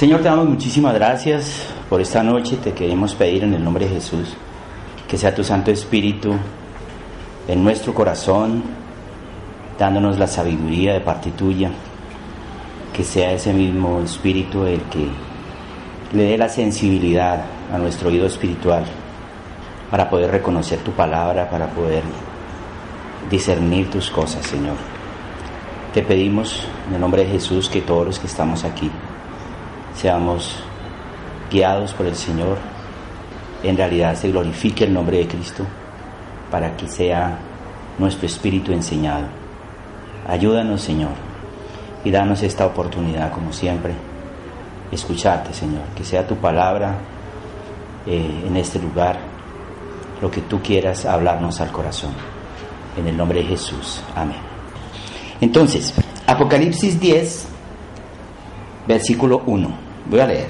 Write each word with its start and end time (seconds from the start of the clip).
Señor, 0.00 0.22
te 0.22 0.28
damos 0.30 0.48
muchísimas 0.48 0.94
gracias 0.94 1.66
por 1.90 2.00
esta 2.00 2.22
noche. 2.22 2.56
Te 2.56 2.72
queremos 2.72 3.14
pedir 3.14 3.44
en 3.44 3.52
el 3.52 3.62
nombre 3.62 3.84
de 3.84 3.96
Jesús 3.96 4.34
que 5.06 5.18
sea 5.18 5.34
tu 5.34 5.44
Santo 5.44 5.70
Espíritu 5.70 6.32
en 7.46 7.62
nuestro 7.62 7.92
corazón, 7.92 8.62
dándonos 9.78 10.18
la 10.18 10.26
sabiduría 10.26 10.94
de 10.94 11.00
parte 11.00 11.32
tuya. 11.32 11.70
Que 12.94 13.04
sea 13.04 13.32
ese 13.32 13.52
mismo 13.52 14.00
Espíritu 14.00 14.64
el 14.64 14.80
que 14.84 15.06
le 16.14 16.22
dé 16.22 16.38
la 16.38 16.48
sensibilidad 16.48 17.44
a 17.70 17.76
nuestro 17.76 18.08
oído 18.08 18.24
espiritual 18.24 18.84
para 19.90 20.08
poder 20.08 20.30
reconocer 20.30 20.78
tu 20.78 20.92
palabra, 20.92 21.50
para 21.50 21.66
poder 21.66 22.04
discernir 23.30 23.90
tus 23.90 24.10
cosas, 24.10 24.46
Señor. 24.46 24.76
Te 25.92 26.00
pedimos 26.00 26.64
en 26.88 26.94
el 26.94 27.00
nombre 27.02 27.26
de 27.26 27.32
Jesús 27.32 27.68
que 27.68 27.82
todos 27.82 28.06
los 28.06 28.18
que 28.18 28.28
estamos 28.28 28.64
aquí 28.64 28.90
seamos 30.00 30.56
guiados 31.50 31.92
por 31.92 32.06
el 32.06 32.16
Señor, 32.16 32.56
en 33.62 33.76
realidad 33.76 34.14
se 34.14 34.30
glorifique 34.30 34.84
el 34.84 34.94
nombre 34.94 35.18
de 35.18 35.28
Cristo 35.28 35.66
para 36.50 36.74
que 36.74 36.88
sea 36.88 37.38
nuestro 37.98 38.26
espíritu 38.26 38.72
enseñado. 38.72 39.26
Ayúdanos, 40.26 40.80
Señor, 40.80 41.10
y 42.02 42.10
danos 42.10 42.42
esta 42.42 42.64
oportunidad, 42.64 43.30
como 43.30 43.52
siempre, 43.52 43.92
escucharte, 44.90 45.52
Señor, 45.52 45.82
que 45.94 46.02
sea 46.02 46.26
tu 46.26 46.36
palabra 46.36 46.94
eh, 48.06 48.44
en 48.46 48.56
este 48.56 48.78
lugar, 48.78 49.18
lo 50.22 50.30
que 50.30 50.40
tú 50.40 50.62
quieras 50.62 51.04
hablarnos 51.04 51.60
al 51.60 51.70
corazón. 51.72 52.12
En 52.96 53.06
el 53.06 53.16
nombre 53.16 53.40
de 53.40 53.48
Jesús. 53.48 54.00
Amén. 54.16 54.38
Entonces, 55.42 55.92
Apocalipsis 56.26 56.98
10, 56.98 57.48
versículo 58.88 59.42
1. 59.44 59.89
Voy 60.10 60.18
a 60.20 60.26
leer. 60.26 60.48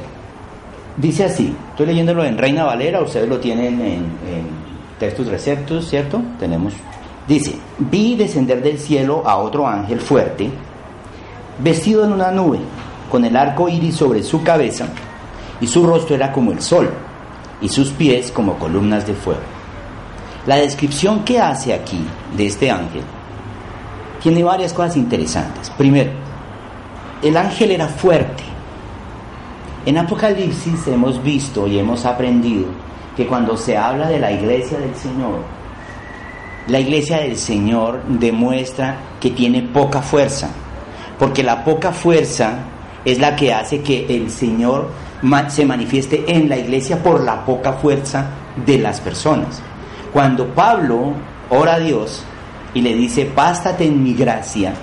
Dice 0.96 1.24
así, 1.24 1.55
estoy 1.70 1.87
leyéndolo 1.87 2.24
en 2.24 2.38
Reina 2.38 2.64
Valera, 2.64 3.02
ustedes 3.02 3.28
lo 3.28 3.39
tienen 3.39 3.80
en, 3.80 4.61
textos 4.98 5.28
receptos, 5.28 5.89
¿cierto? 5.89 6.20
Tenemos. 6.39 6.75
Dice, 7.27 7.55
vi 7.78 8.16
descender 8.16 8.62
del 8.62 8.78
cielo 8.78 9.22
a 9.25 9.36
otro 9.36 9.66
ángel 9.66 10.00
fuerte, 10.00 10.50
vestido 11.58 12.05
en 12.05 12.12
una 12.12 12.31
nube, 12.31 12.58
con 13.11 13.25
el 13.25 13.36
arco 13.36 13.69
iris 13.69 13.97
sobre 13.97 14.22
su 14.22 14.42
cabeza, 14.42 14.88
y 15.61 15.66
su 15.66 15.86
rostro 15.86 16.16
era 16.16 16.33
como 16.33 16.53
el 16.53 16.61
sol, 16.61 16.91
y 17.62 17.69
sus 17.69 17.91
pies 17.91 18.31
como 18.31 18.58
columnas 18.58 19.06
de 19.06 19.14
fuego. 19.14 19.41
La 20.47 20.56
descripción 20.56 21.25
que 21.25 21.38
hace 21.38 21.72
aquí 21.72 22.05
de 22.36 22.47
este 22.47 22.70
ángel 22.70 23.03
tiene 24.22 24.42
varias 24.42 24.72
cosas 24.72 24.97
interesantes. 24.97 25.70
Primero, 25.70 26.11
el 27.22 27.36
ángel 27.36 27.70
era 27.70 27.88
fuerte. 27.88 28.50
En 29.86 29.97
Apocalipsis 29.97 30.86
hemos 30.89 31.23
visto 31.23 31.67
y 31.67 31.78
hemos 31.78 32.05
aprendido 32.05 32.67
que 33.17 33.27
cuando 33.27 33.56
se 33.56 33.78
habla 33.78 34.09
de 34.09 34.19
la 34.19 34.31
iglesia 34.31 34.78
del 34.78 34.95
Señor, 34.95 35.41
la 36.67 36.78
iglesia 36.78 37.19
del 37.19 37.37
Señor 37.37 38.03
demuestra 38.06 38.97
que 39.19 39.31
tiene 39.31 39.62
poca 39.62 40.03
fuerza, 40.03 40.50
porque 41.19 41.42
la 41.42 41.64
poca 41.64 41.92
fuerza 41.92 42.59
es 43.06 43.19
la 43.19 43.34
que 43.34 43.55
hace 43.55 43.81
que 43.81 44.05
el 44.14 44.31
Señor 44.31 44.89
se 45.48 45.64
manifieste 45.64 46.25
en 46.28 46.50
la 46.50 46.59
iglesia 46.59 47.03
por 47.03 47.22
la 47.22 47.44
poca 47.47 47.72
fuerza 47.72 48.27
de 48.67 48.78
las 48.78 49.00
personas. 49.00 49.62
Cuando 50.12 50.47
Pablo 50.48 51.15
ora 51.48 51.75
a 51.75 51.78
Dios 51.78 52.22
y 52.75 52.83
le 52.83 52.94
dice, 52.94 53.31
bástate 53.34 53.87
en 53.87 54.05
mi 54.05 54.12
gracia, 54.12 54.75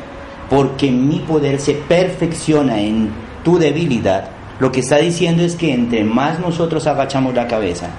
porque 0.50 0.90
mi 0.90 1.20
poder 1.20 1.60
se 1.60 1.74
perfecciona 1.74 2.80
en 2.80 3.12
tu 3.44 3.60
debilidad, 3.60 4.37
lo 4.60 4.72
que 4.72 4.80
está 4.80 4.98
diciendo 4.98 5.44
es 5.44 5.56
que 5.56 5.74
entre 5.74 6.04
más 6.04 6.40
nosotros 6.40 6.88
agachamos 6.88 7.34
la 7.36 7.48
cabeza 7.48 7.90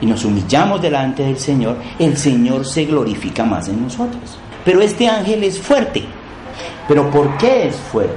y 0.00 0.06
nos 0.06 0.24
humillamos 0.24 0.80
delante 0.80 1.24
del 1.24 1.38
Señor, 1.38 1.76
el 1.98 2.16
Señor 2.16 2.64
se 2.64 2.84
glorifica 2.84 3.44
más 3.44 3.68
en 3.68 3.82
nosotros. 3.82 4.38
Pero 4.64 4.80
este 4.80 5.08
ángel 5.08 5.42
es 5.42 5.58
fuerte. 5.58 6.04
¿Pero 6.86 7.10
por 7.10 7.36
qué 7.38 7.68
es 7.68 7.76
fuerte? 7.76 8.14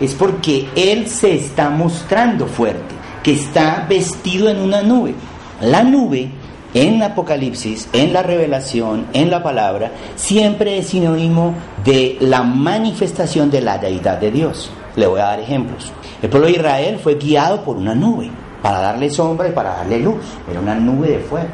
Es 0.00 0.14
porque 0.14 0.68
Él 0.76 1.08
se 1.08 1.34
está 1.34 1.68
mostrando 1.68 2.46
fuerte, 2.46 2.94
que 3.22 3.32
está 3.32 3.86
vestido 3.88 4.48
en 4.48 4.60
una 4.60 4.82
nube. 4.82 5.14
La 5.60 5.82
nube 5.82 6.30
en 6.74 7.02
Apocalipsis, 7.02 7.88
en 7.92 8.12
la 8.12 8.22
revelación, 8.22 9.06
en 9.12 9.30
la 9.30 9.42
palabra, 9.42 9.90
siempre 10.14 10.78
es 10.78 10.88
sinónimo 10.88 11.54
de 11.84 12.16
la 12.20 12.42
manifestación 12.42 13.50
de 13.50 13.60
la 13.60 13.78
deidad 13.78 14.18
de 14.18 14.30
Dios. 14.30 14.70
Le 14.96 15.06
voy 15.06 15.20
a 15.20 15.24
dar 15.24 15.40
ejemplos. 15.40 15.92
El 16.22 16.30
pueblo 16.30 16.48
de 16.48 16.54
Israel 16.54 16.98
fue 17.02 17.14
guiado 17.14 17.62
por 17.62 17.76
una 17.76 17.94
nube 17.94 18.30
para 18.62 18.80
darle 18.80 19.10
sombra 19.10 19.48
y 19.48 19.52
para 19.52 19.70
darle 19.76 20.00
luz. 20.00 20.24
Era 20.50 20.60
una 20.60 20.74
nube 20.74 21.08
de 21.08 21.18
fuego. 21.20 21.48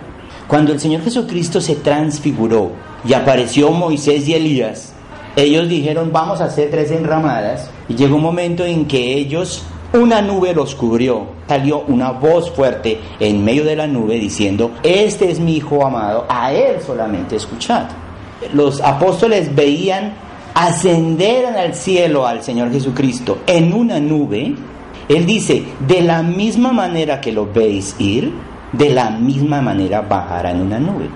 Cuando 0.46 0.72
el 0.72 0.80
Señor 0.80 1.02
Jesucristo 1.02 1.60
se 1.60 1.76
transfiguró 1.76 2.70
y 3.04 3.12
apareció 3.12 3.70
Moisés 3.70 4.28
y 4.28 4.34
Elías, 4.34 4.92
ellos 5.34 5.68
dijeron 5.68 6.10
vamos 6.12 6.40
a 6.40 6.44
hacer 6.44 6.70
tres 6.70 6.90
enramadas 6.90 7.68
y 7.88 7.94
llegó 7.94 8.16
un 8.16 8.22
momento 8.22 8.64
en 8.64 8.86
que 8.86 9.14
ellos 9.14 9.64
una 9.92 10.20
nube 10.20 10.54
los 10.54 10.74
cubrió. 10.74 11.26
Salió 11.48 11.84
una 11.88 12.10
voz 12.10 12.50
fuerte 12.50 13.00
en 13.20 13.44
medio 13.44 13.64
de 13.64 13.76
la 13.76 13.86
nube 13.86 14.14
diciendo, 14.18 14.72
este 14.82 15.30
es 15.30 15.38
mi 15.38 15.56
Hijo 15.56 15.86
amado, 15.86 16.26
a 16.28 16.52
Él 16.52 16.80
solamente 16.84 17.36
escuchad. 17.36 17.86
Los 18.52 18.80
apóstoles 18.80 19.54
veían 19.54 20.12
ascender 20.56 21.44
al 21.44 21.74
cielo 21.74 22.26
al 22.26 22.42
Señor 22.42 22.72
Jesucristo 22.72 23.40
en 23.46 23.74
una 23.74 24.00
nube. 24.00 24.54
Él 25.06 25.26
dice, 25.26 25.64
de 25.86 26.00
la 26.00 26.22
misma 26.22 26.72
manera 26.72 27.20
que 27.20 27.30
lo 27.30 27.46
veis 27.52 27.94
ir, 27.98 28.32
de 28.72 28.88
la 28.88 29.10
misma 29.10 29.60
manera 29.60 30.00
bajará 30.00 30.52
en 30.52 30.62
una 30.62 30.80
nube. 30.80 31.10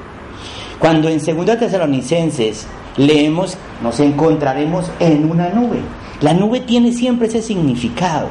Cuando 0.78 1.08
en 1.08 1.18
2 1.18 1.58
Tesalonicenses 1.58 2.66
leemos, 2.98 3.56
nos 3.82 3.98
encontraremos 4.00 4.90
en 5.00 5.30
una 5.30 5.48
nube. 5.48 5.80
La 6.20 6.34
nube 6.34 6.60
tiene 6.60 6.92
siempre 6.92 7.28
ese 7.28 7.40
significado. 7.40 8.28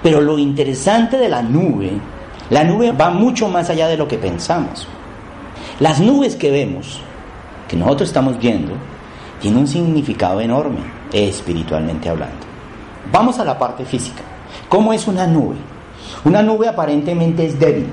Pero 0.00 0.20
lo 0.20 0.38
interesante 0.38 1.16
de 1.16 1.28
la 1.28 1.42
nube, 1.42 1.90
la 2.50 2.62
nube 2.62 2.92
va 2.92 3.10
mucho 3.10 3.48
más 3.48 3.68
allá 3.68 3.88
de 3.88 3.96
lo 3.96 4.06
que 4.06 4.18
pensamos. 4.18 4.86
Las 5.80 6.00
nubes 6.00 6.36
que 6.36 6.52
vemos, 6.52 7.00
que 7.66 7.76
nosotros 7.76 8.10
estamos 8.10 8.38
viendo, 8.38 8.74
tienen 9.46 9.60
un 9.60 9.68
significado 9.68 10.40
enorme, 10.40 10.80
espiritualmente 11.12 12.08
hablando. 12.08 12.34
Vamos 13.12 13.38
a 13.38 13.44
la 13.44 13.56
parte 13.56 13.84
física. 13.84 14.22
¿Cómo 14.68 14.92
es 14.92 15.06
una 15.06 15.24
nube? 15.24 15.54
Una 16.24 16.42
nube 16.42 16.66
aparentemente 16.66 17.46
es 17.46 17.56
débil. 17.56 17.86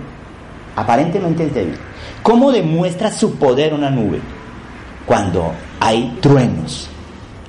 Aparentemente 0.75 1.46
es 1.46 1.53
débil. 1.53 1.75
¿Cómo 2.24 2.52
demuestra 2.52 3.12
su 3.12 3.36
poder 3.36 3.75
una 3.75 3.91
nube? 3.91 4.19
Cuando 5.06 5.52
hay 5.80 6.18
truenos, 6.22 6.90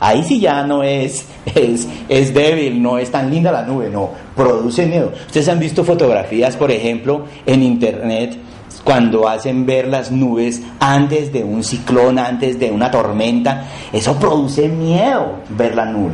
Ahí 0.01 0.23
sí 0.23 0.39
ya 0.39 0.67
no 0.67 0.83
es, 0.83 1.27
es, 1.55 1.89
es 2.07 2.35
débil, 2.35 2.83
no 2.83 2.99
es 2.99 3.11
tan 3.11 3.31
linda 3.31 3.51
la 3.51 3.63
nube, 3.63 3.89
no, 3.89 4.11
produce 4.37 4.85
miedo. 4.85 5.15
Ustedes 5.29 5.49
han 5.49 5.59
visto 5.59 5.83
fotografías, 5.83 6.59
por 6.59 6.71
ejemplo, 6.71 7.25
en 7.47 7.63
internet 7.63 8.37
cuando 8.85 9.27
hacen 9.27 9.65
ver 9.65 9.89
las 9.89 10.13
nubes 10.13 10.63
antes 10.79 11.33
de 11.33 11.43
un 11.43 11.65
ciclón, 11.65 12.19
antes 12.19 12.61
de 12.61 12.71
una 12.71 12.91
tormenta, 12.91 13.65
eso 13.93 14.17
produce 14.17 14.69
miedo 14.69 15.37
ver 15.49 15.75
la 15.75 15.87
nube. 15.87 16.13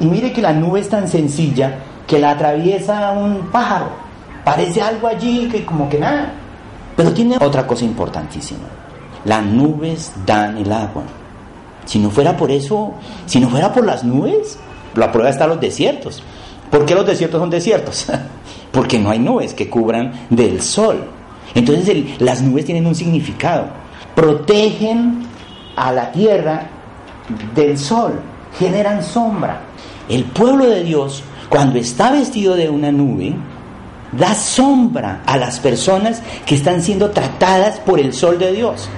Y 0.00 0.06
mire 0.06 0.32
que 0.32 0.40
la 0.42 0.52
nube 0.52 0.80
es 0.80 0.88
tan 0.88 1.08
sencilla 1.08 1.78
que 2.06 2.18
la 2.18 2.30
atraviesa 2.30 3.12
un 3.12 3.48
pájaro. 3.52 3.88
Parece 4.44 4.80
algo 4.80 5.08
allí 5.08 5.48
que 5.50 5.64
como 5.64 5.88
que 5.88 5.98
nada. 5.98 6.32
Pero 6.96 7.12
tiene 7.12 7.36
otra 7.38 7.66
cosa 7.66 7.84
importantísima. 7.84 8.66
Las 9.24 9.44
nubes 9.44 10.12
dan 10.24 10.56
el 10.56 10.72
agua. 10.72 11.02
Si 11.84 11.98
no 11.98 12.10
fuera 12.10 12.36
por 12.36 12.50
eso, 12.50 12.94
si 13.26 13.40
no 13.40 13.48
fuera 13.48 13.72
por 13.72 13.84
las 13.84 14.04
nubes, 14.04 14.58
la 14.94 15.12
prueba 15.12 15.30
está 15.30 15.44
en 15.44 15.50
los 15.50 15.60
desiertos. 15.60 16.22
¿Por 16.70 16.86
qué 16.86 16.94
los 16.94 17.06
desiertos 17.06 17.40
son 17.40 17.50
desiertos? 17.50 18.06
Porque 18.72 18.98
no 18.98 19.10
hay 19.10 19.18
nubes 19.18 19.52
que 19.52 19.68
cubran 19.68 20.26
del 20.30 20.62
sol. 20.62 21.15
Entonces 21.56 22.20
las 22.20 22.42
nubes 22.42 22.66
tienen 22.66 22.86
un 22.86 22.94
significado. 22.94 23.68
Protegen 24.14 25.22
a 25.74 25.90
la 25.90 26.12
tierra 26.12 26.68
del 27.54 27.78
sol, 27.78 28.20
generan 28.58 29.02
sombra. 29.02 29.62
El 30.08 30.24
pueblo 30.24 30.66
de 30.66 30.84
Dios, 30.84 31.24
cuando 31.48 31.78
está 31.78 32.12
vestido 32.12 32.54
de 32.54 32.68
una 32.68 32.92
nube, 32.92 33.34
da 34.12 34.34
sombra 34.34 35.22
a 35.26 35.38
las 35.38 35.58
personas 35.58 36.22
que 36.44 36.54
están 36.54 36.82
siendo 36.82 37.10
tratadas 37.10 37.80
por 37.80 37.98
el 37.98 38.12
sol 38.12 38.38
de 38.38 38.52
Dios. 38.52 38.88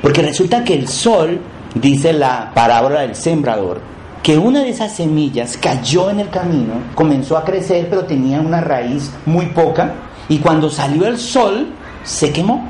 Porque 0.00 0.22
resulta 0.22 0.64
que 0.64 0.74
el 0.74 0.88
sol 0.88 1.40
dice 1.74 2.12
la 2.12 2.52
parábola 2.54 3.00
del 3.00 3.16
sembrador, 3.16 3.80
que 4.22 4.38
una 4.38 4.60
de 4.60 4.70
esas 4.70 4.94
semillas 4.94 5.56
cayó 5.56 6.10
en 6.10 6.20
el 6.20 6.30
camino, 6.30 6.74
comenzó 6.94 7.36
a 7.36 7.44
crecer, 7.44 7.88
pero 7.90 8.04
tenía 8.04 8.40
una 8.40 8.60
raíz 8.60 9.10
muy 9.26 9.46
poca, 9.46 9.94
y 10.28 10.38
cuando 10.38 10.70
salió 10.70 11.06
el 11.06 11.18
sol, 11.18 11.68
se 12.04 12.32
quemó. 12.32 12.68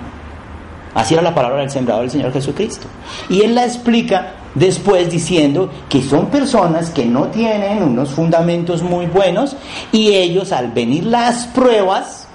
Así 0.95 1.15
era 1.15 1.23
la 1.23 1.35
palabra 1.35 1.61
del 1.61 1.71
sembrador 1.71 2.03
del 2.03 2.11
Señor 2.11 2.33
Jesucristo. 2.33 2.87
Y 3.29 3.43
él 3.43 3.55
la 3.55 3.65
explica 3.65 4.35
después 4.55 5.11
diciendo 5.11 5.71
que 5.89 6.01
son 6.01 6.27
personas 6.27 6.91
que 6.91 7.05
no 7.05 7.25
tienen 7.25 7.83
unos 7.83 8.11
fundamentos 8.11 8.83
muy 8.83 9.07
buenos 9.07 9.57
y 9.91 10.15
ellos 10.15 10.53
al 10.53 10.71
venir 10.71 11.05
las 11.05 11.47
pruebas 11.49 12.29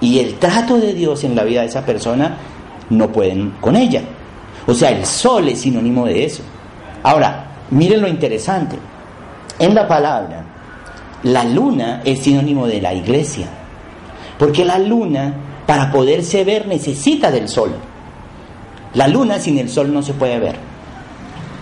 y 0.00 0.20
el 0.20 0.36
trato 0.36 0.78
de 0.78 0.94
Dios 0.94 1.24
en 1.24 1.34
la 1.34 1.42
vida 1.42 1.62
de 1.62 1.66
esa 1.66 1.84
persona 1.84 2.36
no 2.90 3.08
pueden 3.08 3.54
con 3.60 3.76
ella. 3.76 4.02
O 4.66 4.74
sea, 4.74 4.90
el 4.90 5.04
sol 5.04 5.48
es 5.48 5.62
sinónimo 5.62 6.06
de 6.06 6.24
eso. 6.24 6.42
Ahora, 7.02 7.46
miren 7.70 8.02
lo 8.02 8.08
interesante. 8.08 8.76
En 9.58 9.74
la 9.74 9.86
palabra, 9.86 10.44
la 11.24 11.44
luna 11.44 12.02
es 12.04 12.20
sinónimo 12.20 12.66
de 12.66 12.80
la 12.80 12.94
iglesia. 12.94 13.46
Porque 14.38 14.64
la 14.64 14.78
luna, 14.78 15.34
para 15.70 15.92
poderse 15.92 16.42
ver, 16.42 16.66
necesita 16.66 17.30
del 17.30 17.48
sol. 17.48 17.70
La 18.94 19.06
luna 19.06 19.38
sin 19.38 19.56
el 19.56 19.68
sol 19.68 19.94
no 19.94 20.02
se 20.02 20.14
puede 20.14 20.40
ver. 20.40 20.56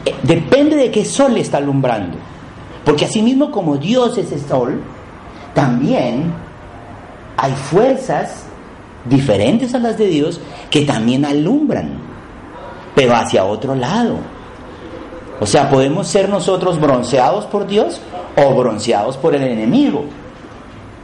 Eh, 0.06 0.14
depende 0.22 0.76
de 0.76 0.90
qué 0.90 1.04
sol 1.04 1.36
está 1.36 1.58
alumbrando. 1.58 2.16
Porque 2.86 3.04
asimismo 3.04 3.50
como 3.50 3.76
Dios 3.76 4.16
es 4.16 4.32
el 4.32 4.40
sol, 4.40 4.80
también 5.52 6.32
hay 7.36 7.52
fuerzas 7.52 8.44
diferentes 9.04 9.74
a 9.74 9.78
las 9.78 9.98
de 9.98 10.06
Dios 10.06 10.40
que 10.70 10.86
también 10.86 11.26
alumbran, 11.26 11.98
pero 12.94 13.14
hacia 13.14 13.44
otro 13.44 13.74
lado. 13.74 14.16
O 15.38 15.44
sea, 15.44 15.68
podemos 15.68 16.08
ser 16.08 16.30
nosotros 16.30 16.80
bronceados 16.80 17.44
por 17.44 17.66
Dios 17.66 18.00
o 18.38 18.54
bronceados 18.54 19.18
por 19.18 19.34
el 19.34 19.42
enemigo. 19.42 20.06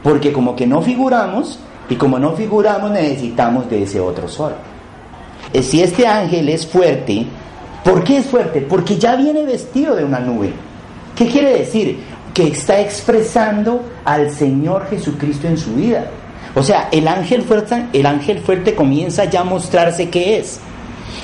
Porque 0.01 0.33
como 0.33 0.55
que 0.55 0.65
no 0.65 0.81
figuramos, 0.81 1.59
y 1.89 1.95
como 1.95 2.17
no 2.19 2.33
figuramos 2.33 2.91
necesitamos 2.91 3.69
de 3.69 3.83
ese 3.83 3.99
otro 3.99 4.27
sol. 4.27 4.53
Eh, 5.53 5.61
si 5.61 5.81
este 5.81 6.07
ángel 6.07 6.49
es 6.49 6.65
fuerte, 6.65 7.25
¿por 7.83 8.03
qué 8.03 8.17
es 8.17 8.25
fuerte? 8.25 8.61
Porque 8.61 8.97
ya 8.97 9.15
viene 9.15 9.43
vestido 9.43 9.95
de 9.95 10.03
una 10.03 10.19
nube. 10.19 10.51
¿Qué 11.15 11.27
quiere 11.27 11.59
decir? 11.59 11.99
Que 12.33 12.47
está 12.47 12.79
expresando 12.81 13.81
al 14.03 14.31
Señor 14.31 14.87
Jesucristo 14.89 15.47
en 15.47 15.57
su 15.57 15.75
vida. 15.75 16.09
O 16.55 16.63
sea, 16.63 16.89
el 16.91 17.07
ángel 17.07 17.43
fuerte, 17.43 17.85
el 17.93 18.05
ángel 18.05 18.39
fuerte 18.39 18.75
comienza 18.75 19.25
ya 19.25 19.41
a 19.41 19.43
mostrarse 19.43 20.09
qué 20.09 20.39
es. 20.39 20.59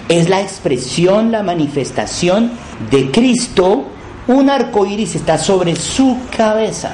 Es 0.07 0.29
la 0.29 0.41
expresión, 0.41 1.31
la 1.31 1.43
manifestación 1.43 2.51
de 2.89 3.11
Cristo. 3.11 3.85
Un 4.27 4.49
arco 4.49 4.85
iris 4.85 5.15
está 5.15 5.37
sobre 5.37 5.75
su 5.75 6.17
cabeza. 6.35 6.91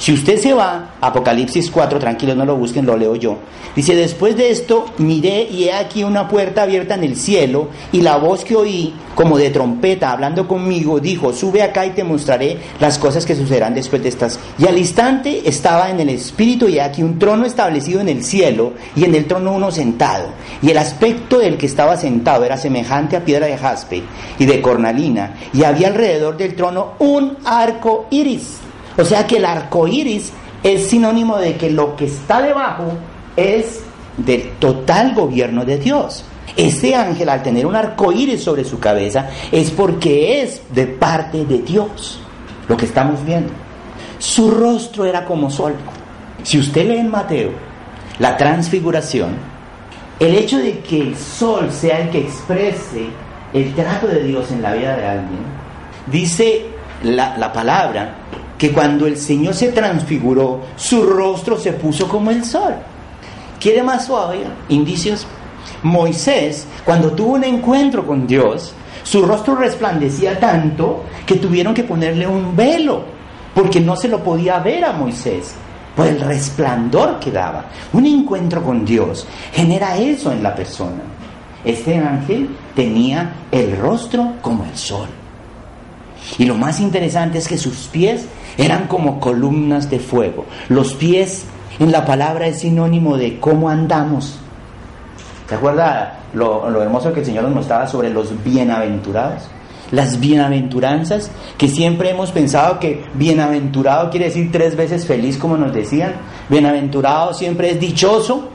Si 0.00 0.14
usted 0.14 0.38
se 0.38 0.54
va, 0.54 0.94
Apocalipsis 0.98 1.70
4, 1.70 1.98
tranquilos, 1.98 2.34
no 2.34 2.46
lo 2.46 2.56
busquen, 2.56 2.86
lo 2.86 2.96
leo 2.96 3.16
yo. 3.16 3.36
Dice, 3.76 3.94
después 3.94 4.34
de 4.34 4.50
esto 4.50 4.86
miré 4.96 5.42
y 5.42 5.64
he 5.64 5.74
aquí 5.74 6.04
una 6.04 6.26
puerta 6.26 6.62
abierta 6.62 6.94
en 6.94 7.04
el 7.04 7.16
cielo 7.16 7.68
y 7.92 8.00
la 8.00 8.16
voz 8.16 8.42
que 8.42 8.56
oí 8.56 8.94
como 9.14 9.36
de 9.36 9.50
trompeta 9.50 10.10
hablando 10.10 10.48
conmigo 10.48 11.00
dijo, 11.00 11.34
sube 11.34 11.62
acá 11.62 11.84
y 11.84 11.90
te 11.90 12.02
mostraré 12.02 12.56
las 12.80 12.96
cosas 12.96 13.26
que 13.26 13.36
sucederán 13.36 13.74
después 13.74 14.02
de 14.02 14.08
estas. 14.08 14.40
Y 14.58 14.66
al 14.66 14.78
instante 14.78 15.46
estaba 15.46 15.90
en 15.90 16.00
el 16.00 16.08
espíritu 16.08 16.66
y 16.66 16.78
aquí 16.78 17.02
un 17.02 17.18
trono 17.18 17.44
establecido 17.44 18.00
en 18.00 18.08
el 18.08 18.24
cielo 18.24 18.72
y 18.96 19.04
en 19.04 19.14
el 19.14 19.26
trono 19.26 19.52
uno 19.52 19.70
sentado. 19.70 20.28
Y 20.62 20.70
el 20.70 20.78
aspecto 20.78 21.40
del 21.40 21.58
que 21.58 21.66
estaba 21.66 21.98
sentado 21.98 22.46
era 22.46 22.56
semejante 22.56 23.18
a 23.18 23.24
piedra 23.26 23.48
de 23.48 23.58
jaspe 23.58 24.02
y 24.38 24.46
de 24.46 24.62
cornalina 24.62 25.34
y 25.52 25.64
había 25.64 25.88
alrededor 25.88 26.38
del 26.38 26.56
trono 26.56 26.92
un 27.00 27.36
arco 27.44 28.06
iris 28.08 28.60
o 28.96 29.04
sea 29.04 29.26
que 29.26 29.36
el 29.36 29.44
arco 29.44 29.86
iris 29.86 30.32
es 30.62 30.88
sinónimo 30.88 31.38
de 31.38 31.56
que 31.56 31.70
lo 31.70 31.96
que 31.96 32.06
está 32.06 32.42
debajo 32.42 32.92
es 33.36 33.82
del 34.16 34.50
total 34.58 35.14
gobierno 35.14 35.64
de 35.64 35.78
Dios. 35.78 36.24
Ese 36.56 36.94
ángel, 36.94 37.28
al 37.28 37.42
tener 37.42 37.64
un 37.64 37.76
arco 37.76 38.12
iris 38.12 38.42
sobre 38.42 38.64
su 38.64 38.78
cabeza, 38.78 39.30
es 39.52 39.70
porque 39.70 40.42
es 40.42 40.62
de 40.70 40.86
parte 40.86 41.44
de 41.44 41.58
Dios. 41.58 42.20
Lo 42.68 42.76
que 42.76 42.86
estamos 42.86 43.24
viendo. 43.24 43.52
Su 44.18 44.50
rostro 44.50 45.04
era 45.04 45.24
como 45.24 45.50
sol. 45.50 45.74
Si 46.42 46.58
usted 46.58 46.86
lee 46.86 46.98
en 46.98 47.10
Mateo 47.10 47.50
la 48.18 48.36
transfiguración, 48.36 49.36
el 50.18 50.34
hecho 50.34 50.58
de 50.58 50.80
que 50.80 51.00
el 51.00 51.16
sol 51.16 51.70
sea 51.72 52.00
el 52.00 52.10
que 52.10 52.20
exprese 52.20 53.06
el 53.54 53.74
trato 53.74 54.06
de 54.06 54.22
Dios 54.24 54.50
en 54.50 54.62
la 54.62 54.74
vida 54.74 54.96
de 54.96 55.06
alguien, 55.06 55.40
dice 56.06 56.66
la 57.02 57.52
palabra 57.52 58.19
que 58.60 58.72
cuando 58.72 59.06
el 59.06 59.16
Señor 59.16 59.54
se 59.54 59.72
transfiguró, 59.72 60.60
su 60.76 61.02
rostro 61.02 61.58
se 61.58 61.72
puso 61.72 62.06
como 62.06 62.30
el 62.30 62.44
sol. 62.44 62.74
¿Quiere 63.58 63.82
más 63.82 64.04
suave? 64.04 64.40
Indicios. 64.68 65.26
Moisés, 65.82 66.66
cuando 66.84 67.12
tuvo 67.12 67.36
un 67.36 67.44
encuentro 67.44 68.06
con 68.06 68.26
Dios, 68.26 68.74
su 69.02 69.24
rostro 69.24 69.54
resplandecía 69.54 70.38
tanto 70.38 71.04
que 71.24 71.36
tuvieron 71.36 71.72
que 71.72 71.84
ponerle 71.84 72.26
un 72.26 72.54
velo, 72.54 73.04
porque 73.54 73.80
no 73.80 73.96
se 73.96 74.08
lo 74.08 74.22
podía 74.22 74.58
ver 74.58 74.84
a 74.84 74.92
Moisés 74.92 75.54
por 75.96 76.06
el 76.06 76.20
resplandor 76.20 77.18
que 77.18 77.30
daba. 77.30 77.64
Un 77.94 78.04
encuentro 78.04 78.62
con 78.62 78.84
Dios 78.84 79.26
genera 79.54 79.96
eso 79.96 80.32
en 80.32 80.42
la 80.42 80.54
persona. 80.54 81.00
Este 81.64 81.96
ángel 81.96 82.50
tenía 82.76 83.32
el 83.50 83.78
rostro 83.78 84.34
como 84.42 84.64
el 84.64 84.76
sol. 84.76 85.08
Y 86.38 86.44
lo 86.44 86.54
más 86.54 86.80
interesante 86.80 87.38
es 87.38 87.48
que 87.48 87.58
sus 87.58 87.88
pies 87.88 88.26
eran 88.56 88.86
como 88.86 89.20
columnas 89.20 89.90
de 89.90 89.98
fuego. 89.98 90.44
Los 90.68 90.94
pies 90.94 91.44
en 91.78 91.92
la 91.92 92.04
palabra 92.04 92.46
es 92.46 92.60
sinónimo 92.60 93.16
de 93.16 93.38
cómo 93.38 93.68
andamos. 93.68 94.38
¿Se 95.48 95.54
acuerda 95.54 96.20
lo, 96.34 96.82
hermoso 96.82 97.12
que 97.12 97.20
el 97.20 97.26
Señor 97.26 97.44
nos 97.44 97.54
mostraba 97.54 97.86
sobre 97.86 98.10
los 98.10 98.44
bienaventurados? 98.44 99.44
Las 99.90 100.20
bienaventuranzas, 100.20 101.30
que 101.58 101.66
siempre 101.66 102.10
hemos 102.10 102.30
pensado 102.30 102.78
que 102.78 103.04
bienaventurado 103.14 104.10
quiere 104.10 104.26
decir 104.26 104.52
tres 104.52 104.76
veces 104.76 105.04
feliz, 105.04 105.36
como 105.36 105.56
nos 105.56 105.72
decían. 105.72 106.12
Bienaventurado 106.48 107.34
siempre 107.34 107.70
es 107.70 107.80
dichoso, 107.80 108.48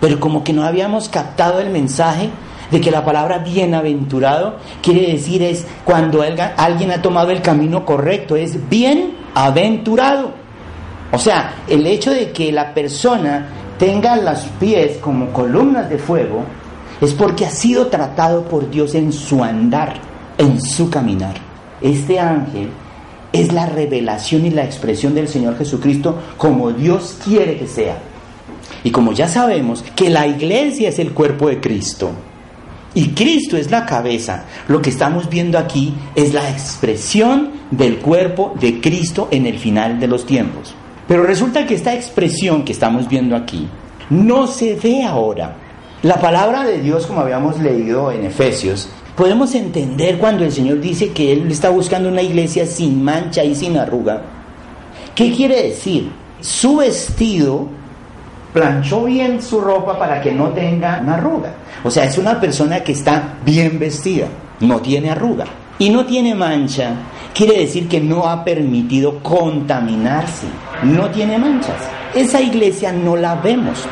pero 0.00 0.20
como 0.20 0.44
que 0.44 0.52
no 0.52 0.64
habíamos 0.64 1.08
captado 1.08 1.60
el 1.60 1.70
mensaje 1.70 2.28
de 2.70 2.80
que 2.80 2.90
la 2.90 3.04
palabra 3.04 3.38
bienaventurado 3.38 4.56
quiere 4.82 5.12
decir 5.12 5.42
es 5.42 5.66
cuando 5.84 6.22
alguien 6.22 6.90
ha 6.90 7.02
tomado 7.02 7.30
el 7.30 7.42
camino 7.42 7.84
correcto, 7.84 8.36
es 8.36 8.68
bienaventurado. 8.68 10.32
O 11.12 11.18
sea, 11.18 11.54
el 11.68 11.86
hecho 11.86 12.10
de 12.10 12.32
que 12.32 12.50
la 12.50 12.74
persona 12.74 13.46
tenga 13.78 14.16
los 14.16 14.40
pies 14.58 14.98
como 14.98 15.32
columnas 15.32 15.88
de 15.88 15.98
fuego 15.98 16.42
es 17.00 17.12
porque 17.12 17.44
ha 17.44 17.50
sido 17.50 17.88
tratado 17.88 18.44
por 18.44 18.70
Dios 18.70 18.94
en 18.94 19.12
su 19.12 19.42
andar, 19.42 19.94
en 20.38 20.60
su 20.60 20.90
caminar. 20.90 21.34
Este 21.80 22.18
ángel 22.18 22.70
es 23.32 23.52
la 23.52 23.66
revelación 23.66 24.46
y 24.46 24.50
la 24.50 24.64
expresión 24.64 25.14
del 25.14 25.28
Señor 25.28 25.58
Jesucristo 25.58 26.18
como 26.36 26.72
Dios 26.72 27.18
quiere 27.24 27.58
que 27.58 27.66
sea. 27.66 27.98
Y 28.84 28.90
como 28.90 29.12
ya 29.12 29.28
sabemos 29.28 29.84
que 29.96 30.08
la 30.08 30.26
iglesia 30.26 30.88
es 30.88 30.98
el 30.98 31.12
cuerpo 31.12 31.48
de 31.48 31.60
Cristo, 31.60 32.10
y 32.94 33.08
Cristo 33.08 33.56
es 33.56 33.70
la 33.70 33.84
cabeza. 33.84 34.44
Lo 34.68 34.80
que 34.80 34.90
estamos 34.90 35.28
viendo 35.28 35.58
aquí 35.58 35.94
es 36.14 36.32
la 36.32 36.48
expresión 36.48 37.50
del 37.70 37.98
cuerpo 37.98 38.54
de 38.60 38.80
Cristo 38.80 39.28
en 39.30 39.46
el 39.46 39.58
final 39.58 39.98
de 39.98 40.06
los 40.06 40.24
tiempos. 40.26 40.74
Pero 41.08 41.24
resulta 41.24 41.66
que 41.66 41.74
esta 41.74 41.94
expresión 41.94 42.64
que 42.64 42.72
estamos 42.72 43.08
viendo 43.08 43.36
aquí 43.36 43.68
no 44.10 44.46
se 44.46 44.74
ve 44.76 45.02
ahora. 45.02 45.56
La 46.02 46.20
palabra 46.20 46.64
de 46.64 46.80
Dios, 46.80 47.06
como 47.06 47.20
habíamos 47.20 47.58
leído 47.58 48.12
en 48.12 48.24
Efesios, 48.24 48.88
podemos 49.16 49.54
entender 49.54 50.18
cuando 50.18 50.44
el 50.44 50.52
Señor 50.52 50.80
dice 50.80 51.10
que 51.10 51.32
Él 51.32 51.50
está 51.50 51.70
buscando 51.70 52.08
una 52.08 52.22
iglesia 52.22 52.66
sin 52.66 53.02
mancha 53.02 53.42
y 53.42 53.54
sin 53.54 53.76
arruga. 53.76 54.22
¿Qué 55.14 55.32
quiere 55.32 55.62
decir? 55.62 56.10
Su 56.40 56.76
vestido 56.76 57.68
planchó 58.54 59.04
bien 59.04 59.42
su 59.42 59.60
ropa 59.60 59.98
para 59.98 60.22
que 60.22 60.32
no 60.32 60.50
tenga 60.50 61.00
una 61.02 61.16
arruga. 61.16 61.50
O 61.82 61.90
sea, 61.90 62.04
es 62.04 62.16
una 62.16 62.40
persona 62.40 62.82
que 62.82 62.92
está 62.92 63.34
bien 63.44 63.78
vestida, 63.78 64.28
no 64.60 64.80
tiene 64.80 65.10
arruga 65.10 65.44
y 65.78 65.90
no 65.90 66.06
tiene 66.06 66.34
mancha. 66.34 66.92
Quiere 67.34 67.58
decir 67.58 67.88
que 67.88 68.00
no 68.00 68.28
ha 68.28 68.44
permitido 68.44 69.18
contaminarse, 69.18 70.46
no 70.84 71.10
tiene 71.10 71.36
manchas. 71.36 71.76
Esa 72.14 72.40
iglesia 72.40 72.92
no 72.92 73.16
la 73.16 73.34
vemos, 73.34 73.84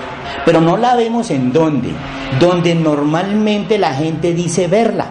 pero 0.44 0.60
no 0.60 0.76
la 0.76 0.94
vemos 0.94 1.32
en 1.32 1.52
dónde, 1.52 1.90
donde 2.38 2.76
normalmente 2.76 3.78
la 3.78 3.92
gente 3.92 4.32
dice 4.32 4.68
verla. 4.68 5.06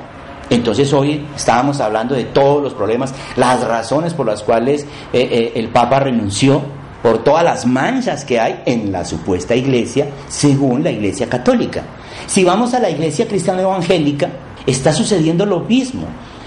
Entonces 0.49 0.91
hoy 0.93 1.25
estábamos 1.35 1.81
hablando 1.81 2.15
de 2.15 2.23
todos 2.23 2.63
los 2.63 2.73
problemas, 2.73 3.13
las 3.35 3.61
razones 3.65 4.13
por 4.13 4.25
las 4.25 4.43
cuales 4.43 4.83
eh, 5.11 5.27
eh, 5.29 5.51
el 5.55 5.69
Papa 5.69 5.99
renunció, 5.99 6.61
por 7.01 7.23
todas 7.23 7.43
las 7.43 7.65
manchas 7.65 8.25
que 8.25 8.39
hay 8.39 8.61
en 8.65 8.91
la 8.91 9.03
supuesta 9.05 9.55
iglesia 9.55 10.07
según 10.27 10.83
la 10.83 10.91
iglesia 10.91 11.27
católica. 11.27 11.83
Si 12.27 12.43
vamos 12.43 12.73
a 12.73 12.79
la 12.79 12.89
iglesia 12.89 13.27
cristiana 13.27 13.61
evangélica, 13.61 14.29
está 14.65 14.93
sucediendo 14.93 15.45
lo 15.45 15.61
mismo. 15.61 16.03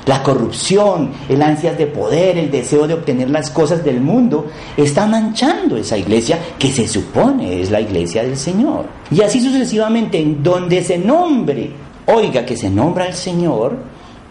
La 0.07 0.23
corrupción, 0.23 1.13
el 1.31 1.41
ansias 1.41 1.79
de 1.79 1.87
poder, 1.87 2.37
el 2.37 2.51
deseo 2.51 2.87
de 2.87 2.93
obtener 2.93 3.31
las 3.31 3.51
cosas 3.51 3.83
del 3.83 4.03
mundo, 4.03 4.49
está 4.77 5.07
manchando 5.07 5.79
esa 5.79 5.97
iglesia 5.97 6.39
que 6.59 6.71
se 6.71 6.87
supone 6.87 7.63
es 7.63 7.71
la 7.71 7.81
iglesia 7.81 8.23
del 8.23 8.37
Señor. 8.37 8.85
Y 9.11 9.23
así 9.23 9.41
sucesivamente, 9.41 10.21
en 10.21 10.43
donde 10.43 10.85
se 10.85 10.99
nombre, 10.99 11.71
oiga 12.07 12.45
que 12.45 12.55
se 12.55 12.69
nombra 12.69 13.07
el 13.07 13.15
Señor, 13.15 13.79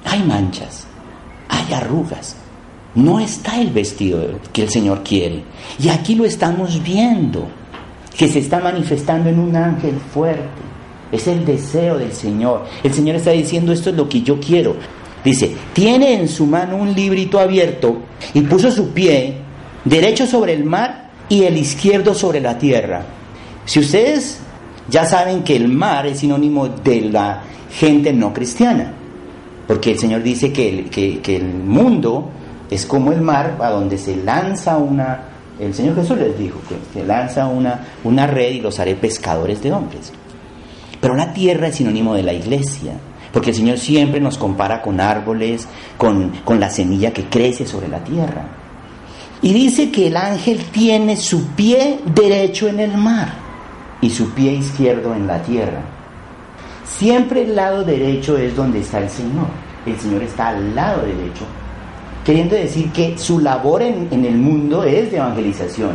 hay 0.05 0.21
manchas. 0.23 0.85
hay 1.49 1.73
arrugas. 1.73 2.42
No 2.95 3.19
está 3.19 3.59
el 3.59 3.71
vestido 3.71 4.39
que 4.51 4.63
el 4.63 4.69
Señor 4.69 5.03
quiere. 5.03 5.43
Y 5.79 5.89
aquí 5.89 6.15
lo 6.15 6.25
estamos 6.25 6.81
viendo, 6.83 7.47
que 8.15 8.27
se 8.27 8.39
está 8.39 8.59
manifestando 8.59 9.29
en 9.29 9.39
un 9.39 9.55
ángel 9.55 9.95
fuerte. 10.13 10.61
Es 11.11 11.27
el 11.27 11.45
deseo 11.45 11.97
del 11.97 12.13
Señor. 12.13 12.65
El 12.83 12.93
Señor 12.93 13.15
está 13.15 13.31
diciendo, 13.31 13.71
esto 13.71 13.89
es 13.89 13.95
lo 13.95 14.07
que 14.07 14.21
yo 14.21 14.39
quiero. 14.39 14.75
Dice, 15.23 15.55
tiene 15.73 16.13
en 16.13 16.27
su 16.27 16.45
mano 16.45 16.75
un 16.77 16.93
librito 16.93 17.39
abierto 17.39 17.97
y 18.33 18.41
puso 18.41 18.69
su 18.71 18.89
pie 18.89 19.35
derecho 19.85 20.27
sobre 20.27 20.53
el 20.53 20.65
mar 20.65 21.09
y 21.29 21.43
el 21.43 21.57
izquierdo 21.57 22.13
sobre 22.13 22.41
la 22.41 22.57
tierra. 22.57 23.05
Si 23.65 23.79
ustedes 23.79 24.39
ya 24.89 25.05
saben 25.05 25.43
que 25.43 25.55
el 25.55 25.67
mar 25.67 26.05
es 26.05 26.19
sinónimo 26.19 26.67
de 26.67 27.01
la 27.01 27.43
gente 27.71 28.11
no 28.11 28.33
cristiana, 28.33 28.93
porque 29.67 29.91
el 29.91 29.99
Señor 29.99 30.21
dice 30.21 30.51
que 30.51 30.69
el, 30.69 30.89
que, 30.89 31.35
el 31.35 31.45
mundo 31.45 32.29
es 32.73 32.85
como 32.85 33.11
el 33.11 33.21
mar 33.21 33.57
a 33.61 33.69
donde 33.69 33.97
se 33.97 34.15
lanza 34.15 34.77
una, 34.77 35.25
el 35.59 35.73
Señor 35.73 35.95
Jesús 35.95 36.17
les 36.17 36.37
dijo 36.37 36.59
que 36.67 36.75
se 36.91 37.05
lanza 37.05 37.47
una, 37.47 37.87
una 38.03 38.25
red 38.25 38.53
y 38.53 38.61
los 38.61 38.79
haré 38.79 38.95
pescadores 38.95 39.61
de 39.61 39.71
hombres. 39.71 40.11
Pero 40.99 41.15
la 41.15 41.33
tierra 41.33 41.67
es 41.67 41.75
sinónimo 41.75 42.15
de 42.15 42.23
la 42.23 42.33
iglesia, 42.33 42.93
porque 43.31 43.51
el 43.51 43.55
Señor 43.55 43.77
siempre 43.77 44.19
nos 44.19 44.37
compara 44.37 44.81
con 44.81 44.99
árboles, 44.99 45.67
con, 45.97 46.29
con 46.43 46.59
la 46.59 46.69
semilla 46.69 47.13
que 47.13 47.25
crece 47.25 47.67
sobre 47.67 47.87
la 47.89 48.03
tierra. 48.03 48.47
Y 49.41 49.53
dice 49.53 49.91
que 49.91 50.07
el 50.07 50.17
ángel 50.17 50.63
tiene 50.71 51.17
su 51.17 51.47
pie 51.47 51.99
derecho 52.05 52.67
en 52.67 52.79
el 52.79 52.97
mar 52.97 53.33
y 54.01 54.09
su 54.09 54.31
pie 54.31 54.53
izquierdo 54.53 55.13
en 55.13 55.27
la 55.27 55.41
tierra. 55.43 55.81
Siempre 56.85 57.43
el 57.43 57.55
lado 57.55 57.83
derecho 57.83 58.37
es 58.37 58.55
donde 58.55 58.79
está 58.79 58.99
el 58.99 59.09
Señor. 59.09 59.47
El 59.85 59.99
Señor 59.99 60.23
está 60.23 60.49
al 60.49 60.73
lado 60.73 61.01
derecho, 61.01 61.45
queriendo 62.23 62.55
decir 62.55 62.91
que 62.91 63.17
su 63.17 63.39
labor 63.39 63.81
en, 63.81 64.07
el 64.11 64.37
mundo 64.37 64.83
es 64.83 65.11
de 65.11 65.17
evangelización. 65.17 65.91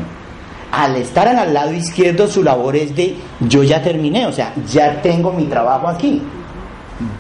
Al 0.71 0.97
estar 0.97 1.27
al 1.29 1.55
lado 1.55 1.73
izquierdo, 1.73 2.27
su 2.27 2.43
labor 2.43 2.77
es 2.77 2.95
de 2.95 3.17
yo 3.41 3.63
ya 3.63 3.83
terminé, 3.83 4.27
o 4.27 4.33
sea, 4.33 4.53
ya 4.71 5.01
tengo 5.01 5.33
mi 5.33 5.45
trabajo 5.45 5.89
aquí. 5.89 6.23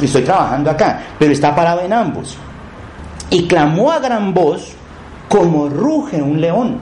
Estoy 0.00 0.22
trabajando 0.22 0.70
acá, 0.70 1.00
pero 1.18 1.32
está 1.32 1.54
parado 1.54 1.80
en 1.80 1.92
ambos. 1.92 2.36
Y 3.30 3.46
clamó 3.46 3.90
a 3.90 3.98
gran 4.00 4.34
voz 4.34 4.72
como 5.28 5.68
ruge 5.68 6.20
un 6.20 6.40
león. 6.40 6.78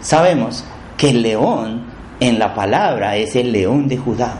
Sabemos 0.00 0.64
que 0.96 1.10
el 1.10 1.22
león 1.22 1.82
en 2.20 2.38
la 2.38 2.54
palabra 2.54 3.16
es 3.16 3.36
el 3.36 3.52
león 3.52 3.88
de 3.88 3.98
Judá, 3.98 4.38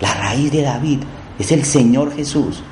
la 0.00 0.14
raíz 0.14 0.52
de 0.52 0.62
David, 0.62 1.00
es 1.38 1.52
el 1.52 1.64
Señor 1.64 2.14
Jesús. 2.14 2.62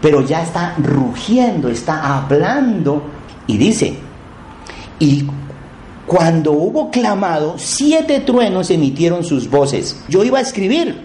Pero 0.00 0.20
ya 0.22 0.42
está 0.42 0.74
rugiendo, 0.78 1.68
está 1.68 2.16
hablando 2.16 3.02
y 3.46 3.56
dice, 3.56 3.94
y 4.98 5.26
cuando 6.06 6.52
hubo 6.52 6.90
clamado, 6.90 7.54
siete 7.56 8.20
truenos 8.20 8.70
emitieron 8.70 9.24
sus 9.24 9.50
voces. 9.50 10.02
Yo 10.08 10.24
iba 10.24 10.38
a 10.38 10.42
escribir, 10.42 11.00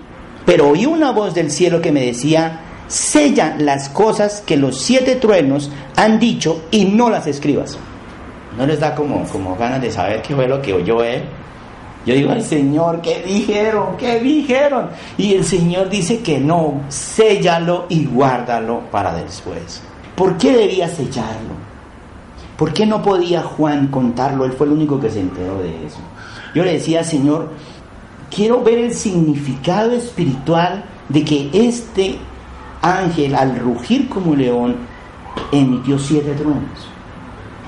pero 0.46 0.70
oí 0.70 0.86
una 0.86 1.12
voz 1.12 1.34
del 1.34 1.52
cielo 1.52 1.82
que 1.82 1.92
me 1.92 2.06
decía, 2.06 2.62
sella 2.88 3.56
las 3.58 3.90
cosas 3.90 4.44
que 4.46 4.58
los 4.58 4.82
siete 4.82 5.16
truenos 5.16 5.72
han 5.96 6.20
dicho 6.20 6.64
y 6.72 6.86
no 6.86 7.10
las 7.10 7.28
escribas 7.28 7.78
no 8.58 8.66
les 8.66 8.80
da 8.80 8.94
como, 8.94 9.24
como 9.26 9.56
ganas 9.56 9.82
de 9.82 9.92
saber 9.92 10.22
qué 10.22 10.36
fue 10.36 10.48
lo 10.48 10.62
que 10.62 10.74
oyó 10.74 11.04
él. 11.04 11.24
Yo 12.06 12.16
digo, 12.16 12.32
al 12.32 12.44
Señor, 12.44 13.02
¿qué 13.02 13.22
dijeron? 13.22 13.96
¿Qué 13.96 14.20
dijeron? 14.20 14.90
Y 15.18 15.36
el 15.36 15.46
Señor 15.46 15.88
dice 15.90 16.20
que 16.22 16.40
no, 16.40 16.82
séllalo 16.90 17.86
y 17.90 18.06
guárdalo 18.06 18.82
para 18.92 19.14
después. 19.14 19.82
¿Por 20.16 20.38
qué 20.38 20.52
debía 20.52 20.88
sellarlo? 20.88 21.61
¿Por 22.62 22.74
qué 22.74 22.86
no 22.86 23.02
podía 23.02 23.42
Juan 23.42 23.88
contarlo? 23.88 24.46
Él 24.46 24.52
fue 24.52 24.68
el 24.68 24.74
único 24.74 25.00
que 25.00 25.10
se 25.10 25.22
enteró 25.22 25.58
de 25.58 25.88
eso. 25.88 25.98
Yo 26.54 26.64
le 26.64 26.74
decía, 26.74 27.04
Señor, 27.04 27.50
quiero 28.30 28.62
ver 28.62 28.78
el 28.78 28.94
significado 28.94 29.94
espiritual 29.94 30.86
de 31.10 31.26
que 31.26 31.50
este 31.54 32.20
ángel, 32.84 33.34
al 33.34 33.58
rugir 33.58 34.08
como 34.08 34.36
león, 34.36 34.76
emitió 35.52 35.98
siete 35.98 36.34
truenos 36.36 36.92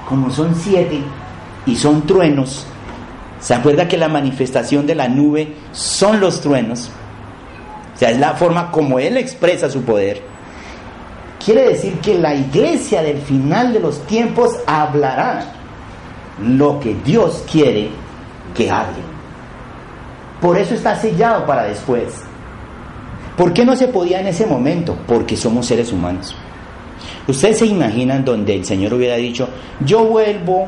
como 0.08 0.30
son 0.30 0.54
siete 0.54 1.00
y 1.66 1.76
son 1.76 2.06
truenos, 2.06 2.68
¿se 3.40 3.56
acuerda 3.56 3.88
que 3.88 3.98
la 3.98 4.10
manifestación 4.10 4.86
de 4.86 4.94
la 4.94 5.08
nube 5.08 5.56
son 5.72 6.20
los 6.20 6.40
truenos? 6.40 6.92
O 7.96 7.98
sea, 7.98 8.12
es 8.12 8.20
la 8.20 8.36
forma 8.36 8.70
como 8.70 9.00
Él 9.00 9.18
expresa 9.18 9.72
su 9.72 9.82
poder. 9.82 10.33
Quiere 11.44 11.70
decir 11.70 12.00
que 12.00 12.18
la 12.18 12.34
iglesia 12.34 13.02
del 13.02 13.18
final 13.18 13.74
de 13.74 13.80
los 13.82 14.00
tiempos 14.08 14.52
hablará 14.66 15.44
lo 16.42 16.80
que 16.80 16.96
Dios 17.04 17.44
quiere 17.52 17.90
que 18.56 18.70
hable. 18.70 19.02
Por 20.40 20.58
eso 20.58 20.74
está 20.74 20.96
sellado 20.96 21.46
para 21.46 21.64
después. 21.64 22.22
¿Por 23.38 23.52
qué 23.54 23.66
no 23.66 23.76
se 23.76 23.88
podía 23.88 24.22
en 24.22 24.28
ese 24.28 24.46
momento? 24.46 24.96
Porque 25.06 25.36
somos 25.36 25.66
seres 25.66 25.92
humanos. 25.92 26.36
Ustedes 27.28 27.60
se 27.60 27.66
imaginan 27.66 28.24
donde 28.24 28.56
el 28.56 28.66
Señor 28.66 28.94
hubiera 28.94 29.16
dicho, 29.16 29.50
yo 29.86 30.06
vuelvo 30.06 30.68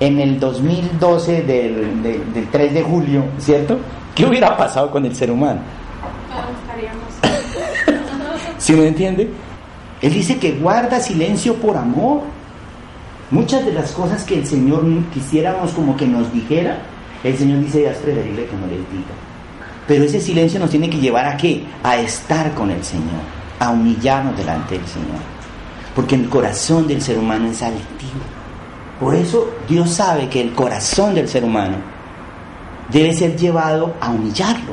en 0.00 0.20
el 0.20 0.40
2012 0.40 1.42
del, 1.42 2.02
del, 2.02 2.48
3 2.50 2.74
de 2.74 2.82
julio, 2.82 3.24
¿cierto? 3.38 3.78
¿Qué 4.14 4.24
hubiera 4.24 4.56
pasado 4.56 4.90
con 4.90 5.04
el 5.04 5.14
ser 5.14 5.30
humano? 5.30 5.60
¿Sí 8.58 8.72
me 8.74 8.88
entiende? 8.88 9.30
Él 10.04 10.12
dice 10.12 10.36
que 10.38 10.52
guarda 10.52 11.00
silencio 11.00 11.56
por 11.56 11.76
amor. 11.76 12.22
Muchas 13.30 13.64
de 13.64 13.72
las 13.72 13.90
cosas 13.92 14.22
que 14.22 14.38
el 14.38 14.46
Señor 14.46 14.84
quisiéramos 15.12 15.72
como 15.72 15.96
que 15.96 16.06
nos 16.06 16.32
dijera, 16.32 16.78
el 17.24 17.36
Señor 17.36 17.60
dice 17.60 17.86
es 17.86 17.96
preferible 17.98 18.46
que 18.46 18.56
no 18.56 18.66
les 18.66 18.78
diga. 18.78 19.14
Pero 19.88 20.04
ese 20.04 20.20
silencio 20.20 20.60
nos 20.60 20.70
tiene 20.70 20.88
que 20.88 20.98
llevar 20.98 21.26
a 21.26 21.36
qué? 21.36 21.64
A 21.82 21.96
estar 21.96 22.54
con 22.54 22.70
el 22.70 22.84
Señor, 22.84 23.22
a 23.58 23.70
humillarnos 23.70 24.36
delante 24.36 24.78
del 24.78 24.86
Señor 24.86 25.34
porque 25.94 26.16
el 26.16 26.28
corazón 26.28 26.86
del 26.86 27.00
ser 27.00 27.18
humano 27.18 27.48
es 27.48 27.62
adictivo. 27.62 28.20
Por 29.00 29.14
eso 29.14 29.50
Dios 29.68 29.90
sabe 29.90 30.28
que 30.28 30.40
el 30.40 30.52
corazón 30.52 31.14
del 31.14 31.28
ser 31.28 31.44
humano 31.44 31.76
debe 32.90 33.14
ser 33.14 33.36
llevado 33.36 33.94
a 34.00 34.10
humillarlo, 34.10 34.72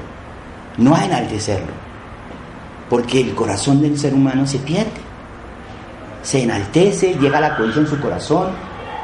no 0.77 0.95
a 0.95 1.05
enaltecerlo, 1.05 1.71
porque 2.89 3.21
el 3.21 3.33
corazón 3.33 3.81
del 3.81 3.97
ser 3.97 4.13
humano 4.13 4.45
se 4.47 4.59
pierde, 4.59 5.00
se 6.21 6.43
enaltece, 6.43 7.15
llega 7.19 7.39
la 7.39 7.55
codicia 7.55 7.81
en 7.81 7.87
su 7.87 7.99
corazón, 7.99 8.49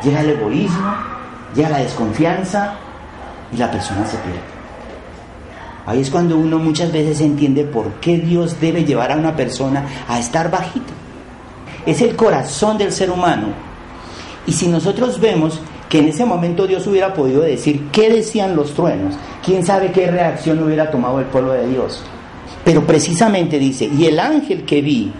llega 0.03 0.21
el 0.21 0.31
egoísmo, 0.31 0.93
llega 1.55 1.69
la 1.69 1.79
desconfianza 1.79 2.75
y 3.51 3.57
la 3.57 3.71
persona 3.71 4.05
se 4.05 4.17
pierde. 4.17 4.39
Ahí 5.85 6.01
es 6.01 6.09
cuando 6.09 6.37
uno 6.37 6.59
muchas 6.59 6.91
veces 6.91 7.21
entiende 7.21 7.63
por 7.63 7.93
qué 8.01 8.17
Dios 8.17 8.59
debe 8.59 8.83
llevar 8.83 9.11
a 9.11 9.15
una 9.15 9.35
persona 9.35 9.85
a 10.07 10.19
estar 10.19 10.51
bajito 10.51 10.93
es 11.87 12.01
el 12.01 12.15
corazón 12.15 12.77
del 12.77 12.91
ser 12.91 13.09
humano. 13.09 13.47
Y 14.45 14.51
si 14.51 14.67
nosotros 14.67 15.19
vemos 15.19 15.59
que 15.89 15.99
en 15.99 16.09
ese 16.09 16.25
momento 16.25 16.67
Dios 16.67 16.85
hubiera 16.85 17.13
podido 17.13 17.41
decir 17.41 17.87
qué 17.93 18.09
decían 18.09 18.57
los 18.57 18.73
truenos, 18.73 19.15
quién 19.43 19.65
sabe 19.65 19.91
qué 19.93 20.11
reacción 20.11 20.61
hubiera 20.61 20.91
tomado 20.91 21.19
el 21.19 21.25
pueblo 21.27 21.53
de 21.53 21.67
Dios. 21.67 22.03
Pero 22.65 22.85
precisamente 22.85 23.57
dice, 23.57 23.85
y 23.85 24.05
el 24.05 24.19
ángel 24.19 24.65
que 24.65 24.81
vi 24.81 25.13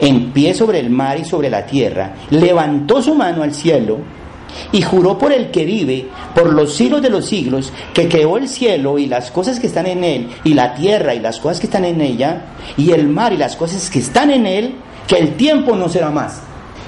en 0.00 0.32
pie 0.32 0.54
sobre 0.54 0.80
el 0.80 0.90
mar 0.90 1.18
y 1.18 1.24
sobre 1.24 1.50
la 1.50 1.66
tierra, 1.66 2.14
levantó 2.30 3.02
su 3.02 3.14
mano 3.14 3.42
al 3.42 3.54
cielo 3.54 3.98
y 4.72 4.82
juró 4.82 5.18
por 5.18 5.32
el 5.32 5.50
que 5.50 5.64
vive, 5.64 6.08
por 6.34 6.52
los 6.52 6.74
siglos 6.74 7.02
de 7.02 7.10
los 7.10 7.26
siglos, 7.26 7.72
que 7.94 8.08
creó 8.08 8.36
el 8.36 8.48
cielo 8.48 8.98
y 8.98 9.06
las 9.06 9.30
cosas 9.30 9.60
que 9.60 9.66
están 9.66 9.86
en 9.86 10.04
él, 10.04 10.28
y 10.44 10.54
la 10.54 10.74
tierra 10.74 11.14
y 11.14 11.20
las 11.20 11.38
cosas 11.38 11.60
que 11.60 11.66
están 11.66 11.84
en 11.84 12.00
ella, 12.00 12.46
y 12.76 12.92
el 12.92 13.08
mar 13.08 13.32
y 13.32 13.36
las 13.36 13.56
cosas 13.56 13.90
que 13.90 14.00
están 14.00 14.30
en 14.30 14.46
él, 14.46 14.74
que 15.06 15.16
el 15.18 15.34
tiempo 15.36 15.76
no 15.76 15.88
será 15.88 16.10
más. 16.10 16.40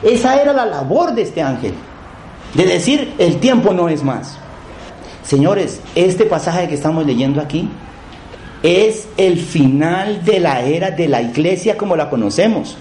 Esa 0.03 0.41
era 0.41 0.53
la 0.53 0.67
labor 0.67 1.15
de 1.15 1.23
este 1.23 1.43
ángel, 1.43 1.75
de 2.55 2.65
decir 2.65 3.15
el 3.19 3.39
tiempo 3.39 3.73
no 3.73 3.89
es 3.89 4.03
más. 4.03 4.39
Señores, 5.23 5.81
este 5.95 6.25
pasaje 6.25 6.69
que 6.69 6.75
estamos 6.75 7.07
leyendo 7.07 7.41
aquí 7.41 7.69
es 8.63 9.09
el 9.17 9.39
final 9.39 10.25
de 10.25 10.41
la 10.41 10.63
era 10.63 10.91
de 10.91 11.09
la 11.09 11.23
iglesia 11.23 11.77
como 11.77 11.97
la 11.97 12.11
conocemos. 12.11 12.77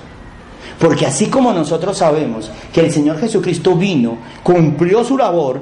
Porque 0.81 1.05
así 1.05 1.27
como 1.27 1.53
nosotros 1.53 1.97
sabemos 1.97 2.51
que 2.73 2.81
el 2.81 2.91
Señor 2.91 3.19
Jesucristo 3.19 3.75
vino, 3.75 4.17
cumplió 4.43 5.03
su 5.03 5.17
labor 5.17 5.61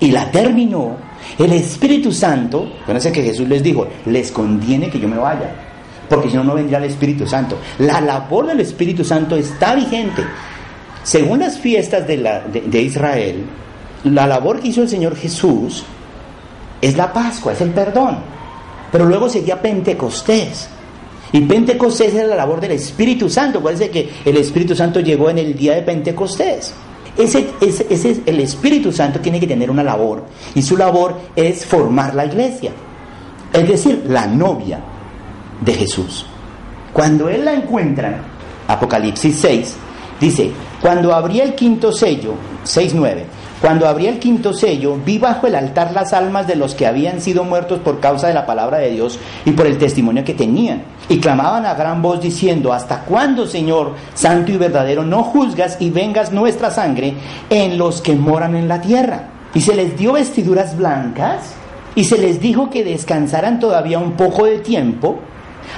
y 0.00 0.10
la 0.10 0.30
terminó, 0.30 0.96
el 1.38 1.52
Espíritu 1.52 2.12
Santo, 2.12 2.68
sé 2.98 3.12
que 3.12 3.22
Jesús 3.22 3.48
les 3.48 3.62
dijo, 3.62 3.86
les 4.04 4.30
conviene 4.32 4.90
que 4.90 4.98
yo 4.98 5.08
me 5.08 5.16
vaya 5.16 5.68
porque 6.08 6.30
si 6.30 6.36
no, 6.36 6.44
no 6.44 6.54
vendría 6.54 6.78
el 6.78 6.84
Espíritu 6.84 7.26
Santo. 7.26 7.58
La 7.78 8.00
labor 8.00 8.46
del 8.46 8.60
Espíritu 8.60 9.04
Santo 9.04 9.36
está 9.36 9.74
vigente. 9.74 10.24
Según 11.02 11.40
las 11.40 11.58
fiestas 11.58 12.06
de, 12.06 12.16
de, 12.16 12.82
Israel, 12.82 13.44
la 14.04 14.26
labor 14.26 14.60
que 14.60 14.68
hizo 14.68 14.82
el 14.82 14.88
Señor 14.88 15.16
Jesús 15.16 15.84
es 16.80 16.96
la 16.96 17.12
Pascua, 17.12 17.52
es 17.52 17.60
el 17.60 17.70
perdón. 17.70 18.18
Pero 18.90 19.04
luego 19.04 19.28
seguía 19.28 19.60
Pentecostés. 19.60 20.68
Y 21.32 21.40
Pentecostés 21.42 22.14
es 22.14 22.26
la 22.26 22.36
labor 22.36 22.60
del 22.60 22.72
Espíritu 22.72 23.28
Santo. 23.28 23.62
Parece 23.62 23.90
que 23.90 24.08
el 24.24 24.36
Espíritu 24.36 24.74
Santo 24.74 25.00
llegó 25.00 25.30
en 25.30 25.38
el 25.38 25.54
día 25.54 25.74
de 25.74 25.82
Pentecostés. 25.82 26.72
Ese, 27.16 27.48
ese, 27.60 27.86
ese, 27.90 28.20
el 28.26 28.40
Espíritu 28.40 28.92
Santo 28.92 29.18
tiene 29.18 29.40
que 29.40 29.46
tener 29.46 29.70
una 29.70 29.82
labor 29.82 30.24
y 30.54 30.62
su 30.62 30.76
labor 30.76 31.16
es 31.34 31.66
formar 31.66 32.14
la 32.14 32.26
iglesia, 32.26 32.70
es 33.52 33.68
decir, 33.68 34.04
la 34.08 34.28
novia 34.28 34.78
de 35.60 35.74
Jesús. 35.74 36.26
Cuando 36.92 37.28
él 37.28 37.44
la 37.44 37.54
encuentra, 37.54 38.22
Apocalipsis 38.68 39.36
6, 39.36 39.76
dice, 40.20 40.52
cuando 40.80 41.12
abría 41.12 41.42
el 41.42 41.56
quinto 41.56 41.90
sello, 41.92 42.34
6.9, 42.64 43.24
cuando 43.60 43.88
abría 43.88 44.10
el 44.10 44.20
quinto 44.20 44.52
sello, 44.52 44.96
vi 45.04 45.18
bajo 45.18 45.48
el 45.48 45.56
altar 45.56 45.92
las 45.92 46.12
almas 46.12 46.46
de 46.46 46.54
los 46.54 46.76
que 46.76 46.86
habían 46.86 47.20
sido 47.20 47.42
muertos 47.42 47.80
por 47.80 47.98
causa 47.98 48.28
de 48.28 48.34
la 48.34 48.46
palabra 48.46 48.78
de 48.78 48.90
Dios 48.90 49.18
y 49.44 49.50
por 49.50 49.66
el 49.66 49.78
testimonio 49.78 50.24
que 50.24 50.34
tenían. 50.34 50.82
Y 51.08 51.18
clamaban 51.18 51.66
a 51.66 51.74
gran 51.74 52.00
voz 52.00 52.20
diciendo, 52.20 52.72
¿hasta 52.72 53.00
cuándo, 53.00 53.46
Señor, 53.46 53.94
santo 54.14 54.52
y 54.52 54.58
verdadero, 54.58 55.02
no 55.02 55.24
juzgas 55.24 55.76
y 55.80 55.90
vengas 55.90 56.30
nuestra 56.32 56.70
sangre 56.70 57.14
en 57.50 57.78
los 57.78 58.00
que 58.00 58.14
moran 58.14 58.54
en 58.54 58.68
la 58.68 58.80
tierra? 58.80 59.30
Y 59.54 59.60
se 59.60 59.74
les 59.74 59.96
dio 59.98 60.12
vestiduras 60.12 60.76
blancas 60.76 61.54
y 61.96 62.04
se 62.04 62.18
les 62.18 62.40
dijo 62.40 62.70
que 62.70 62.84
descansaran 62.84 63.58
todavía 63.58 63.98
un 63.98 64.12
poco 64.12 64.44
de 64.44 64.58
tiempo 64.58 65.18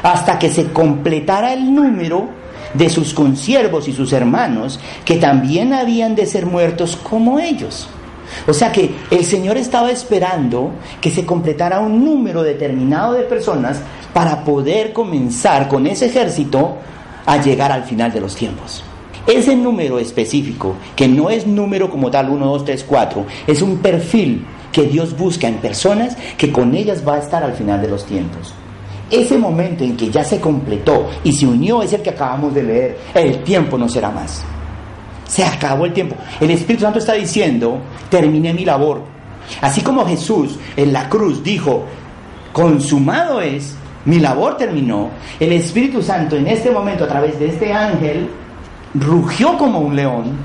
hasta 0.03 0.39
que 0.39 0.51
se 0.51 0.71
completara 0.71 1.55
el 1.55 1.75
número 1.75 2.29
de 2.75 2.89
sus 2.89 3.15
consiervos 3.15 3.89
y 3.89 3.93
sus 3.93 4.13
hermanos, 4.13 4.81
que 5.05 5.17
también 5.17 5.73
habían 5.73 6.15
de 6.15 6.27
ser 6.27 6.47
muertos 6.47 6.97
como 6.97 7.39
ellos. 7.39 7.89
O 8.47 8.55
sea 8.55 8.71
que 8.71 8.95
el 9.11 9.25
Señor 9.25 9.57
estaba 9.57 9.91
esperando 9.91 10.73
que 11.01 11.11
se 11.11 11.27
completara 11.27 11.81
un 11.81 12.05
número 12.05 12.43
determinado 12.43 13.15
de 13.15 13.23
personas 13.23 13.81
para 14.13 14.45
poder 14.45 14.93
comenzar 14.93 15.69
con 15.69 15.87
ese 15.87 16.07
ejército 16.07 16.77
a 17.27 17.39
llegar 17.39 17.73
al 17.73 17.85
final 17.85 18.13
de 18.13 18.21
los 18.21 18.35
tiempos. 18.35 18.85
Ese 19.27 19.55
número 19.55 19.99
específico, 19.99 20.75
que 20.97 21.07
no 21.07 21.31
es 21.31 21.47
número 21.47 21.91
como 21.91 22.11
tal 22.11 22.31
1, 22.31 22.47
2, 22.47 22.65
3, 22.65 22.85
4, 22.85 23.27
es 23.47 23.63
un 23.63 23.79
perfil 23.79 24.45
que 24.73 24.85
Dios 24.85 25.17
busca 25.17 25.47
en 25.47 25.57
personas 25.57 26.17
que 26.37 26.51
con 26.51 26.75
ellas 26.75 27.07
va 27.07 27.17
a 27.17 27.19
estar 27.19 27.43
al 27.43 27.53
final 27.53 27.83
de 27.83 27.89
los 27.89 28.07
tiempos. 28.07 28.55
Ese 29.11 29.37
momento 29.37 29.83
en 29.83 29.97
que 29.97 30.11
ya 30.11 30.23
se 30.23 30.41
completó 30.41 31.09
y 31.25 31.33
se 31.33 31.47
unió 31.47 31.83
es 31.83 31.93
el 31.93 32.03
que 32.03 32.11
acabamos 32.11 32.55
de 32.55 32.63
leer. 32.63 32.99
El 33.15 33.43
tiempo 33.43 33.77
no 33.77 33.89
será 33.89 34.11
más. 34.11 34.45
Se 35.27 35.45
acabó 35.45 35.87
el 35.87 35.93
tiempo. 35.93 36.17
El 36.41 36.51
Espíritu 36.51 36.85
Santo 36.85 36.99
está 36.99 37.15
diciendo, 37.15 37.79
terminé 38.09 38.53
mi 38.53 38.65
labor. 38.65 39.03
Así 39.61 39.81
como 39.81 40.07
Jesús 40.07 40.59
en 40.77 40.93
la 40.93 41.09
cruz 41.09 41.43
dijo, 41.43 41.85
consumado 42.53 43.41
es, 43.41 43.75
mi 44.05 44.19
labor 44.19 44.57
terminó, 44.57 45.11
el 45.39 45.53
Espíritu 45.53 46.03
Santo 46.03 46.37
en 46.37 46.47
este 46.47 46.71
momento 46.71 47.05
a 47.05 47.09
través 47.09 47.39
de 47.39 47.49
este 47.49 47.73
ángel 47.73 48.29
rugió 48.95 49.57
como 49.59 49.81
un 49.81 49.95
león 49.95 50.37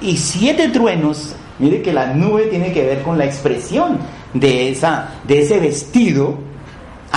y 0.00 0.16
siete 0.16 0.68
truenos, 0.68 1.34
mire 1.58 1.82
que 1.82 1.92
la 1.92 2.12
nube 2.14 2.44
tiene 2.44 2.72
que 2.72 2.84
ver 2.84 3.02
con 3.02 3.18
la 3.18 3.24
expresión 3.24 3.98
de, 4.32 4.70
esa, 4.70 5.08
de 5.26 5.40
ese 5.40 5.58
vestido, 5.58 6.36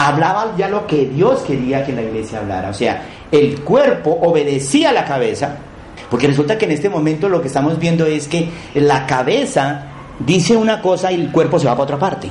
hablaba 0.05 0.53
ya 0.55 0.69
lo 0.69 0.85
que 0.85 1.07
Dios 1.07 1.41
quería 1.41 1.83
que 1.83 1.91
la 1.91 2.03
iglesia 2.03 2.39
hablara. 2.39 2.69
O 2.69 2.73
sea, 2.73 3.01
el 3.31 3.61
cuerpo 3.61 4.11
obedecía 4.21 4.91
a 4.91 4.93
la 4.93 5.05
cabeza, 5.05 5.55
porque 6.09 6.27
resulta 6.27 6.57
que 6.57 6.65
en 6.65 6.71
este 6.71 6.89
momento 6.89 7.27
lo 7.27 7.41
que 7.41 7.47
estamos 7.47 7.79
viendo 7.79 8.05
es 8.05 8.27
que 8.27 8.49
la 8.75 9.07
cabeza 9.07 9.85
dice 10.19 10.55
una 10.55 10.81
cosa 10.81 11.11
y 11.11 11.15
el 11.15 11.31
cuerpo 11.31 11.57
se 11.57 11.65
va 11.65 11.73
para 11.73 11.83
otra 11.83 11.97
parte. 11.97 12.29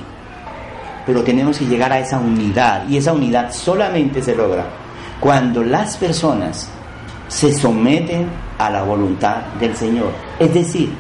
Pero 1.05 1.25
tenemos 1.25 1.59
que 1.59 1.67
llegar 1.67 1.93
a 1.93 1.99
esa 1.99 2.19
unidad 2.19 2.89
y 2.89 2.99
esa 2.99 3.13
unidad 3.13 3.53
solamente 3.53 4.23
se 4.23 4.37
logra 4.37 4.65
cuando 5.19 5.65
las 5.65 5.97
personas 5.97 6.69
se 7.27 7.53
someten 7.53 8.29
a 8.59 8.71
la 8.71 8.85
voluntad 8.85 9.39
del 9.59 9.75
Señor. 9.75 10.13
Es 10.39 10.55
decir, 10.55 10.93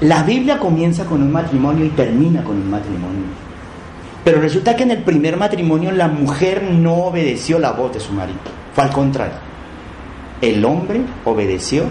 la 0.00 0.22
Biblia 0.22 0.58
comienza 0.58 1.04
con 1.04 1.22
un 1.22 1.32
matrimonio 1.32 1.84
y 1.84 1.90
termina 1.90 2.42
con 2.42 2.56
un 2.56 2.70
matrimonio. 2.70 3.47
Pero 4.28 4.42
resulta 4.42 4.76
que 4.76 4.82
en 4.82 4.90
el 4.90 5.04
primer 5.04 5.38
matrimonio 5.38 5.90
la 5.90 6.06
mujer 6.06 6.62
no 6.62 6.96
obedeció 6.96 7.58
la 7.58 7.72
voz 7.72 7.94
de 7.94 7.98
su 7.98 8.12
marido, 8.12 8.38
fue 8.74 8.84
al 8.84 8.90
contrario. 8.90 9.36
El 10.42 10.62
hombre 10.66 11.00
obedeció 11.24 11.84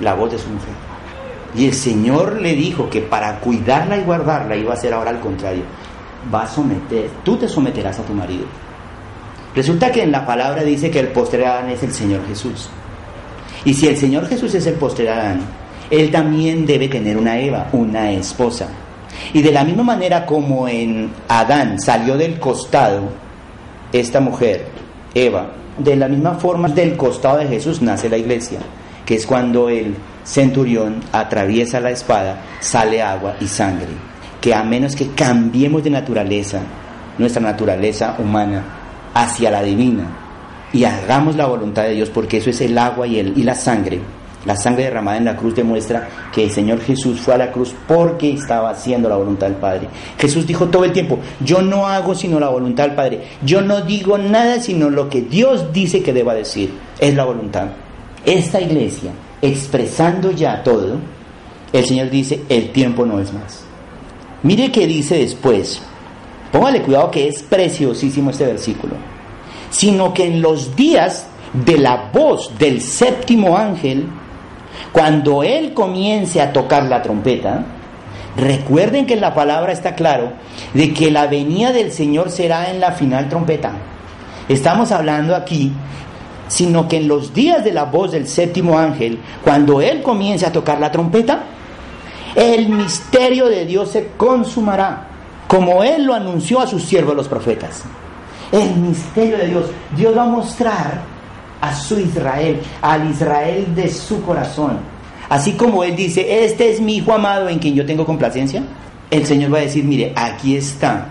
la 0.00 0.14
voz 0.14 0.32
de 0.32 0.38
su 0.38 0.48
mujer. 0.48 0.74
Y 1.54 1.66
el 1.66 1.74
Señor 1.74 2.40
le 2.40 2.56
dijo 2.56 2.90
que 2.90 3.00
para 3.00 3.38
cuidarla 3.38 3.96
y 3.96 4.02
guardarla 4.02 4.56
iba 4.56 4.74
a 4.74 4.76
ser 4.76 4.92
ahora 4.92 5.10
al 5.10 5.20
contrario. 5.20 5.62
Va 6.34 6.42
a 6.42 6.48
someter, 6.48 7.08
tú 7.24 7.36
te 7.36 7.46
someterás 7.46 8.00
a 8.00 8.02
tu 8.02 8.12
marido. 8.12 8.46
Resulta 9.54 9.92
que 9.92 10.02
en 10.02 10.10
la 10.10 10.26
palabra 10.26 10.64
dice 10.64 10.90
que 10.90 10.98
el 10.98 11.12
postre 11.12 11.46
Adán 11.46 11.70
es 11.70 11.80
el 11.84 11.92
Señor 11.92 12.26
Jesús. 12.26 12.68
Y 13.64 13.74
si 13.74 13.86
el 13.86 13.96
Señor 13.96 14.26
Jesús 14.26 14.52
es 14.52 14.66
el 14.66 14.74
postre 14.74 15.08
Adán, 15.08 15.42
él 15.90 16.10
también 16.10 16.66
debe 16.66 16.88
tener 16.88 17.16
una 17.16 17.38
Eva, 17.38 17.68
una 17.70 18.10
esposa. 18.10 18.66
Y 19.32 19.42
de 19.42 19.52
la 19.52 19.64
misma 19.64 19.82
manera 19.82 20.26
como 20.26 20.68
en 20.68 21.10
Adán 21.28 21.80
salió 21.80 22.16
del 22.16 22.38
costado 22.38 23.10
esta 23.92 24.20
mujer, 24.20 24.66
Eva, 25.14 25.50
de 25.78 25.96
la 25.96 26.08
misma 26.08 26.34
forma 26.34 26.68
del 26.68 26.96
costado 26.96 27.38
de 27.38 27.46
Jesús 27.46 27.82
nace 27.82 28.08
la 28.08 28.18
iglesia, 28.18 28.60
que 29.04 29.16
es 29.16 29.26
cuando 29.26 29.68
el 29.68 29.96
centurión 30.24 31.00
atraviesa 31.12 31.80
la 31.80 31.90
espada, 31.90 32.42
sale 32.60 33.02
agua 33.02 33.36
y 33.40 33.46
sangre, 33.46 33.88
que 34.40 34.54
a 34.54 34.62
menos 34.62 34.94
que 34.94 35.08
cambiemos 35.10 35.82
de 35.82 35.90
naturaleza, 35.90 36.60
nuestra 37.18 37.42
naturaleza 37.42 38.16
humana, 38.18 38.62
hacia 39.14 39.50
la 39.50 39.62
divina, 39.62 40.04
y 40.72 40.84
hagamos 40.84 41.34
la 41.34 41.46
voluntad 41.46 41.82
de 41.82 41.94
Dios, 41.94 42.10
porque 42.10 42.36
eso 42.36 42.50
es 42.50 42.60
el 42.60 42.78
agua 42.78 43.06
y, 43.06 43.18
el, 43.18 43.36
y 43.36 43.42
la 43.42 43.54
sangre, 43.54 44.00
la 44.44 44.56
sangre 44.56 44.84
derramada 44.84 45.18
en 45.18 45.26
la 45.26 45.36
cruz 45.36 45.54
demuestra 45.54 46.08
que 46.32 46.44
el 46.44 46.50
Señor 46.50 46.80
Jesús 46.80 47.20
fue 47.20 47.34
a 47.34 47.38
la 47.38 47.52
cruz 47.52 47.74
porque 47.86 48.32
estaba 48.32 48.70
haciendo 48.70 49.08
la 49.08 49.16
voluntad 49.16 49.48
del 49.48 49.56
Padre. 49.56 49.88
Jesús 50.18 50.46
dijo 50.46 50.68
todo 50.68 50.84
el 50.84 50.92
tiempo, 50.92 51.18
yo 51.40 51.60
no 51.60 51.86
hago 51.86 52.14
sino 52.14 52.40
la 52.40 52.48
voluntad 52.48 52.84
del 52.84 52.94
Padre. 52.94 53.20
Yo 53.44 53.60
no 53.60 53.82
digo 53.82 54.16
nada 54.16 54.60
sino 54.60 54.88
lo 54.88 55.10
que 55.10 55.20
Dios 55.22 55.72
dice 55.72 56.02
que 56.02 56.14
deba 56.14 56.34
decir. 56.34 56.72
Es 56.98 57.14
la 57.14 57.24
voluntad. 57.24 57.68
Esta 58.24 58.60
iglesia, 58.60 59.12
expresando 59.42 60.30
ya 60.30 60.62
todo, 60.62 60.98
el 61.72 61.84
Señor 61.84 62.10
dice, 62.10 62.40
el 62.48 62.70
tiempo 62.70 63.04
no 63.04 63.20
es 63.20 63.32
más. 63.32 63.64
Mire 64.42 64.72
qué 64.72 64.86
dice 64.86 65.18
después. 65.18 65.82
Póngale 66.50 66.82
cuidado 66.82 67.10
que 67.10 67.28
es 67.28 67.42
preciosísimo 67.42 68.30
este 68.30 68.46
versículo. 68.46 68.94
Sino 69.70 70.14
que 70.14 70.26
en 70.26 70.40
los 70.40 70.74
días 70.74 71.26
de 71.52 71.78
la 71.78 72.10
voz 72.12 72.58
del 72.58 72.80
séptimo 72.80 73.56
ángel, 73.56 74.06
cuando 74.92 75.42
Él 75.42 75.74
comience 75.74 76.40
a 76.40 76.52
tocar 76.52 76.84
la 76.84 77.02
trompeta, 77.02 77.64
recuerden 78.36 79.06
que 79.06 79.16
la 79.16 79.34
palabra 79.34 79.72
está 79.72 79.94
claro 79.94 80.32
de 80.74 80.92
que 80.92 81.10
la 81.10 81.26
venida 81.26 81.72
del 81.72 81.92
Señor 81.92 82.30
será 82.30 82.70
en 82.70 82.80
la 82.80 82.92
final 82.92 83.28
trompeta. 83.28 83.72
Estamos 84.48 84.90
hablando 84.90 85.36
aquí, 85.36 85.72
sino 86.48 86.88
que 86.88 86.96
en 86.96 87.08
los 87.08 87.32
días 87.32 87.64
de 87.64 87.72
la 87.72 87.84
voz 87.84 88.10
del 88.12 88.26
séptimo 88.26 88.78
ángel, 88.78 89.20
cuando 89.44 89.80
Él 89.80 90.02
comience 90.02 90.44
a 90.44 90.52
tocar 90.52 90.80
la 90.80 90.90
trompeta, 90.90 91.44
el 92.34 92.68
misterio 92.68 93.48
de 93.48 93.64
Dios 93.64 93.90
se 93.90 94.08
consumará, 94.16 95.06
como 95.46 95.82
Él 95.82 96.04
lo 96.04 96.14
anunció 96.14 96.60
a 96.60 96.66
sus 96.66 96.82
siervos 96.84 97.14
los 97.14 97.28
profetas. 97.28 97.84
El 98.52 98.74
misterio 98.76 99.38
de 99.38 99.46
Dios. 99.46 99.66
Dios 99.96 100.16
va 100.16 100.22
a 100.22 100.26
mostrar 100.26 101.19
a 101.60 101.74
su 101.74 101.98
Israel, 101.98 102.60
al 102.82 103.10
Israel 103.10 103.74
de 103.74 103.88
su 103.88 104.22
corazón. 104.22 104.78
Así 105.28 105.52
como 105.52 105.84
Él 105.84 105.94
dice, 105.94 106.44
este 106.44 106.70
es 106.70 106.80
mi 106.80 106.96
Hijo 106.96 107.12
amado 107.12 107.48
en 107.48 107.58
quien 107.58 107.74
yo 107.74 107.86
tengo 107.86 108.04
complacencia, 108.04 108.62
el 109.10 109.26
Señor 109.26 109.52
va 109.52 109.58
a 109.58 109.62
decir, 109.62 109.84
mire, 109.84 110.12
aquí 110.16 110.56
está, 110.56 111.06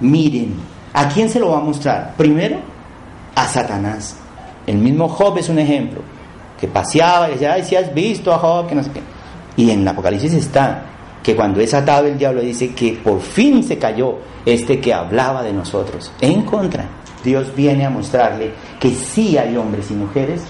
miren, 0.00 0.54
¿a 0.92 1.08
quién 1.08 1.28
se 1.28 1.40
lo 1.40 1.50
va 1.50 1.58
a 1.58 1.62
mostrar? 1.62 2.14
Primero, 2.16 2.58
a 3.34 3.46
Satanás. 3.46 4.16
El 4.66 4.78
mismo 4.78 5.08
Job 5.08 5.38
es 5.38 5.48
un 5.48 5.58
ejemplo, 5.58 6.00
que 6.60 6.66
paseaba 6.66 7.28
y 7.28 7.32
decía, 7.32 7.52
ay, 7.52 7.64
si 7.64 7.76
has 7.76 7.92
visto 7.94 8.32
a 8.32 8.38
Job, 8.38 8.66
que 8.66 8.74
no 8.74 8.82
sé 8.82 8.90
qué. 8.90 9.00
Y 9.56 9.70
en 9.70 9.80
el 9.80 9.88
Apocalipsis 9.88 10.32
está 10.32 10.82
que 11.22 11.34
cuando 11.34 11.60
es 11.60 11.74
atado 11.74 12.06
el 12.06 12.16
diablo 12.16 12.40
dice 12.40 12.72
que 12.72 12.92
por 13.02 13.20
fin 13.20 13.64
se 13.64 13.78
cayó 13.78 14.18
este 14.44 14.80
que 14.80 14.94
hablaba 14.94 15.42
de 15.42 15.52
nosotros, 15.52 16.12
en 16.20 16.42
contra. 16.42 16.84
Dios 17.26 17.54
viene 17.54 17.84
a 17.84 17.90
mostrarle 17.90 18.52
que 18.80 18.90
sí 18.92 19.36
hay 19.36 19.56
hombres 19.56 19.90
y 19.90 19.94
mujeres 19.94 20.42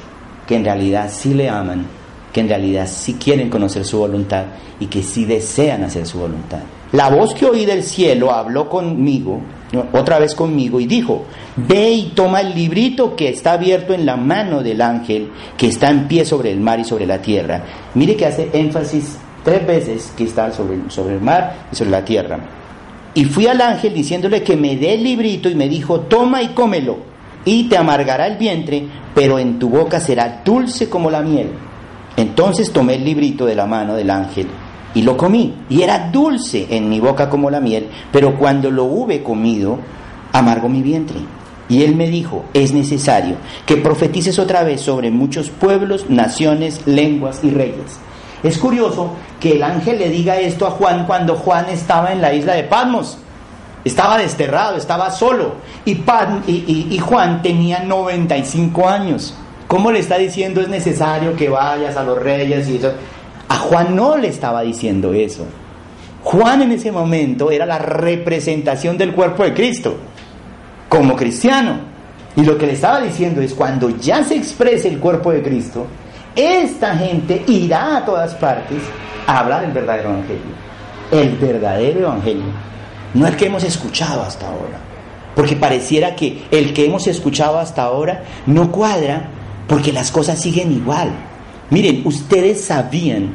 que 0.47 0.55
en 0.55 0.65
realidad 0.65 1.11
sí 1.13 1.35
le 1.35 1.49
aman, 1.49 1.87
que 2.33 2.41
en 2.41 2.49
realidad 2.49 2.87
sí 2.87 3.15
quieren 3.15 3.51
conocer 3.51 3.85
su 3.85 3.99
voluntad 3.99 4.45
y 4.79 4.87
que 4.87 5.03
sí 5.03 5.25
desean 5.25 5.83
hacer 5.83 6.07
su 6.07 6.19
voluntad. 6.19 6.61
La 6.93 7.09
voz 7.09 7.35
que 7.35 7.47
oí 7.47 7.65
del 7.65 7.83
cielo 7.83 8.31
habló 8.31 8.69
conmigo, 8.69 9.41
otra 9.93 10.19
vez 10.19 10.35
conmigo, 10.35 10.79
y 10.79 10.87
dijo, 10.87 11.25
ve 11.57 11.91
y 11.91 12.03
toma 12.15 12.43
el 12.43 12.55
librito 12.55 13.17
que 13.17 13.31
está 13.31 13.55
abierto 13.55 13.93
en 13.93 14.07
la 14.07 14.17
mano 14.17 14.63
del 14.63 14.81
ángel 14.81 15.33
que 15.57 15.69
está 15.69 15.91
en 15.91 16.07
pie 16.07 16.25
sobre 16.25 16.53
el 16.53 16.61
mar 16.61 16.79
y 16.79 16.85
sobre 16.85 17.07
la 17.07 17.21
tierra. 17.21 17.65
Mire 17.95 18.15
que 18.15 18.27
hace 18.27 18.51
énfasis 18.53 19.17
tres 19.43 19.67
veces 19.67 20.13
que 20.17 20.25
está 20.25 20.53
sobre, 20.53 20.79
sobre 20.91 21.15
el 21.15 21.21
mar 21.21 21.67
y 21.73 21.75
sobre 21.75 21.91
la 21.91 22.05
tierra. 22.05 22.39
Y 23.17 23.25
fui 23.25 23.47
al 23.47 23.63
ángel 23.63 23.95
diciéndole 23.95 24.43
que 24.43 24.57
me 24.57 24.77
dé 24.77 24.93
el 24.93 25.03
librito 25.03 25.49
y 25.49 25.55
me 25.55 25.71
dijo, 25.71 26.01
toma 26.01 26.43
y 26.43 26.49
cómelo, 26.49 26.99
y 27.47 27.65
te 27.65 27.79
amargará 27.79 28.27
el 28.27 28.37
vientre, 28.37 28.87
pero 29.15 29.39
en 29.39 29.59
tu 29.59 29.71
boca 29.71 30.01
será 30.01 30.43
dulce 30.45 30.91
como 30.91 31.11
la 31.11 31.23
miel. 31.23 31.49
Entonces 32.15 32.71
tomé 32.71 32.97
el 32.97 33.05
librito 33.05 33.47
de 33.47 33.55
la 33.55 33.65
mano 33.65 33.95
del 33.95 34.11
ángel 34.11 34.47
y 34.95 35.01
lo 35.01 35.17
comí. 35.17 35.55
Y 35.71 35.81
era 35.81 36.11
dulce 36.11 36.67
en 36.69 36.91
mi 36.91 37.01
boca 37.01 37.31
como 37.31 37.49
la 37.49 37.59
miel, 37.59 37.87
pero 38.13 38.37
cuando 38.37 38.71
lo 38.71 38.85
hube 38.85 39.23
comido, 39.23 39.79
amargo 40.33 40.69
mi 40.69 40.83
vientre. 40.83 41.19
Y 41.71 41.85
él 41.85 41.97
me 41.97 42.11
dijo, 42.11 42.45
es 42.53 42.75
necesario 42.75 43.37
que 43.65 43.79
profetices 43.79 44.39
otra 44.39 44.63
vez 44.63 44.83
sobre 44.83 45.11
muchos 45.11 45.49
pueblos, 45.49 46.11
naciones, 46.11 46.87
lenguas 46.87 47.41
y 47.43 47.49
reyes. 47.49 47.99
Es 48.47 48.59
curioso 48.59 49.11
que 49.41 49.53
el 49.53 49.63
ángel 49.63 49.99
le 49.99 50.09
diga 50.09 50.39
esto 50.39 50.67
a 50.67 50.71
Juan 50.71 51.07
cuando 51.07 51.35
Juan 51.37 51.67
estaba 51.69 52.13
en 52.13 52.21
la 52.21 52.33
isla 52.33 52.55
de 52.55 52.65
Patmos. 52.65 53.19
Estaba 53.85 54.19
desterrado, 54.19 54.77
estaba 54.77 55.11
solo. 55.11 55.55
Y, 55.85 55.93
y, 56.47 56.99
Juan 56.99 57.43
tenía 57.43 57.81
95 57.81 58.89
años. 58.89 59.35
¿Cómo 59.69 59.91
le 59.91 60.01
está 60.01 60.19
diciendo 60.19 60.61
es 60.61 60.69
necesario 60.69 61.37
que 61.37 61.49
vayas 61.49 61.97
a 61.97 62.03
los 62.03 62.19
reyes 62.21 62.69
y 62.69 62.77
eso? 62.77 62.93
A 63.49 63.57
Juan 63.57 63.95
no 63.95 64.17
le 64.17 64.29
estaba 64.29 64.63
diciendo 64.63 65.13
eso. 65.13 65.45
Juan 66.25 66.63
en 66.63 66.73
ese 66.73 66.91
momento 66.91 67.53
era 67.53 67.67
la 67.67 67.79
representación 67.79 68.99
del 68.99 69.13
cuerpo 69.13 69.45
de 69.45 69.55
Cristo 69.55 69.97
como 70.89 71.15
cristiano. 71.15 71.79
Y 72.37 72.43
lo 72.43 72.59
que 72.59 72.67
le 72.67 72.73
estaba 72.73 73.01
diciendo 73.01 73.41
es, 73.41 73.55
cuando 73.55 73.91
ya 73.91 74.23
se 74.23 74.37
exprese 74.37 74.89
el 74.89 74.99
cuerpo 74.99 75.33
de 75.33 75.43
Cristo, 75.43 75.87
esta 76.37 76.95
gente 76.97 77.43
irá 77.49 77.97
a 77.97 78.05
todas 78.05 78.35
partes 78.35 78.83
a 79.27 79.39
hablar 79.39 79.65
el 79.65 79.73
verdadero 79.73 80.11
evangelio. 80.11 80.67
El 81.11 81.31
verdadero 81.37 82.01
evangelio. 82.01 82.45
No 83.15 83.27
el 83.27 83.37
que 83.37 83.47
hemos 83.47 83.65
escuchado 83.65 84.23
hasta 84.23 84.47
ahora. 84.47 84.79
Porque 85.35 85.57
pareciera 85.57 86.15
que 86.15 86.45
el 86.51 86.73
que 86.73 86.85
hemos 86.87 87.07
escuchado 87.07 87.59
hasta 87.59 87.83
ahora 87.83 88.23
no 88.47 88.71
cuadra 88.71 89.31
porque 89.67 89.93
las 89.93 90.11
cosas 90.11 90.41
siguen 90.41 90.73
igual. 90.73 91.11
Miren, 91.71 92.03
ustedes 92.05 92.65
sabían 92.65 93.35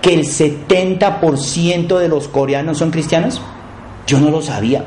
que 0.00 0.14
el 0.14 0.24
70% 0.24 1.98
de 1.98 2.08
los 2.08 2.28
coreanos 2.28 2.78
son 2.78 2.90
cristianos. 2.90 3.40
Yo 4.06 4.20
no 4.20 4.30
lo 4.30 4.42
sabía. 4.42 4.84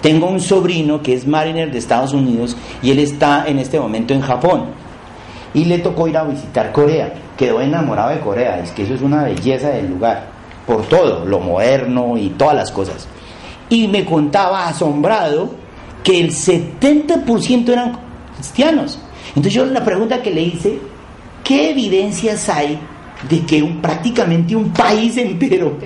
Tengo 0.00 0.28
un 0.28 0.40
sobrino 0.40 1.02
que 1.02 1.14
es 1.14 1.26
mariner 1.26 1.70
de 1.70 1.78
Estados 1.78 2.12
Unidos 2.12 2.56
y 2.82 2.92
él 2.92 3.00
está 3.00 3.46
en 3.46 3.58
este 3.58 3.78
momento 3.80 4.14
en 4.14 4.20
Japón. 4.20 4.66
Y 5.54 5.64
le 5.64 5.78
tocó 5.78 6.08
ir 6.08 6.16
a 6.16 6.24
visitar 6.24 6.72
Corea. 6.72 7.12
Quedó 7.36 7.60
enamorado 7.60 8.10
de 8.10 8.20
Corea. 8.20 8.58
Es 8.60 8.70
que 8.72 8.82
eso 8.82 8.94
es 8.94 9.02
una 9.02 9.24
belleza 9.24 9.70
del 9.70 9.88
lugar. 9.88 10.26
Por 10.66 10.86
todo, 10.86 11.24
lo 11.24 11.40
moderno 11.40 12.16
y 12.18 12.30
todas 12.30 12.54
las 12.54 12.70
cosas. 12.70 13.08
Y 13.70 13.88
me 13.88 14.04
contaba 14.04 14.68
asombrado 14.68 15.50
que 16.02 16.20
el 16.20 16.30
70% 16.30 17.68
eran 17.68 17.98
cristianos. 18.36 18.98
Entonces 19.28 19.52
yo 19.52 19.64
la 19.66 19.84
pregunta 19.84 20.22
que 20.22 20.30
le 20.30 20.42
hice, 20.42 20.78
¿qué 21.44 21.70
evidencias 21.70 22.48
hay 22.48 22.78
de 23.28 23.40
que 23.44 23.62
prácticamente 23.82 24.54
un 24.54 24.70
país 24.70 25.16
entero 25.16 25.76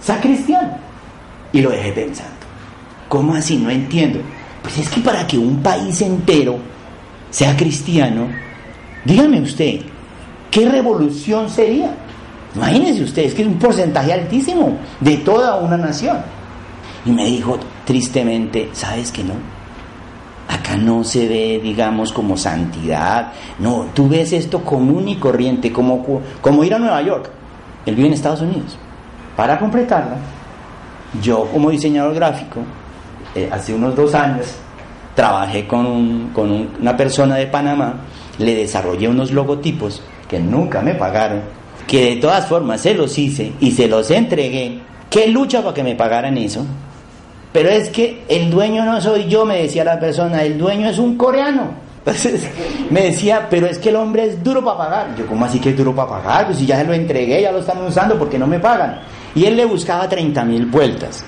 sea 0.00 0.20
cristiano? 0.20 0.76
Y 1.52 1.60
lo 1.60 1.70
dejé 1.70 1.92
pensando. 1.92 2.32
¿Cómo 3.08 3.34
así? 3.34 3.56
No 3.56 3.70
entiendo. 3.70 4.20
Pues 4.62 4.78
es 4.78 4.88
que 4.88 5.00
para 5.00 5.26
que 5.26 5.38
un 5.38 5.62
país 5.62 6.00
entero 6.00 6.58
sea 7.30 7.56
cristiano, 7.56 8.28
dígame 9.04 9.40
usted, 9.40 9.80
¿qué 10.50 10.68
revolución 10.68 11.48
sería? 11.48 11.94
Imagínense 12.54 13.02
usted, 13.02 13.24
es 13.24 13.34
que 13.34 13.42
es 13.42 13.48
un 13.48 13.58
porcentaje 13.58 14.12
altísimo 14.12 14.76
de 15.00 15.16
toda 15.18 15.56
una 15.56 15.76
nación. 15.76 16.18
Y 17.04 17.10
me 17.10 17.26
dijo 17.26 17.58
tristemente, 17.84 18.70
¿sabes 18.72 19.10
que 19.10 19.24
no? 19.24 19.34
Acá 20.48 20.76
no 20.76 21.02
se 21.04 21.26
ve, 21.26 21.60
digamos, 21.62 22.12
como 22.12 22.36
santidad. 22.36 23.32
No, 23.58 23.86
tú 23.94 24.08
ves 24.08 24.32
esto 24.32 24.62
común 24.62 25.08
y 25.08 25.16
corriente, 25.16 25.72
como, 25.72 26.04
como 26.40 26.64
ir 26.64 26.74
a 26.74 26.78
Nueva 26.78 27.02
York. 27.02 27.30
Él 27.86 27.94
vive 27.94 28.08
en 28.08 28.14
Estados 28.14 28.40
Unidos. 28.40 28.78
Para 29.36 29.58
completarla, 29.58 30.16
yo 31.20 31.46
como 31.52 31.70
diseñador 31.70 32.14
gráfico 32.14 32.60
eh, 33.34 33.48
hace 33.50 33.74
unos 33.74 33.96
dos 33.96 34.14
años 34.14 34.54
trabajé 35.14 35.66
con, 35.66 36.30
con 36.32 36.68
una 36.80 36.96
persona 36.96 37.36
de 37.36 37.46
Panamá, 37.46 37.94
le 38.38 38.54
desarrollé 38.54 39.08
unos 39.08 39.32
logotipos 39.32 40.02
que 40.28 40.38
nunca 40.38 40.80
me 40.80 40.94
pagaron, 40.94 41.42
que 41.86 42.14
de 42.14 42.16
todas 42.16 42.46
formas 42.46 42.80
se 42.80 42.94
los 42.94 43.16
hice 43.18 43.52
y 43.60 43.70
se 43.72 43.88
los 43.88 44.10
entregué. 44.10 44.80
¿Qué 45.10 45.28
lucha 45.28 45.62
para 45.62 45.74
que 45.74 45.84
me 45.84 45.94
pagaran 45.94 46.36
eso? 46.38 46.64
Pero 47.52 47.68
es 47.68 47.88
que 47.90 48.24
el 48.28 48.50
dueño 48.50 48.84
no 48.84 49.00
soy 49.00 49.28
yo, 49.28 49.44
me 49.44 49.62
decía 49.62 49.84
la 49.84 50.00
persona, 50.00 50.42
el 50.42 50.58
dueño 50.58 50.88
es 50.88 50.98
un 50.98 51.16
coreano. 51.16 51.70
Entonces 51.98 52.48
me 52.90 53.02
decía, 53.02 53.46
pero 53.48 53.66
es 53.66 53.78
que 53.78 53.90
el 53.90 53.96
hombre 53.96 54.24
es 54.24 54.42
duro 54.42 54.64
para 54.64 54.78
pagar. 54.78 55.14
Yo, 55.16 55.26
¿cómo 55.26 55.44
así 55.44 55.60
que 55.60 55.70
es 55.70 55.76
duro 55.76 55.94
para 55.94 56.08
pagar? 56.08 56.46
Pues 56.46 56.58
si 56.58 56.66
ya 56.66 56.76
se 56.78 56.84
lo 56.84 56.92
entregué, 56.92 57.42
ya 57.42 57.52
lo 57.52 57.60
están 57.60 57.80
usando, 57.82 58.18
porque 58.18 58.38
no 58.38 58.46
me 58.46 58.58
pagan? 58.58 59.00
Y 59.34 59.44
él 59.44 59.56
le 59.56 59.64
buscaba 59.64 60.08
30 60.08 60.44
mil 60.44 60.66
vueltas. 60.66 61.24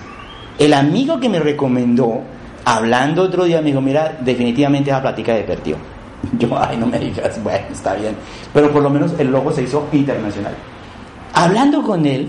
El 0.58 0.74
amigo 0.74 1.20
que 1.20 1.28
me 1.28 1.38
recomendó, 1.38 2.22
hablando 2.64 3.22
otro 3.22 3.44
día, 3.44 3.60
me 3.60 3.68
dijo, 3.68 3.80
mira, 3.80 4.18
definitivamente 4.20 4.90
esa 4.90 5.00
plática 5.00 5.34
de 5.34 5.42
perdió. 5.42 5.76
Yo, 6.38 6.48
ay, 6.58 6.76
no 6.76 6.86
me 6.86 6.98
digas, 6.98 7.40
bueno, 7.44 7.66
está 7.72 7.94
bien. 7.94 8.14
Pero 8.52 8.72
por 8.72 8.82
lo 8.82 8.90
menos 8.90 9.12
el 9.18 9.30
logo 9.30 9.52
se 9.52 9.62
hizo 9.62 9.86
internacional. 9.92 10.54
Hablando 11.32 11.82
con 11.82 12.06
él, 12.06 12.28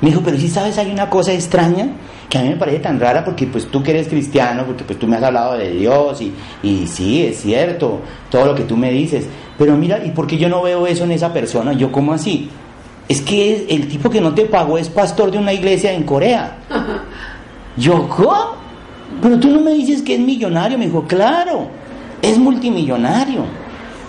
me 0.00 0.10
dijo, 0.10 0.20
pero 0.24 0.36
si 0.36 0.48
sabes, 0.48 0.78
hay 0.78 0.90
una 0.90 1.08
cosa 1.08 1.32
extraña 1.32 1.88
que 2.28 2.38
a 2.38 2.42
mí 2.42 2.48
me 2.48 2.56
parece 2.56 2.78
tan 2.80 2.98
rara 2.98 3.24
porque 3.24 3.46
pues 3.46 3.66
tú 3.70 3.82
que 3.82 3.90
eres 3.90 4.08
cristiano, 4.08 4.64
porque 4.64 4.84
pues 4.84 4.98
tú 4.98 5.06
me 5.06 5.16
has 5.16 5.22
hablado 5.22 5.56
de 5.56 5.70
Dios 5.70 6.20
y, 6.22 6.32
y 6.62 6.86
sí, 6.86 7.24
es 7.24 7.42
cierto, 7.42 8.00
todo 8.30 8.46
lo 8.46 8.54
que 8.54 8.64
tú 8.64 8.76
me 8.76 8.90
dices. 8.90 9.26
Pero 9.58 9.76
mira, 9.76 10.04
¿y 10.04 10.10
por 10.10 10.26
qué 10.26 10.38
yo 10.38 10.48
no 10.48 10.62
veo 10.62 10.86
eso 10.86 11.04
en 11.04 11.12
esa 11.12 11.32
persona? 11.32 11.72
Yo, 11.74 11.92
¿cómo 11.92 12.12
así? 12.12 12.48
Es 13.08 13.20
que 13.20 13.66
el 13.68 13.86
tipo 13.86 14.08
que 14.08 14.20
no 14.20 14.34
te 14.34 14.46
pagó 14.46 14.78
es 14.78 14.88
pastor 14.88 15.30
de 15.30 15.38
una 15.38 15.52
iglesia 15.52 15.92
en 15.92 16.04
Corea. 16.04 16.56
Yo, 17.76 18.08
¿cómo? 18.08 18.54
Pero 19.20 19.38
tú 19.38 19.50
no 19.50 19.60
me 19.60 19.72
dices 19.72 20.02
que 20.02 20.14
es 20.14 20.20
millonario. 20.20 20.78
Me 20.78 20.86
dijo, 20.86 21.04
claro, 21.06 21.68
es 22.22 22.38
multimillonario. 22.38 23.44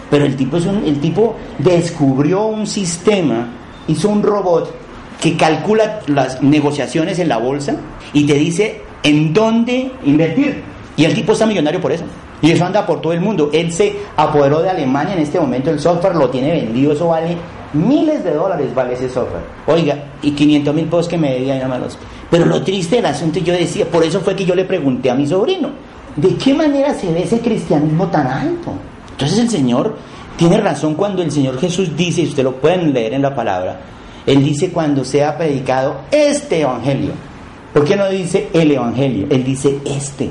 Pero 0.10 0.26
el 0.26 0.36
tipo, 0.36 0.58
es 0.58 0.66
un, 0.66 0.86
el 0.86 1.00
tipo 1.00 1.36
descubrió 1.58 2.46
un 2.46 2.68
sistema, 2.68 3.48
hizo 3.88 4.10
un 4.10 4.22
robot 4.22 4.74
que 5.20 5.36
calcula 5.36 6.02
las 6.08 6.42
negociaciones 6.44 7.18
en 7.20 7.30
la 7.30 7.38
bolsa 7.38 7.76
y 8.14 8.26
te 8.26 8.36
dice 8.36 8.82
en 9.02 9.34
dónde 9.34 9.92
invertir. 10.06 10.62
Y 10.96 11.06
el 11.06 11.16
tipo 11.16 11.34
está 11.34 11.46
millonario 11.46 11.82
por 11.82 11.92
eso. 11.92 12.04
Y 12.42 12.52
eso 12.52 12.66
anda 12.66 12.86
por 12.86 13.02
todo 13.02 13.14
el 13.14 13.22
mundo. 13.22 13.50
Él 13.54 13.72
se 13.72 13.96
apoderó 14.18 14.62
de 14.62 14.70
Alemania 14.70 15.16
en 15.16 15.22
este 15.22 15.40
momento, 15.40 15.72
el 15.72 15.80
software 15.80 16.16
lo 16.16 16.30
tiene 16.30 16.52
vendido, 16.52 16.92
eso 16.92 17.08
vale 17.08 17.38
miles 17.72 18.24
de 18.24 18.34
dólares, 18.34 18.76
vale 18.76 18.94
ese 18.94 19.10
software. 19.10 19.44
Oiga, 19.66 19.98
y 20.22 20.32
500 20.32 20.76
mil 20.76 20.86
pesos 20.86 21.08
que 21.08 21.18
me 21.18 21.34
debía 21.34 21.58
llamados. 21.58 21.98
Pero 22.30 22.46
lo 22.46 22.62
triste 22.62 22.98
del 22.98 23.06
asunto, 23.06 23.40
yo 23.40 23.54
decía, 23.54 23.86
por 23.86 24.04
eso 24.04 24.20
fue 24.20 24.36
que 24.36 24.46
yo 24.46 24.56
le 24.56 24.66
pregunté 24.66 25.10
a 25.10 25.16
mi 25.16 25.26
sobrino, 25.26 25.70
¿de 26.16 26.36
qué 26.36 26.54
manera 26.54 26.94
se 26.94 27.12
ve 27.12 27.24
ese 27.24 27.40
cristianismo 27.40 28.08
tan 28.08 28.28
alto? 28.28 28.74
Entonces 29.12 29.40
el 29.40 29.50
Señor 29.50 29.98
tiene 30.38 30.58
razón 30.58 30.96
cuando 30.96 31.22
el 31.22 31.32
Señor 31.32 31.60
Jesús 31.60 31.96
dice, 31.96 32.22
y 32.22 32.28
usted 32.28 32.44
lo 32.44 32.56
pueden 32.56 32.94
leer 32.94 33.14
en 33.14 33.22
la 33.22 33.36
palabra, 33.36 33.80
Él 34.26 34.44
dice 34.44 34.72
cuando 34.72 35.04
sea 35.06 35.38
predicado 35.38 36.02
este 36.12 36.62
Evangelio. 36.62 37.12
¿Por 37.74 37.86
qué 37.86 37.96
no 37.96 38.08
dice 38.10 38.50
el 38.54 38.72
Evangelio? 38.72 39.28
Él 39.30 39.44
dice 39.44 39.80
este, 39.86 40.30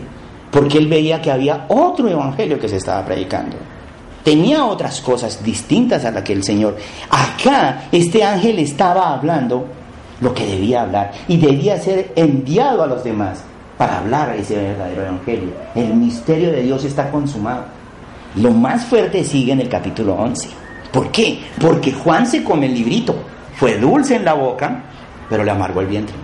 porque 0.51 0.79
Él 0.79 0.88
veía 0.88 1.21
que 1.21 1.31
había 1.31 1.66
otro 1.68 2.09
Evangelio 2.09 2.59
que 2.59 2.68
se 2.68 2.77
estaba 2.77 3.05
predicando 3.05 3.57
tenía 4.23 4.64
otras 4.64 5.01
cosas 5.01 5.42
distintas 5.42 6.05
a 6.05 6.11
las 6.11 6.23
que 6.23 6.33
el 6.33 6.45
Señor. 6.45 6.77
Acá 7.11 7.88
este 7.90 8.23
ángel 8.23 8.59
estaba 8.59 9.12
hablando 9.12 9.66
lo 10.21 10.33
que 10.33 10.47
debía 10.47 10.83
hablar 10.83 11.11
y 11.29 11.37
debía 11.37 11.79
ser 11.79 12.12
enviado 12.14 12.83
a 12.83 12.87
los 12.87 13.03
demás 13.03 13.42
para 13.83 13.99
hablar 13.99 14.37
ese 14.37 14.55
verdadero 14.55 15.03
evangelio. 15.03 15.51
El 15.75 15.95
misterio 15.95 16.53
de 16.53 16.62
Dios 16.62 16.85
está 16.85 17.11
consumado. 17.11 17.64
Lo 18.37 18.53
más 18.53 18.85
fuerte 18.85 19.25
sigue 19.25 19.51
en 19.51 19.61
el 19.61 19.68
capítulo 19.68 20.14
11. 20.14 20.51
¿Por 20.92 21.11
qué? 21.11 21.40
Porque 21.61 21.90
Juan 21.90 22.25
se 22.25 22.45
come 22.45 22.66
el 22.66 22.75
librito. 22.75 23.12
Fue 23.57 23.79
dulce 23.79 24.14
en 24.14 24.25
la 24.25 24.35
boca, 24.35 24.85
pero 25.29 25.42
le 25.42 25.51
amargó 25.51 25.81
el 25.81 25.88
vientre. 25.88 26.14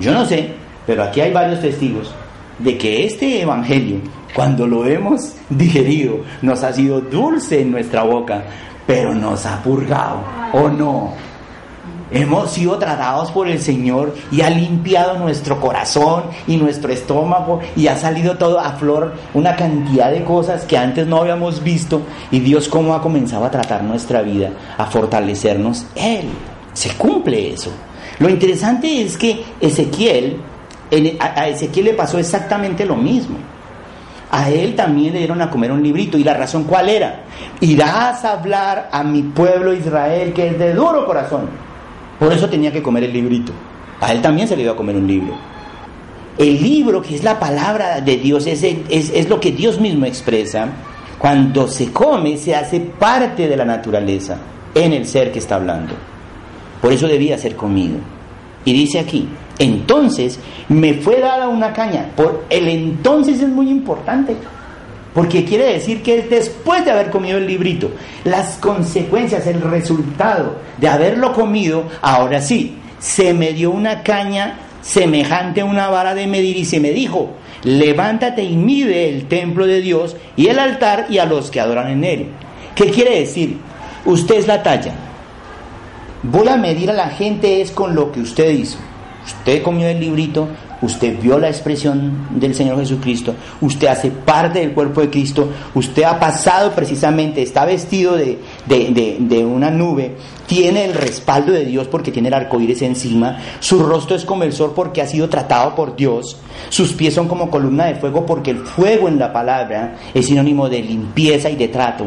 Yo 0.00 0.12
no 0.12 0.26
sé, 0.26 0.50
pero 0.84 1.04
aquí 1.04 1.20
hay 1.20 1.32
varios 1.32 1.60
testigos 1.60 2.12
de 2.58 2.76
que 2.76 3.06
este 3.06 3.40
evangelio, 3.40 3.98
cuando 4.34 4.66
lo 4.66 4.84
hemos 4.84 5.34
digerido, 5.48 6.24
nos 6.42 6.64
ha 6.64 6.72
sido 6.72 7.00
dulce 7.00 7.60
en 7.60 7.70
nuestra 7.70 8.02
boca, 8.02 8.42
pero 8.84 9.14
nos 9.14 9.46
ha 9.46 9.62
purgado, 9.62 10.24
¿o 10.52 10.68
no? 10.68 11.12
Hemos 12.10 12.52
sido 12.52 12.78
tratados 12.78 13.32
por 13.32 13.48
el 13.48 13.60
Señor 13.60 14.14
y 14.30 14.42
ha 14.42 14.50
limpiado 14.50 15.18
nuestro 15.18 15.60
corazón 15.60 16.24
y 16.46 16.56
nuestro 16.56 16.92
estómago 16.92 17.60
y 17.74 17.88
ha 17.88 17.96
salido 17.96 18.38
todo 18.38 18.60
a 18.60 18.72
flor 18.72 19.14
una 19.34 19.56
cantidad 19.56 20.12
de 20.12 20.22
cosas 20.22 20.64
que 20.64 20.78
antes 20.78 21.06
no 21.08 21.18
habíamos 21.18 21.64
visto 21.64 22.02
y 22.30 22.38
Dios 22.38 22.68
cómo 22.68 22.94
ha 22.94 23.02
comenzado 23.02 23.44
a 23.44 23.50
tratar 23.50 23.82
nuestra 23.82 24.22
vida, 24.22 24.50
a 24.78 24.86
fortalecernos. 24.86 25.86
Él, 25.96 26.28
se 26.72 26.90
cumple 26.90 27.52
eso. 27.52 27.72
Lo 28.20 28.28
interesante 28.28 29.02
es 29.02 29.16
que 29.16 29.44
Ezequiel, 29.60 30.40
a 31.18 31.48
Ezequiel 31.48 31.86
le 31.86 31.94
pasó 31.94 32.18
exactamente 32.18 32.84
lo 32.84 32.94
mismo. 32.94 33.36
a 34.30 34.50
él 34.50 34.74
también 34.76 35.12
le 35.12 35.20
dieron 35.20 35.40
a 35.42 35.50
comer 35.50 35.72
un 35.72 35.82
librito. 35.82 36.18
¿Y 36.18 36.24
la 36.24 36.34
razón 36.34 36.64
cuál 36.64 36.88
era? 36.88 37.24
Irás 37.60 38.24
a 38.24 38.32
hablar 38.34 38.90
a 38.92 39.02
mi 39.02 39.22
pueblo 39.22 39.72
Israel 39.72 40.32
que 40.32 40.48
es 40.48 40.58
de 40.58 40.72
duro 40.72 41.04
corazón. 41.04 41.65
Por 42.18 42.32
eso 42.32 42.48
tenía 42.48 42.72
que 42.72 42.82
comer 42.82 43.04
el 43.04 43.12
librito. 43.12 43.52
A 44.00 44.12
él 44.12 44.22
también 44.22 44.48
se 44.48 44.56
le 44.56 44.62
iba 44.62 44.72
a 44.72 44.76
comer 44.76 44.96
un 44.96 45.06
libro. 45.06 45.34
El 46.38 46.62
libro, 46.62 47.00
que 47.02 47.14
es 47.14 47.24
la 47.24 47.38
palabra 47.38 48.00
de 48.00 48.16
Dios, 48.18 48.46
es, 48.46 48.62
es, 48.62 49.10
es 49.10 49.28
lo 49.28 49.40
que 49.40 49.52
Dios 49.52 49.80
mismo 49.80 50.06
expresa. 50.06 50.68
Cuando 51.18 51.66
se 51.66 51.92
come, 51.92 52.36
se 52.36 52.54
hace 52.54 52.80
parte 52.80 53.48
de 53.48 53.56
la 53.56 53.64
naturaleza 53.64 54.38
en 54.74 54.92
el 54.92 55.06
ser 55.06 55.32
que 55.32 55.38
está 55.38 55.56
hablando. 55.56 55.94
Por 56.80 56.92
eso 56.92 57.08
debía 57.08 57.38
ser 57.38 57.56
comido. 57.56 57.96
Y 58.64 58.72
dice 58.72 58.98
aquí, 58.98 59.28
entonces 59.58 60.38
me 60.68 60.94
fue 60.94 61.20
dada 61.20 61.48
una 61.48 61.72
caña. 61.72 62.10
Por 62.14 62.44
el 62.50 62.68
entonces 62.68 63.40
es 63.40 63.48
muy 63.48 63.70
importante. 63.70 64.36
Porque 65.16 65.46
quiere 65.46 65.72
decir 65.72 66.02
que 66.02 66.24
después 66.24 66.84
de 66.84 66.90
haber 66.90 67.08
comido 67.08 67.38
el 67.38 67.46
librito, 67.46 67.90
las 68.24 68.58
consecuencias, 68.58 69.46
el 69.46 69.62
resultado 69.62 70.56
de 70.76 70.88
haberlo 70.88 71.32
comido, 71.32 71.84
ahora 72.02 72.42
sí, 72.42 72.76
se 72.98 73.32
me 73.32 73.54
dio 73.54 73.70
una 73.70 74.02
caña 74.02 74.58
semejante 74.82 75.62
a 75.62 75.64
una 75.64 75.88
vara 75.88 76.14
de 76.14 76.26
medir 76.26 76.58
y 76.58 76.66
se 76.66 76.80
me 76.80 76.90
dijo, 76.90 77.30
levántate 77.64 78.42
y 78.42 78.56
mide 78.56 79.08
el 79.08 79.26
templo 79.26 79.66
de 79.66 79.80
Dios 79.80 80.16
y 80.36 80.48
el 80.48 80.58
altar 80.58 81.06
y 81.08 81.16
a 81.16 81.24
los 81.24 81.50
que 81.50 81.60
adoran 81.60 81.88
en 81.88 82.04
él. 82.04 82.26
¿Qué 82.74 82.90
quiere 82.90 83.20
decir? 83.20 83.56
Usted 84.04 84.34
es 84.34 84.46
la 84.46 84.62
talla. 84.62 84.92
Voy 86.24 86.46
a 86.48 86.58
medir 86.58 86.90
a 86.90 86.92
la 86.92 87.08
gente 87.08 87.62
es 87.62 87.70
con 87.70 87.94
lo 87.94 88.12
que 88.12 88.20
usted 88.20 88.50
hizo. 88.50 88.76
Usted 89.24 89.62
comió 89.62 89.88
el 89.88 89.98
librito, 89.98 90.46
usted 90.82 91.18
vio 91.20 91.38
la 91.38 91.48
expresión 91.48 92.28
del 92.30 92.54
Señor 92.54 92.78
Jesucristo, 92.78 93.34
usted 93.60 93.88
hace 93.88 94.10
parte 94.10 94.60
del 94.60 94.72
cuerpo 94.72 95.00
de 95.00 95.10
Cristo, 95.10 95.48
usted 95.74 96.02
ha 96.04 96.18
pasado 96.18 96.72
precisamente, 96.72 97.42
está 97.42 97.64
vestido 97.64 98.16
de, 98.16 98.38
de, 98.66 99.44
una 99.44 99.70
nube, 99.70 100.16
tiene 100.46 100.84
el 100.84 100.94
respaldo 100.94 101.52
de 101.52 101.64
Dios 101.64 101.88
porque 101.88 102.12
tiene 102.12 102.28
el 102.28 102.34
arco 102.34 102.60
iris 102.60 102.82
encima, 102.82 103.38
su 103.60 103.82
rostro 103.82 104.16
es 104.16 104.24
como 104.24 104.44
el 104.44 104.52
sol 104.52 104.72
porque 104.74 105.02
ha 105.02 105.06
sido 105.06 105.28
tratado 105.28 105.74
por 105.74 105.96
Dios, 105.96 106.38
sus 106.68 106.92
pies 106.92 107.14
son 107.14 107.28
como 107.28 107.50
columna 107.50 107.86
de 107.86 107.96
fuego 107.96 108.26
porque 108.26 108.50
el 108.50 108.58
fuego 108.58 109.08
en 109.08 109.18
la 109.18 109.32
palabra 109.32 109.96
es 110.14 110.26
sinónimo 110.26 110.68
de 110.68 110.82
limpieza 110.82 111.50
y 111.50 111.56
de 111.56 111.68
trato 111.68 112.06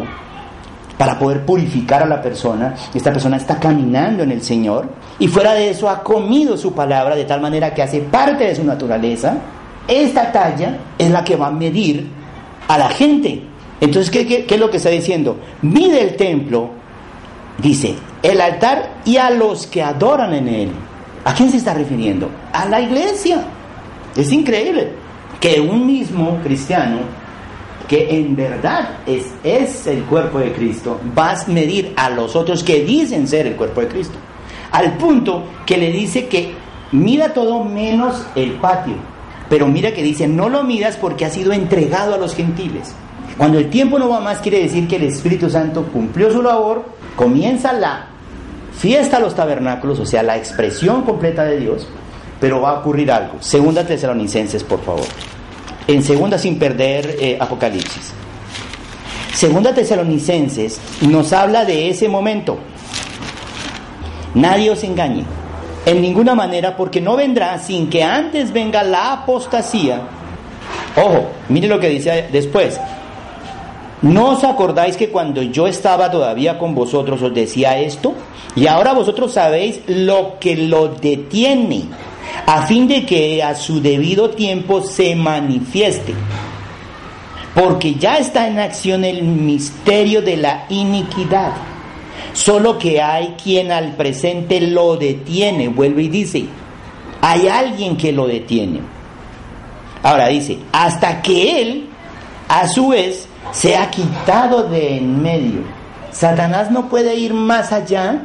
para 1.00 1.18
poder 1.18 1.46
purificar 1.46 2.04
a 2.04 2.06
la 2.06 2.22
persona. 2.22 2.76
Esta 2.94 3.14
persona 3.14 3.38
está 3.38 3.58
caminando 3.58 4.22
en 4.22 4.32
el 4.32 4.44
Señor 4.44 4.90
y 5.18 5.30
fuera 5.30 5.54
de 5.54 5.70
eso 5.70 5.90
ha 5.90 6.04
comido 6.04 6.58
su 6.58 6.74
palabra 6.74 7.16
de 7.16 7.24
tal 7.24 7.40
manera 7.40 7.74
que 7.74 7.82
hace 7.82 8.02
parte 8.02 8.44
de 8.44 8.54
su 8.54 8.66
naturaleza. 8.66 9.38
Esta 9.88 10.30
talla 10.30 10.78
es 10.98 11.10
la 11.10 11.24
que 11.24 11.38
va 11.38 11.48
a 11.48 11.52
medir 11.52 12.06
a 12.68 12.78
la 12.78 12.90
gente. 12.90 13.42
Entonces, 13.80 14.12
¿qué, 14.12 14.46
es 14.46 14.60
lo 14.60 14.70
que 14.70 14.76
está 14.76 14.90
diciendo? 14.90 15.38
Mide 15.62 16.02
el 16.02 16.18
templo, 16.18 16.70
dice, 17.60 17.96
el 18.22 18.42
altar 18.42 18.96
y 19.06 19.16
a 19.16 19.30
los 19.30 19.68
que 19.68 19.82
adoran 19.82 20.34
en 20.34 20.50
él. 20.50 20.72
¿A 21.24 21.34
quién 21.34 21.50
se 21.50 21.58
está 21.58 21.74
refiriendo? 21.74 22.30
A 22.52 22.66
la 22.66 22.82
iglesia. 22.82 23.46
Es 24.18 24.34
increíble 24.34 24.90
que 25.40 25.62
un 25.62 25.88
mismo 25.88 26.40
cristiano 26.44 26.98
que 27.89 28.08
en 28.19 28.36
verdad 28.36 28.99
es, 29.08 29.25
es 29.43 29.88
el 29.88 30.04
cuerpo 30.04 30.38
de 30.38 30.54
Cristo, 30.54 30.99
vas 31.15 31.47
a 31.47 31.52
medir 31.52 31.91
a 31.97 32.12
los 32.12 32.36
otros 32.36 32.63
que 32.63 32.84
dicen 32.84 33.28
ser 33.28 33.47
el 33.47 33.56
cuerpo 33.56 33.82
de 33.82 33.88
Cristo. 33.88 34.13
Al 34.71 34.95
punto 34.97 35.43
que 35.65 35.75
le 35.75 35.91
dice 35.91 36.28
que 36.28 36.54
mira 36.91 37.34
todo 37.34 37.63
menos 37.63 38.23
el 38.36 38.52
patio. 38.54 38.93
Pero 39.49 39.67
mira 39.67 39.91
que 39.91 40.04
dice, 40.04 40.28
no 40.28 40.47
lo 40.47 40.63
miras 40.63 40.97
porque 40.97 41.25
ha 41.25 41.32
sido 41.32 41.52
entregado 41.52 42.13
a 42.13 42.19
los 42.19 42.36
gentiles. 42.36 42.93
Cuando 43.36 43.58
el 43.58 43.71
tiempo 43.71 43.97
no 43.97 44.08
va 44.08 44.19
más, 44.19 44.38
quiere 44.38 44.62
decir 44.62 44.88
que 44.88 44.97
el 44.97 45.04
Espíritu 45.04 45.49
Santo 45.49 45.86
cumplió 45.91 46.32
su 46.32 46.43
labor, 46.43 46.86
comienza 47.15 47.73
la 47.73 48.06
fiesta 48.78 49.17
a 49.17 49.19
los 49.19 49.34
tabernáculos, 49.34 49.99
o 49.99 50.06
sea, 50.06 50.21
la 50.21 50.38
expresión 50.38 51.02
completa 51.02 51.43
de 51.43 51.60
Dios, 51.60 51.88
pero 52.39 52.62
va 52.62 52.69
a 52.69 52.80
ocurrir 52.82 53.12
algo. 53.12 53.38
Segunda 53.39 53.84
Tesalonicenses, 53.84 54.63
por 54.63 54.84
favor 54.84 55.06
en 55.89 56.04
segunda 56.04 56.38
sin 56.38 56.60
perder 56.60 57.17
eh, 57.19 57.38
Apocalipsis. 57.39 58.13
Segunda 59.34 59.73
Tesalonicenses 59.73 60.80
nos 61.02 61.34
habla 61.34 61.65
de 61.65 61.89
ese 61.89 62.08
momento. 62.08 62.60
Nadie 64.36 64.69
os 64.69 64.84
engañe, 64.84 65.23
en 65.88 66.02
ninguna 66.02 66.36
manera, 66.36 66.78
porque 66.78 67.02
no 67.02 67.15
vendrá 67.15 67.58
sin 67.58 67.89
que 67.89 68.04
antes 68.04 68.54
venga 68.54 68.84
la 68.84 69.13
apostasía. 69.13 70.02
Ojo, 70.95 71.32
mire 71.49 71.67
lo 71.67 71.80
que 71.80 71.89
dice 71.89 72.28
después. 72.32 72.80
¿No 74.04 74.30
os 74.30 74.43
acordáis 74.43 74.95
que 74.95 75.10
cuando 75.10 75.41
yo 75.41 75.65
estaba 75.65 76.12
todavía 76.12 76.60
con 76.60 76.75
vosotros 76.75 77.19
os 77.23 77.34
decía 77.34 77.80
esto? 77.80 78.13
Y 78.56 78.67
ahora 78.67 78.93
vosotros 78.93 79.34
sabéis 79.34 79.82
lo 79.88 80.38
que 80.39 80.56
lo 80.56 80.89
detiene 80.89 81.88
a 82.46 82.63
fin 82.63 82.88
de 82.88 83.06
que 83.06 83.44
a 83.44 83.56
su 83.56 83.82
debido 83.82 84.32
tiempo 84.32 84.82
se 84.82 85.15
manifieste. 85.15 86.13
Porque 87.54 87.96
ya 87.96 88.18
está 88.18 88.48
en 88.48 88.60
acción 88.60 89.04
el 89.04 89.24
misterio 89.24 90.22
de 90.22 90.38
la 90.38 90.65
iniquidad. 90.70 91.54
Solo 92.34 92.78
que 92.78 93.02
hay 93.02 93.36
quien 93.42 93.72
al 93.72 93.96
presente 93.96 94.62
lo 94.62 94.96
detiene, 94.98 95.68
vuelve 95.68 96.04
y 96.04 96.10
dice, 96.10 96.46
hay 97.22 97.48
alguien 97.48 97.98
que 97.98 98.12
lo 98.12 98.28
detiene. 98.28 98.82
Ahora 100.04 100.28
dice, 100.28 100.60
hasta 100.72 101.22
que 101.22 101.62
él, 101.62 101.89
a 102.48 102.68
su 102.68 102.89
vez, 102.89 103.28
se 103.52 103.76
ha 103.76 103.89
quitado 103.89 104.63
de 104.63 104.98
en 104.98 105.22
medio. 105.22 105.62
Satanás 106.12 106.72
no 106.72 106.88
puede 106.88 107.15
ir 107.15 107.34
más 107.34 107.72
allá 107.72 108.22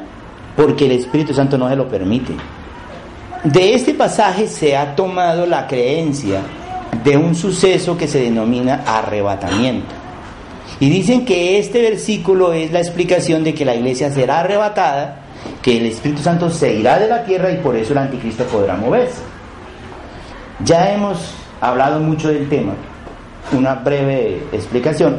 porque 0.57 0.87
el 0.87 0.93
Espíritu 0.93 1.35
Santo 1.35 1.59
no 1.59 1.69
se 1.69 1.77
lo 1.77 1.88
permite. 1.88 2.35
De 3.45 3.75
este 3.75 3.93
pasaje 3.93 4.49
se 4.49 4.75
ha 4.75 4.97
tomado 4.97 5.45
la 5.45 5.67
creencia 5.67 6.41
de 7.05 7.19
un 7.19 7.35
suceso 7.35 7.95
que 7.95 8.09
se 8.09 8.21
denomina 8.21 8.83
arrebatamiento. 8.87 9.95
Y 10.81 10.89
dicen 10.89 11.27
que 11.27 11.59
este 11.59 11.83
versículo 11.83 12.55
es 12.55 12.73
la 12.73 12.79
explicación 12.79 13.45
de 13.45 13.53
que 13.53 13.67
la 13.67 13.75
iglesia 13.75 14.11
será 14.11 14.41
arrebatada, 14.41 15.19
que 15.61 15.77
el 15.77 15.85
Espíritu 15.85 16.23
Santo 16.23 16.49
se 16.49 16.73
irá 16.73 16.99
de 16.99 17.07
la 17.07 17.23
tierra 17.23 17.51
y 17.51 17.59
por 17.59 17.77
eso 17.77 17.93
el 17.93 17.99
anticristo 17.99 18.45
podrá 18.45 18.77
moverse. 18.77 19.21
Ya 20.65 20.95
hemos 20.95 21.35
hablado 21.61 22.01
mucho 22.01 22.29
del 22.29 22.49
tema, 22.49 22.73
una 23.53 23.75
breve 23.75 24.43
explicación. 24.53 25.19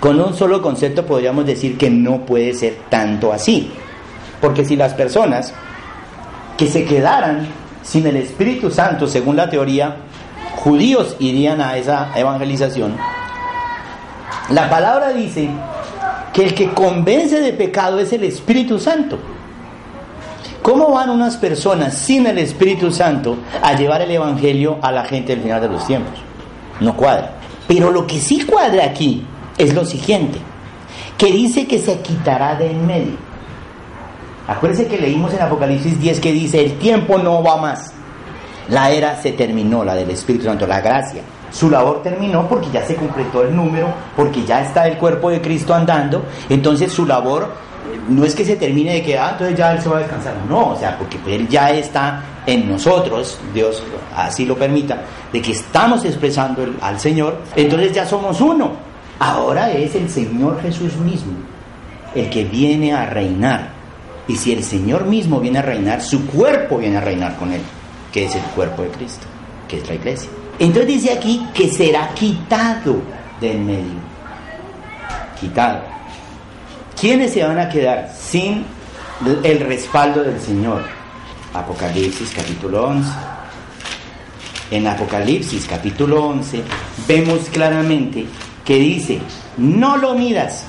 Con 0.00 0.20
un 0.20 0.34
solo 0.34 0.60
concepto 0.60 1.06
podríamos 1.06 1.46
decir 1.46 1.78
que 1.78 1.90
no 1.90 2.26
puede 2.26 2.54
ser 2.54 2.76
tanto 2.88 3.32
así, 3.32 3.70
porque 4.40 4.64
si 4.64 4.74
las 4.74 4.94
personas 4.94 5.54
que 6.56 6.68
se 6.68 6.84
quedaran 6.84 7.48
sin 7.82 8.06
el 8.06 8.16
Espíritu 8.16 8.70
Santo, 8.70 9.06
según 9.06 9.36
la 9.36 9.48
teoría, 9.48 9.96
judíos 10.56 11.16
irían 11.18 11.60
a 11.60 11.76
esa 11.76 12.10
evangelización. 12.16 12.96
La 14.50 14.68
palabra 14.68 15.10
dice 15.10 15.48
que 16.32 16.44
el 16.44 16.54
que 16.54 16.70
convence 16.70 17.40
de 17.40 17.52
pecado 17.52 17.98
es 17.98 18.12
el 18.12 18.24
Espíritu 18.24 18.78
Santo. 18.78 19.18
¿Cómo 20.62 20.90
van 20.90 21.10
unas 21.10 21.36
personas 21.36 21.94
sin 21.94 22.26
el 22.26 22.38
Espíritu 22.38 22.90
Santo 22.90 23.36
a 23.62 23.74
llevar 23.74 24.02
el 24.02 24.10
Evangelio 24.10 24.78
a 24.82 24.90
la 24.90 25.04
gente 25.04 25.34
del 25.34 25.42
final 25.42 25.60
de 25.60 25.68
los 25.68 25.86
tiempos? 25.86 26.18
No 26.80 26.96
cuadra. 26.96 27.34
Pero 27.68 27.90
lo 27.90 28.06
que 28.06 28.18
sí 28.18 28.40
cuadra 28.44 28.84
aquí 28.84 29.24
es 29.58 29.74
lo 29.74 29.84
siguiente, 29.84 30.38
que 31.16 31.32
dice 31.32 31.66
que 31.66 31.78
se 31.78 32.00
quitará 32.00 32.56
de 32.56 32.70
en 32.70 32.86
medio. 32.86 33.25
Acuérdense 34.48 34.86
que 34.86 34.98
leímos 34.98 35.34
en 35.34 35.42
Apocalipsis 35.42 35.98
10 36.00 36.20
que 36.20 36.32
dice, 36.32 36.64
el 36.64 36.78
tiempo 36.78 37.18
no 37.18 37.42
va 37.42 37.56
más. 37.56 37.92
La 38.68 38.90
era 38.90 39.20
se 39.20 39.32
terminó, 39.32 39.84
la 39.84 39.94
del 39.94 40.10
Espíritu 40.10 40.44
Santo, 40.44 40.66
la 40.66 40.80
gracia. 40.80 41.22
Su 41.50 41.70
labor 41.70 42.02
terminó 42.02 42.48
porque 42.48 42.68
ya 42.72 42.84
se 42.84 42.96
completó 42.96 43.42
el 43.42 43.54
número, 43.54 43.88
porque 44.16 44.44
ya 44.44 44.62
está 44.62 44.86
el 44.86 44.98
cuerpo 44.98 45.30
de 45.30 45.40
Cristo 45.40 45.74
andando. 45.74 46.24
Entonces 46.48 46.92
su 46.92 47.06
labor 47.06 47.44
eh, 47.44 47.98
no 48.08 48.24
es 48.24 48.34
que 48.34 48.44
se 48.44 48.56
termine 48.56 48.94
de 48.94 49.02
que, 49.02 49.18
ah, 49.18 49.30
entonces 49.32 49.56
ya 49.56 49.72
Él 49.72 49.80
se 49.80 49.88
va 49.88 49.96
a 49.96 50.00
descansar. 50.00 50.34
No, 50.48 50.70
o 50.70 50.76
sea, 50.76 50.96
porque 50.98 51.18
Él 51.26 51.48
ya 51.48 51.70
está 51.70 52.22
en 52.44 52.68
nosotros, 52.68 53.38
Dios 53.52 53.82
así 54.14 54.44
lo 54.44 54.56
permita, 54.56 55.02
de 55.32 55.42
que 55.42 55.52
estamos 55.52 56.04
expresando 56.04 56.64
al 56.80 57.00
Señor, 57.00 57.38
entonces 57.54 57.92
ya 57.92 58.06
somos 58.06 58.40
uno. 58.40 58.72
Ahora 59.18 59.72
es 59.72 59.94
el 59.94 60.08
Señor 60.08 60.60
Jesús 60.60 60.96
mismo 60.96 61.32
el 62.14 62.30
que 62.30 62.44
viene 62.44 62.92
a 62.92 63.06
reinar 63.06 63.75
y 64.28 64.36
si 64.36 64.52
el 64.52 64.64
Señor 64.64 65.04
mismo 65.04 65.40
viene 65.40 65.58
a 65.60 65.62
reinar, 65.62 66.02
su 66.02 66.26
cuerpo 66.26 66.78
viene 66.78 66.96
a 66.96 67.00
reinar 67.00 67.36
con 67.36 67.52
él, 67.52 67.60
que 68.12 68.26
es 68.26 68.34
el 68.34 68.42
cuerpo 68.54 68.82
de 68.82 68.88
Cristo, 68.88 69.26
que 69.68 69.78
es 69.78 69.88
la 69.88 69.94
iglesia. 69.94 70.30
Entonces 70.58 70.86
dice 70.86 71.12
aquí 71.12 71.46
que 71.54 71.68
será 71.70 72.10
quitado 72.14 73.00
del 73.40 73.60
medio. 73.60 74.00
Quitado. 75.38 75.82
¿Quiénes 76.98 77.32
se 77.32 77.44
van 77.44 77.58
a 77.58 77.68
quedar 77.68 78.10
sin 78.18 78.64
el 79.44 79.60
respaldo 79.60 80.22
del 80.22 80.40
Señor? 80.40 80.82
Apocalipsis 81.52 82.32
capítulo 82.34 82.86
11. 82.88 83.10
en 84.70 84.86
Apocalipsis 84.86 85.66
capítulo 85.66 86.24
11, 86.26 86.62
vemos 87.06 87.48
claramente 87.52 88.26
que 88.64 88.76
dice, 88.76 89.20
no 89.56 89.96
lo 89.96 90.14
midas. 90.14 90.64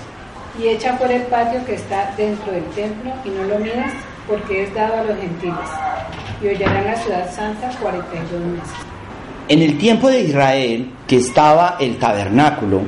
Y 0.60 0.70
echa 0.70 0.98
por 0.98 1.12
el 1.12 1.22
patio 1.24 1.64
que 1.66 1.76
está 1.76 2.14
dentro 2.18 2.52
del 2.52 2.66
templo 2.72 3.12
y 3.24 3.30
no 3.30 3.44
lo 3.44 3.60
midas 3.60 3.94
porque 4.28 4.64
es 4.64 4.74
dado 4.74 4.96
a 4.96 5.04
los 5.04 5.18
gentiles. 5.18 5.70
Y 6.42 6.48
hollarán 6.48 6.86
la 6.86 6.96
ciudad 6.96 7.32
santa 7.32 7.70
42 7.80 8.42
meses. 8.42 8.70
En 9.50 9.62
el 9.62 9.78
tiempo 9.78 10.10
de 10.10 10.22
Israel, 10.22 10.92
que 11.08 11.18
estaba 11.18 11.78
el 11.80 11.98
tabernáculo, 11.98 12.82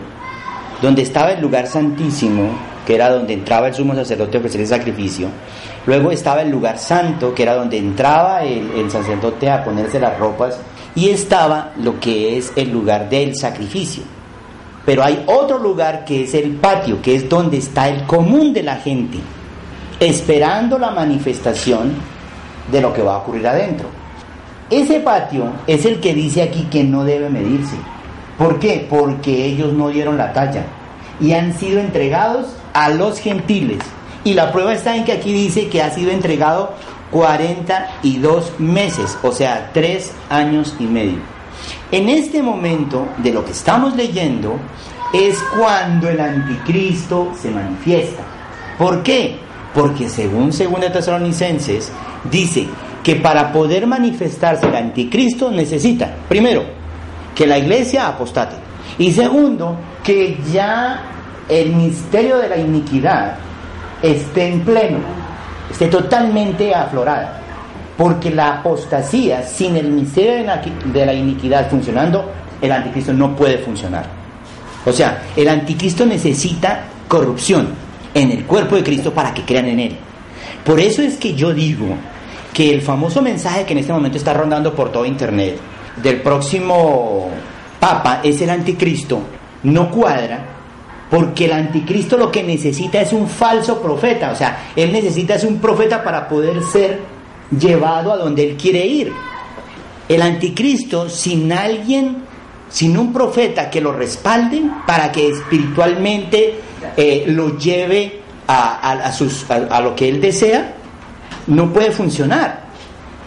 donde 0.81 1.03
estaba 1.03 1.31
el 1.31 1.41
lugar 1.41 1.67
santísimo, 1.67 2.49
que 2.85 2.95
era 2.95 3.09
donde 3.09 3.33
entraba 3.33 3.67
el 3.67 3.73
sumo 3.73 3.95
sacerdote 3.95 4.37
a 4.37 4.39
ofrecer 4.39 4.61
el 4.61 4.67
sacrificio, 4.67 5.29
luego 5.85 6.11
estaba 6.11 6.41
el 6.41 6.49
lugar 6.49 6.77
santo, 6.77 7.33
que 7.33 7.43
era 7.43 7.55
donde 7.55 7.77
entraba 7.77 8.43
el 8.43 8.89
sacerdote 8.91 9.49
a 9.49 9.63
ponerse 9.63 9.99
las 9.99 10.17
ropas, 10.17 10.59
y 10.95 11.09
estaba 11.09 11.71
lo 11.77 11.99
que 11.99 12.37
es 12.37 12.51
el 12.55 12.71
lugar 12.71 13.09
del 13.09 13.35
sacrificio. 13.35 14.03
Pero 14.89 15.03
hay 15.03 15.23
otro 15.27 15.59
lugar 15.59 16.03
que 16.03 16.23
es 16.23 16.33
el 16.33 16.53
patio, 16.53 16.99
que 16.99 17.13
es 17.13 17.29
donde 17.29 17.57
está 17.57 17.89
el 17.89 18.07
común 18.07 18.53
de 18.53 18.63
la 18.63 18.77
gente, 18.77 19.19
esperando 19.99 20.79
la 20.79 20.89
manifestación 20.89 21.93
de 22.71 22.81
lo 22.81 22.91
que 22.91 23.03
va 23.03 23.13
a 23.13 23.17
ocurrir 23.19 23.47
adentro. 23.47 23.87
Ese 24.67 24.99
patio 25.01 25.51
es 25.67 25.85
el 25.85 25.99
que 25.99 26.15
dice 26.15 26.41
aquí 26.41 26.63
que 26.71 26.83
no 26.83 27.03
debe 27.03 27.29
medirse. 27.29 27.75
¿Por 28.35 28.57
qué? 28.57 28.87
Porque 28.89 29.45
ellos 29.45 29.73
no 29.73 29.89
dieron 29.89 30.17
la 30.17 30.33
talla 30.33 30.63
y 31.21 31.33
han 31.33 31.53
sido 31.53 31.79
entregados 31.79 32.47
a 32.73 32.89
los 32.89 33.19
gentiles. 33.19 33.83
Y 34.23 34.33
la 34.33 34.51
prueba 34.51 34.73
está 34.73 34.95
en 34.95 35.05
que 35.05 35.11
aquí 35.11 35.31
dice 35.31 35.69
que 35.69 35.83
ha 35.83 35.91
sido 35.91 36.09
entregado 36.09 36.73
42 37.11 38.59
meses, 38.59 39.19
o 39.21 39.31
sea, 39.33 39.69
tres 39.71 40.13
años 40.31 40.75
y 40.79 40.85
medio. 40.85 41.38
En 41.91 42.07
este 42.07 42.43
momento 42.43 43.07
de 43.17 43.33
lo 43.33 43.43
que 43.43 43.51
estamos 43.51 43.95
leyendo 43.95 44.57
es 45.11 45.39
cuando 45.57 46.07
el 46.07 46.19
anticristo 46.19 47.31
se 47.39 47.49
manifiesta. 47.49 48.21
¿Por 48.77 49.01
qué? 49.01 49.37
Porque 49.73 50.07
según 50.07 50.51
2 50.51 50.93
Tesalonicenses 50.93 51.91
dice 52.29 52.67
que 53.03 53.15
para 53.15 53.51
poder 53.51 53.87
manifestarse 53.87 54.67
el 54.67 54.75
anticristo 54.75 55.49
necesita, 55.49 56.13
primero, 56.27 56.63
que 57.33 57.47
la 57.47 57.57
iglesia 57.57 58.07
apostate 58.07 58.55
y 58.99 59.11
segundo, 59.11 59.77
que 60.03 60.37
ya 60.51 61.01
el 61.47 61.73
misterio 61.73 62.37
de 62.37 62.49
la 62.49 62.57
iniquidad 62.57 63.37
esté 64.03 64.49
en 64.49 64.61
pleno, 64.61 64.99
esté 65.71 65.87
totalmente 65.87 66.75
aflorada. 66.75 67.41
Porque 67.99 68.31
la 68.31 68.59
apostasía, 68.59 69.43
sin 69.43 69.75
el 69.75 69.91
misterio 69.91 70.49
de 70.85 71.05
la 71.05 71.13
iniquidad 71.13 71.69
funcionando, 71.69 72.31
el 72.61 72.71
anticristo 72.71 73.11
no 73.11 73.35
puede 73.35 73.57
funcionar. 73.57 74.05
O 74.85 74.93
sea, 74.93 75.23
el 75.35 75.49
anticristo 75.49 76.05
necesita 76.05 76.85
corrupción 77.09 77.67
en 78.13 78.31
el 78.31 78.45
cuerpo 78.45 78.77
de 78.77 78.83
Cristo 78.85 79.13
para 79.13 79.33
que 79.33 79.43
crean 79.43 79.65
en 79.65 79.79
él. 79.81 79.97
Por 80.63 80.79
eso 80.79 81.01
es 81.01 81.17
que 81.17 81.33
yo 81.33 81.53
digo 81.53 81.87
que 82.53 82.73
el 82.73 82.81
famoso 82.81 83.21
mensaje 83.21 83.65
que 83.65 83.73
en 83.73 83.79
este 83.79 83.91
momento 83.91 84.17
está 84.17 84.33
rondando 84.33 84.73
por 84.73 84.93
todo 84.93 85.05
Internet 85.05 85.57
del 86.01 86.21
próximo 86.21 87.29
Papa 87.81 88.21
es 88.23 88.39
el 88.41 88.49
anticristo, 88.49 89.19
no 89.63 89.91
cuadra, 89.91 90.45
porque 91.09 91.45
el 91.45 91.53
anticristo 91.53 92.15
lo 92.15 92.31
que 92.31 92.43
necesita 92.43 93.01
es 93.01 93.11
un 93.11 93.27
falso 93.27 93.81
profeta, 93.81 94.31
o 94.31 94.35
sea, 94.35 94.69
él 94.75 94.93
necesita 94.93 95.35
es 95.35 95.43
un 95.43 95.57
profeta 95.59 96.01
para 96.01 96.29
poder 96.29 96.63
ser 96.63 97.18
llevado 97.51 98.13
a 98.13 98.17
donde 98.17 98.49
él 98.49 98.57
quiere 98.57 98.85
ir. 98.85 99.13
El 100.07 100.21
anticristo 100.21 101.09
sin 101.09 101.51
alguien, 101.51 102.17
sin 102.69 102.97
un 102.97 103.13
profeta 103.13 103.69
que 103.69 103.81
lo 103.81 103.91
respalde 103.91 104.61
para 104.85 105.11
que 105.11 105.29
espiritualmente 105.29 106.55
eh, 106.97 107.25
lo 107.27 107.57
lleve 107.57 108.19
a, 108.47 109.11
sus, 109.11 109.45
a 109.49 109.79
lo 109.79 109.95
que 109.95 110.09
él 110.09 110.19
desea, 110.19 110.73
no 111.47 111.71
puede 111.71 111.91
funcionar. 111.91 112.63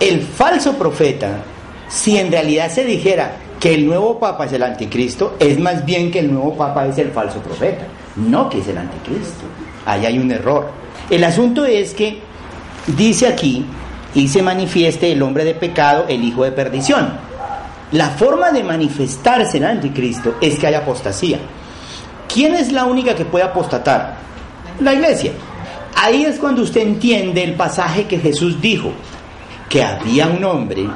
El 0.01 0.23
falso 0.23 0.77
profeta, 0.77 1.43
si 1.89 2.19
en 2.19 2.33
realidad 2.33 2.71
se 2.71 2.85
dijera 2.85 3.37
que 3.61 3.75
el 3.75 3.87
nuevo 3.87 4.19
papa 4.19 4.47
es 4.47 4.53
el 4.53 4.65
anticristo, 4.65 5.37
es 5.39 5.61
más 5.61 5.85
bien 5.85 6.11
que 6.11 6.19
el 6.19 6.33
nuevo 6.33 6.57
papa 6.57 6.87
es 6.87 6.99
el 6.99 7.13
falso 7.13 7.39
profeta, 7.39 7.87
no 8.17 8.49
que 8.49 8.59
es 8.59 8.67
el 8.67 8.79
anticristo. 8.79 9.45
Ahí 9.87 10.05
hay 10.07 10.19
un 10.19 10.33
error. 10.33 10.69
El 11.09 11.23
asunto 11.23 11.65
es 11.65 11.95
que 11.95 12.19
dice 12.97 13.29
aquí, 13.29 13.65
y 14.15 14.29
se 14.29 14.43
manifieste 14.43 15.13
el 15.13 15.23
hombre 15.23 15.45
de 15.45 15.55
pecado, 15.55 16.07
el 16.09 16.23
hijo 16.25 16.45
de 16.45 16.53
perdición. 16.53 17.13
La 17.93 18.11
forma 18.11 18.51
de 18.51 18.63
manifestarse 18.63 19.59
el 19.59 19.65
anticristo 19.65 20.37
es 20.41 20.59
que 20.59 20.67
haya 20.67 20.79
apostasía. 20.79 21.39
¿Quién 22.33 22.55
es 22.55 22.73
la 22.73 22.85
única 22.85 23.15
que 23.15 23.25
puede 23.25 23.45
apostatar? 23.45 24.17
La 24.81 24.95
iglesia. 24.95 25.33
Ahí 25.95 26.25
es 26.25 26.39
cuando 26.39 26.63
usted 26.63 26.81
entiende 26.81 27.45
el 27.45 27.55
pasaje 27.55 28.07
que 28.07 28.19
Jesús 28.19 28.61
dijo, 28.61 28.93
que 29.69 29.83
había 29.83 30.27
un 30.27 30.45
hombre 30.45 30.87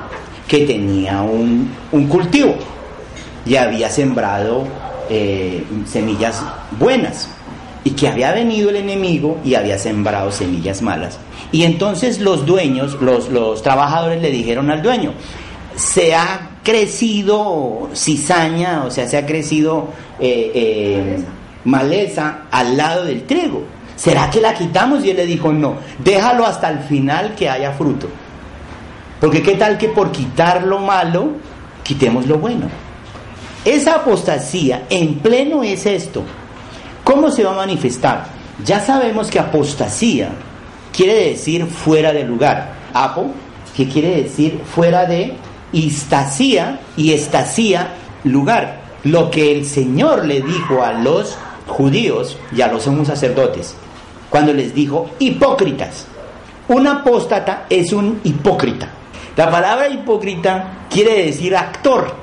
que 0.47 0.67
tenía 0.67 1.23
un, 1.23 1.71
cultivo 2.09 2.55
y 3.45 3.57
había 3.57 3.91
sembrado 3.91 4.65
eh, 5.09 5.65
semillas 5.87 6.43
buenas 6.79 7.29
y 7.85 7.91
que 7.91 8.09
había 8.09 8.33
venido 8.33 8.71
el 8.71 8.77
enemigo 8.77 9.39
y 9.45 9.55
había 9.55 9.79
sembrado 9.79 10.31
semillas 10.31 10.83
malas. 10.83 11.19
Y 11.53 11.65
entonces 11.65 12.21
los 12.21 12.45
dueños, 12.45 13.01
los, 13.01 13.29
los 13.29 13.63
trabajadores 13.63 14.21
le 14.21 14.31
dijeron 14.31 14.71
al 14.71 14.83
dueño, 14.83 15.13
se 15.77 16.15
ha 16.15 16.51
crecido 16.63 17.89
cizaña, 17.95 18.85
o 18.85 18.91
sea, 18.91 19.07
se 19.07 19.17
ha 19.17 19.27
crecido 19.27 19.89
eh, 20.19 20.51
eh, 20.55 21.25
maleza 21.65 22.47
al 22.51 22.77
lado 22.77 23.05
del 23.05 23.23
trigo. 23.25 23.63
¿Será 23.95 24.29
que 24.31 24.41
la 24.41 24.55
quitamos? 24.55 25.05
Y 25.05 25.11
él 25.11 25.17
le 25.17 25.27
dijo, 25.27 25.53
no, 25.53 25.77
déjalo 25.99 26.45
hasta 26.47 26.71
el 26.71 26.81
final 26.81 27.35
que 27.35 27.49
haya 27.49 27.73
fruto. 27.73 28.09
Porque 29.21 29.43
qué 29.43 29.53
tal 29.53 29.79
que 29.79 29.89
por 29.89 30.13
quitar 30.13 30.65
lo 30.65 30.79
malo, 30.79 31.33
quitemos 31.83 32.27
lo 32.27 32.39
bueno. 32.39 32.67
Esa 33.65 33.97
apostasía 33.97 34.87
en 34.91 35.21
pleno 35.21 35.63
es 35.63 35.87
esto. 35.87 36.23
¿Cómo 37.05 37.31
se 37.31 37.45
va 37.45 37.53
a 37.53 37.57
manifestar? 37.57 38.27
Ya 38.65 38.81
sabemos 38.81 39.31
que 39.31 39.39
apostasía 39.39 40.31
quiere 40.97 41.31
decir 41.31 41.67
fuera 41.67 42.13
de 42.13 42.25
lugar. 42.25 42.75
Apo, 42.95 43.31
que 43.77 43.89
quiere 43.89 44.23
decir 44.23 44.61
fuera 44.65 45.05
de 45.05 45.35
istasía 45.73 46.81
y 46.97 47.13
estasía 47.13 47.95
lugar. 48.25 48.81
Lo 49.05 49.31
que 49.31 49.53
el 49.53 49.67
Señor 49.67 50.25
le 50.25 50.41
dijo 50.41 50.83
a 50.83 50.93
los 50.93 51.37
judíos 51.67 52.39
y 52.57 52.63
a 52.63 52.69
los 52.69 52.85
sumos 52.85 53.09
sacerdotes 53.09 53.75
cuando 54.31 54.53
les 54.53 54.75
dijo 54.75 55.11
hipócritas. 55.19 56.07
Un 56.69 56.87
apóstata 56.87 57.67
es 57.71 57.93
un 57.93 58.21
hipócrita. 58.25 58.89
La 59.37 59.51
palabra 59.51 59.89
hipócrita 59.89 60.87
quiere 60.91 61.27
decir 61.27 61.57
actor. 61.57 62.15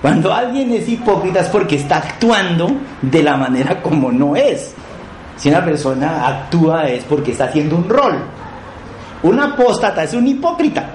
Cuando 0.00 0.32
alguien 0.32 0.72
es 0.72 0.88
hipócrita 0.88 1.40
es 1.40 1.48
porque 1.48 1.76
está 1.76 1.98
actuando 1.98 2.70
de 3.00 3.22
la 3.22 3.36
manera 3.36 3.80
como 3.80 4.10
no 4.10 4.36
es. 4.36 4.74
Si 5.42 5.48
una 5.48 5.64
persona 5.64 6.28
actúa 6.28 6.86
es 6.86 7.02
porque 7.02 7.32
está 7.32 7.46
haciendo 7.46 7.74
un 7.74 7.88
rol. 7.88 8.16
Un 9.24 9.40
apóstata 9.40 10.04
es 10.04 10.14
un 10.14 10.24
hipócrita 10.28 10.88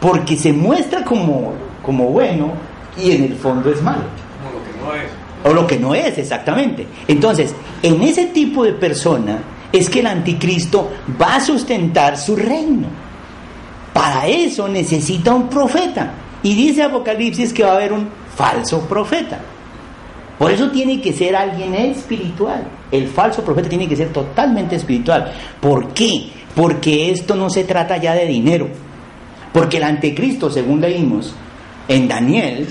porque 0.00 0.36
se 0.36 0.52
muestra 0.52 1.02
como, 1.02 1.52
como 1.82 2.04
bueno 2.10 2.52
y 2.96 3.10
en 3.10 3.24
el 3.24 3.34
fondo 3.34 3.68
es 3.72 3.82
malo. 3.82 4.04
Lo 4.52 4.62
que 4.62 4.78
no 4.78 4.94
es. 4.94 5.10
O 5.42 5.52
lo 5.52 5.66
que 5.66 5.80
no 5.80 5.96
es, 5.96 6.16
exactamente. 6.16 6.86
Entonces, 7.08 7.56
en 7.82 8.00
ese 8.02 8.26
tipo 8.26 8.62
de 8.62 8.74
persona 8.74 9.40
es 9.72 9.90
que 9.90 9.98
el 9.98 10.06
anticristo 10.06 10.88
va 11.20 11.34
a 11.34 11.40
sustentar 11.40 12.16
su 12.16 12.36
reino. 12.36 12.86
Para 13.92 14.28
eso 14.28 14.68
necesita 14.68 15.34
un 15.34 15.48
profeta. 15.48 16.12
Y 16.44 16.54
dice 16.54 16.84
Apocalipsis 16.84 17.52
que 17.52 17.64
va 17.64 17.72
a 17.72 17.74
haber 17.74 17.92
un 17.92 18.08
falso 18.36 18.82
profeta. 18.82 19.40
Por 20.38 20.52
eso 20.52 20.70
tiene 20.70 21.00
que 21.00 21.12
ser 21.12 21.34
alguien 21.34 21.74
espiritual. 21.74 22.75
El 22.90 23.08
falso 23.08 23.42
profeta 23.42 23.68
tiene 23.68 23.88
que 23.88 23.96
ser 23.96 24.12
totalmente 24.12 24.76
espiritual. 24.76 25.32
¿Por 25.60 25.92
qué? 25.92 26.30
Porque 26.54 27.10
esto 27.10 27.34
no 27.34 27.50
se 27.50 27.64
trata 27.64 27.96
ya 27.96 28.14
de 28.14 28.26
dinero. 28.26 28.68
Porque 29.52 29.78
el 29.78 29.84
anticristo, 29.84 30.50
según 30.50 30.80
leímos 30.80 31.34
en 31.88 32.08
Daniel, 32.08 32.68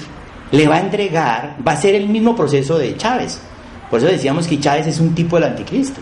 le 0.51 0.67
va 0.67 0.75
a 0.75 0.81
entregar, 0.81 1.57
va 1.65 1.73
a 1.73 1.77
ser 1.77 1.95
el 1.95 2.07
mismo 2.07 2.35
proceso 2.35 2.77
de 2.77 2.95
Chávez. 2.95 3.41
Por 3.89 3.99
eso 3.99 4.07
decíamos 4.07 4.47
que 4.47 4.59
Chávez 4.59 4.87
es 4.87 4.99
un 4.99 5.13
tipo 5.13 5.35
del 5.35 5.45
anticristo. 5.45 5.99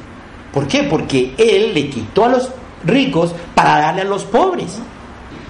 ¿Por 0.51 0.67
qué? 0.67 0.83
Porque 0.83 1.33
él 1.37 1.73
le 1.73 1.89
quitó 1.89 2.25
a 2.25 2.29
los 2.29 2.51
ricos 2.85 3.33
para 3.55 3.79
darle 3.79 4.01
a 4.01 4.05
los 4.05 4.23
pobres. 4.23 4.79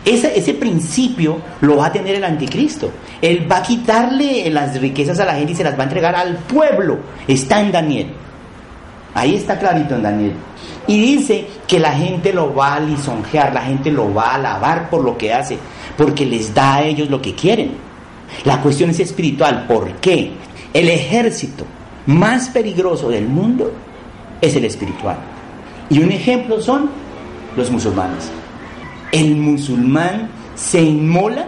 Ese, 0.05 0.37
ese 0.37 0.53
principio 0.53 1.39
lo 1.61 1.77
va 1.77 1.87
a 1.87 1.91
tener 1.91 2.15
el 2.15 2.23
anticristo. 2.23 2.91
Él 3.21 3.49
va 3.49 3.57
a 3.57 3.63
quitarle 3.63 4.49
las 4.49 4.79
riquezas 4.79 5.19
a 5.19 5.25
la 5.25 5.35
gente 5.35 5.53
y 5.53 5.55
se 5.55 5.63
las 5.63 5.77
va 5.77 5.83
a 5.83 5.85
entregar 5.87 6.15
al 6.15 6.37
pueblo. 6.37 6.99
Está 7.27 7.61
en 7.61 7.71
Daniel. 7.71 8.13
Ahí 9.13 9.35
está 9.35 9.59
clarito 9.59 9.95
en 9.95 10.03
Daniel. 10.03 10.33
Y 10.87 10.99
dice 10.99 11.47
que 11.67 11.79
la 11.79 11.93
gente 11.93 12.33
lo 12.33 12.53
va 12.53 12.75
a 12.75 12.79
lisonjear, 12.79 13.53
la 13.53 13.61
gente 13.61 13.91
lo 13.91 14.13
va 14.13 14.31
a 14.31 14.35
alabar 14.35 14.89
por 14.89 15.03
lo 15.03 15.17
que 15.17 15.33
hace, 15.33 15.57
porque 15.97 16.25
les 16.25 16.53
da 16.53 16.75
a 16.75 16.83
ellos 16.83 17.09
lo 17.09 17.21
que 17.21 17.35
quieren. 17.35 17.71
La 18.43 18.61
cuestión 18.61 18.89
es 18.89 18.99
espiritual. 18.99 19.65
¿Por 19.67 19.91
qué? 19.95 20.31
El 20.73 20.89
ejército 20.89 21.65
más 22.07 22.49
peligroso 22.49 23.09
del 23.09 23.27
mundo 23.27 23.71
es 24.41 24.55
el 24.55 24.65
espiritual. 24.65 25.17
Y 25.89 25.99
un 25.99 26.11
ejemplo 26.11 26.59
son 26.61 26.89
los 27.55 27.69
musulmanes. 27.69 28.29
El 29.11 29.35
musulmán 29.35 30.29
se 30.55 30.81
inmola 30.81 31.47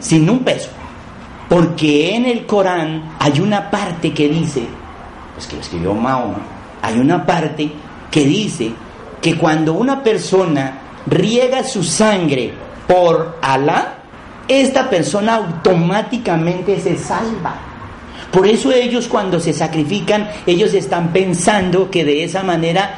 sin 0.00 0.28
un 0.28 0.40
peso, 0.40 0.68
porque 1.48 2.14
en 2.14 2.26
el 2.26 2.44
Corán 2.44 3.14
hay 3.18 3.40
una 3.40 3.70
parte 3.70 4.12
que 4.12 4.28
dice, 4.28 4.64
pues 5.34 5.46
que 5.46 5.56
lo 5.56 5.62
escribió 5.62 5.94
Mahoma, 5.94 6.38
hay 6.82 6.98
una 6.98 7.24
parte 7.24 7.70
que 8.10 8.24
dice 8.24 8.72
que 9.20 9.36
cuando 9.36 9.74
una 9.74 10.02
persona 10.02 10.78
riega 11.06 11.64
su 11.64 11.82
sangre 11.82 12.52
por 12.86 13.38
Alá, 13.42 13.98
esta 14.46 14.88
persona 14.90 15.36
automáticamente 15.36 16.78
se 16.80 16.96
salva. 16.96 17.54
Por 18.30 18.46
eso 18.46 18.70
ellos 18.72 19.08
cuando 19.08 19.40
se 19.40 19.52
sacrifican, 19.52 20.28
ellos 20.46 20.74
están 20.74 21.12
pensando 21.12 21.90
que 21.90 22.04
de 22.04 22.24
esa 22.24 22.42
manera 22.42 22.96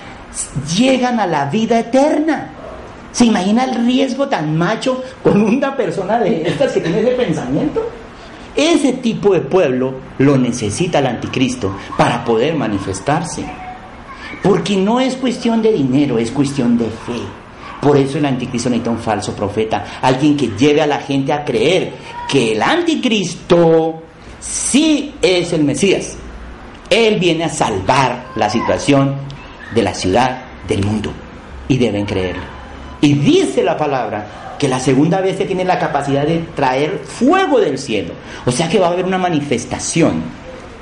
llegan 0.76 1.20
a 1.20 1.26
la 1.26 1.47
vida 1.47 1.78
eterna. 1.78 2.51
¿Se 3.12 3.24
imagina 3.24 3.64
el 3.64 3.87
riesgo 3.87 4.28
tan 4.28 4.57
macho 4.57 5.03
con 5.22 5.41
una 5.41 5.76
persona 5.76 6.18
de 6.18 6.43
estas 6.49 6.72
que 6.72 6.80
tiene 6.80 7.01
ese 7.01 7.12
pensamiento? 7.12 7.89
Ese 8.57 8.94
tipo 8.94 9.34
de 9.34 9.40
pueblo 9.40 9.94
lo 10.18 10.38
necesita 10.38 11.00
el 11.00 11.07
anticristo 11.07 11.76
para 11.98 12.24
poder 12.24 12.54
manifestarse. 12.54 13.44
Porque 14.42 14.76
no 14.76 14.98
es 14.98 15.16
cuestión 15.16 15.61
de 15.61 15.72
dinero, 15.72 16.18
es 16.18 16.30
cuestión 16.30 16.78
de 16.78 16.86
fe. 16.86 17.20
Por 17.80 17.98
eso 17.98 18.18
el 18.18 18.24
anticristo 18.24 18.70
necesita 18.70 18.90
un 18.90 18.98
falso 18.98 19.34
profeta, 19.34 20.00
alguien 20.00 20.36
que 20.36 20.48
lleve 20.57 20.80
a 20.80 20.86
la 20.86 21.00
gente 21.00 21.32
a 21.32 21.44
creer 21.44 21.92
que 22.28 22.52
el 22.52 22.62
anticristo 22.62 24.02
sí 24.40 25.14
es 25.20 25.52
el 25.52 25.62
Mesías. 25.62 26.16
Él 26.88 27.18
viene 27.18 27.44
a 27.44 27.48
salvar 27.48 28.28
la 28.36 28.48
situación 28.48 29.16
de 29.74 29.82
la 29.82 29.92
ciudad, 29.92 30.44
del 30.66 30.84
mundo. 30.84 31.12
Y 31.68 31.76
deben 31.78 32.07
creerlo. 32.07 32.55
Y 33.07 33.14
dice 33.14 33.62
la 33.62 33.76
palabra 33.76 34.26
que 34.59 34.66
la 34.66 34.80
segunda 34.80 35.20
vez 35.20 35.38
se 35.38 35.44
tiene 35.44 35.64
la 35.64 35.78
capacidad 35.78 36.26
de 36.26 36.38
traer 36.57 36.98
fuego 37.04 37.61
del 37.61 37.78
cielo. 37.78 38.14
O 38.44 38.50
sea 38.50 38.68
que 38.68 38.80
va 38.80 38.88
a 38.88 38.90
haber 38.90 39.04
una 39.04 39.16
manifestación 39.16 40.24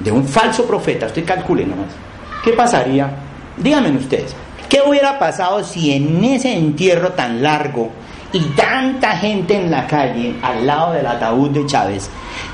de 0.00 0.10
un 0.10 0.26
falso 0.26 0.64
profeta. 0.64 1.04
Usted 1.04 1.26
calcule 1.26 1.66
nomás. 1.66 1.88
¿Qué 2.42 2.52
pasaría 2.52 3.10
Díganme 3.58 3.90
ustedes, 3.90 4.34
¿qué 4.70 4.80
hubiera 4.80 5.18
pasado 5.18 5.62
si 5.62 5.92
en 5.92 6.24
ese 6.24 6.54
entierro 6.54 7.12
tan 7.12 7.42
largo 7.42 7.90
y 8.32 8.40
tanta 8.56 9.18
gente 9.18 9.54
en 9.54 9.70
la 9.70 9.86
calle 9.86 10.34
al 10.42 10.66
lado 10.66 10.94
del 10.94 11.06
ataúd 11.06 11.50
de 11.50 11.66
Chávez, 11.66 12.08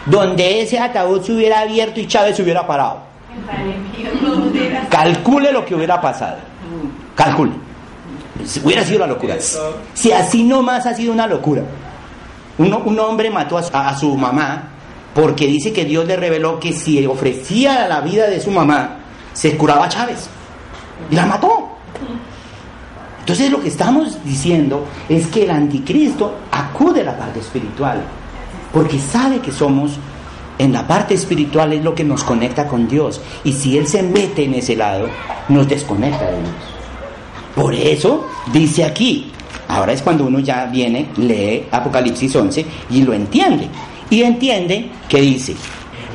donde 0.04 0.62
ese 0.62 0.80
ataúd 0.80 1.22
se 1.22 1.32
hubiera 1.32 1.60
abierto 1.60 2.00
y 2.00 2.08
Chávez 2.08 2.36
se 2.36 2.42
hubiera 2.42 2.66
parado? 2.66 2.98
Calcule 4.90 5.52
lo 5.52 5.64
que 5.64 5.76
hubiera 5.76 6.00
pasado. 6.00 6.38
Calcule. 7.14 7.69
Hubiera 8.62 8.84
sido 8.84 9.00
la 9.00 9.06
locura. 9.06 9.36
Si 9.94 10.12
así 10.12 10.44
nomás 10.44 10.86
ha 10.86 10.94
sido 10.94 11.12
una 11.12 11.26
locura. 11.26 11.62
un 12.58 12.98
hombre 12.98 13.30
mató 13.30 13.58
a 13.58 13.88
a 13.88 13.96
su 13.96 14.16
mamá 14.16 14.70
porque 15.14 15.46
dice 15.46 15.72
que 15.72 15.84
Dios 15.84 16.06
le 16.06 16.16
reveló 16.16 16.60
que 16.60 16.72
si 16.72 17.04
ofrecía 17.06 17.88
la 17.88 18.00
vida 18.00 18.28
de 18.28 18.40
su 18.40 18.50
mamá, 18.50 18.98
se 19.32 19.56
curaba 19.56 19.86
a 19.86 19.88
Chávez 19.88 20.28
y 21.10 21.14
la 21.14 21.26
mató. 21.26 21.68
Entonces 23.20 23.50
lo 23.50 23.60
que 23.60 23.68
estamos 23.68 24.22
diciendo 24.24 24.86
es 25.08 25.26
que 25.26 25.44
el 25.44 25.50
anticristo 25.50 26.36
acude 26.50 27.02
a 27.02 27.04
la 27.04 27.18
parte 27.18 27.40
espiritual, 27.40 28.02
porque 28.72 28.98
sabe 28.98 29.40
que 29.40 29.52
somos 29.52 29.92
en 30.58 30.72
la 30.72 30.86
parte 30.86 31.14
espiritual 31.14 31.72
es 31.72 31.82
lo 31.82 31.94
que 31.94 32.04
nos 32.04 32.22
conecta 32.22 32.66
con 32.68 32.86
Dios. 32.86 33.20
Y 33.44 33.52
si 33.54 33.78
Él 33.78 33.86
se 33.86 34.02
mete 34.02 34.44
en 34.44 34.54
ese 34.54 34.76
lado, 34.76 35.08
nos 35.48 35.66
desconecta 35.66 36.26
de 36.26 36.38
Dios. 36.38 36.79
Por 37.54 37.74
eso 37.74 38.28
dice 38.52 38.84
aquí, 38.84 39.30
ahora 39.68 39.92
es 39.92 40.02
cuando 40.02 40.24
uno 40.26 40.38
ya 40.40 40.66
viene, 40.66 41.08
lee 41.16 41.66
Apocalipsis 41.70 42.34
11 42.34 42.66
y 42.90 43.02
lo 43.02 43.12
entiende. 43.12 43.68
Y 44.08 44.22
entiende 44.22 44.90
que 45.08 45.20
dice, 45.20 45.54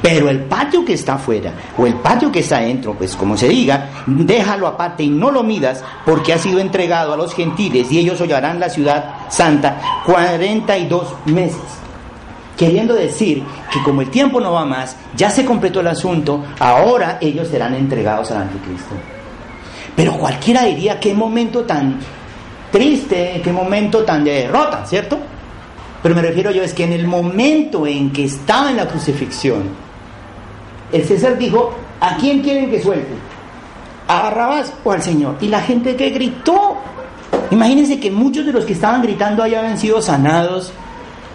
pero 0.02 0.30
el 0.30 0.42
patio 0.42 0.86
que 0.86 0.94
está 0.94 1.16
afuera 1.16 1.52
o 1.78 1.88
el 1.88 1.96
patio 1.96 2.32
que 2.32 2.40
está 2.40 2.58
adentro, 2.58 2.94
pues 2.94 3.16
como 3.16 3.36
se 3.36 3.48
diga, 3.48 3.90
déjalo 4.06 4.68
aparte 4.68 5.04
y 5.04 5.10
no 5.10 5.32
lo 5.32 5.42
midas 5.42 5.84
porque 6.06 6.32
ha 6.32 6.38
sido 6.38 6.60
entregado 6.60 7.14
a 7.14 7.18
los 7.18 7.34
gentiles 7.34 7.92
y 7.92 8.00
ellos 8.00 8.22
hollarán 8.22 8.60
la 8.60 8.70
ciudad 8.70 9.16
santa 9.30 10.04
42 10.06 11.08
meses. 11.26 11.58
Queriendo 12.56 12.94
decir 12.94 13.44
que 13.72 13.82
como 13.84 14.02
el 14.02 14.12
tiempo 14.12 14.40
no 14.40 14.54
va 14.54 14.64
más, 14.64 14.96
ya 15.16 15.30
se 15.30 15.44
completó 15.44 15.80
el 15.80 15.88
asunto, 15.88 16.44
ahora 16.60 17.18
ellos 17.20 17.48
serán 17.48 17.74
entregados 17.74 18.30
al 18.32 18.44
anticristo. 18.44 18.96
Pero 19.96 20.14
cualquiera 20.18 20.66
diría 20.66 21.00
qué 21.00 21.14
momento 21.14 21.64
tan 21.64 22.00
triste, 22.72 23.40
qué 23.44 23.52
momento 23.52 24.04
tan 24.04 24.24
de 24.24 24.32
derrota, 24.32 24.86
¿cierto? 24.86 25.18
Pero 26.04 26.14
me 26.14 26.22
refiero 26.22 26.52
yo 26.52 26.62
es 26.62 26.74
que 26.74 26.84
en 26.84 26.94
el 26.94 27.08
momento 27.08 27.88
en 27.88 28.12
que 28.12 28.26
estaba 28.26 28.70
en 28.70 28.78
la 28.78 28.88
crucifixión, 28.88 29.64
el 30.92 31.04
César 31.06 31.38
dijo, 31.38 31.74
¿a 32.02 32.18
quién 32.18 32.42
quieren 32.42 32.70
que 32.70 32.82
suelte? 32.82 33.14
¿A 34.08 34.24
Barrabás 34.24 34.74
o 34.84 34.92
al 34.92 35.02
Señor? 35.02 35.38
Y 35.40 35.48
la 35.48 35.62
gente 35.62 35.96
que 35.96 36.10
gritó, 36.10 36.76
imagínense 37.50 38.00
que 38.00 38.12
muchos 38.12 38.46
de 38.46 38.52
los 38.52 38.66
que 38.66 38.74
estaban 38.74 39.02
gritando 39.02 39.42
ahí 39.42 39.56
habían 39.56 39.78
sido 39.78 40.02
sanados, 40.02 40.74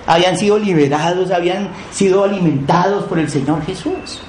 habían 0.07 0.37
sido 0.37 0.59
liberados, 0.59 1.31
habían 1.31 1.71
sido 1.91 2.25
alimentados 2.25 3.05
por 3.05 3.19
el 3.19 3.31
Señor 3.31 3.65
Jesús. 3.65 4.21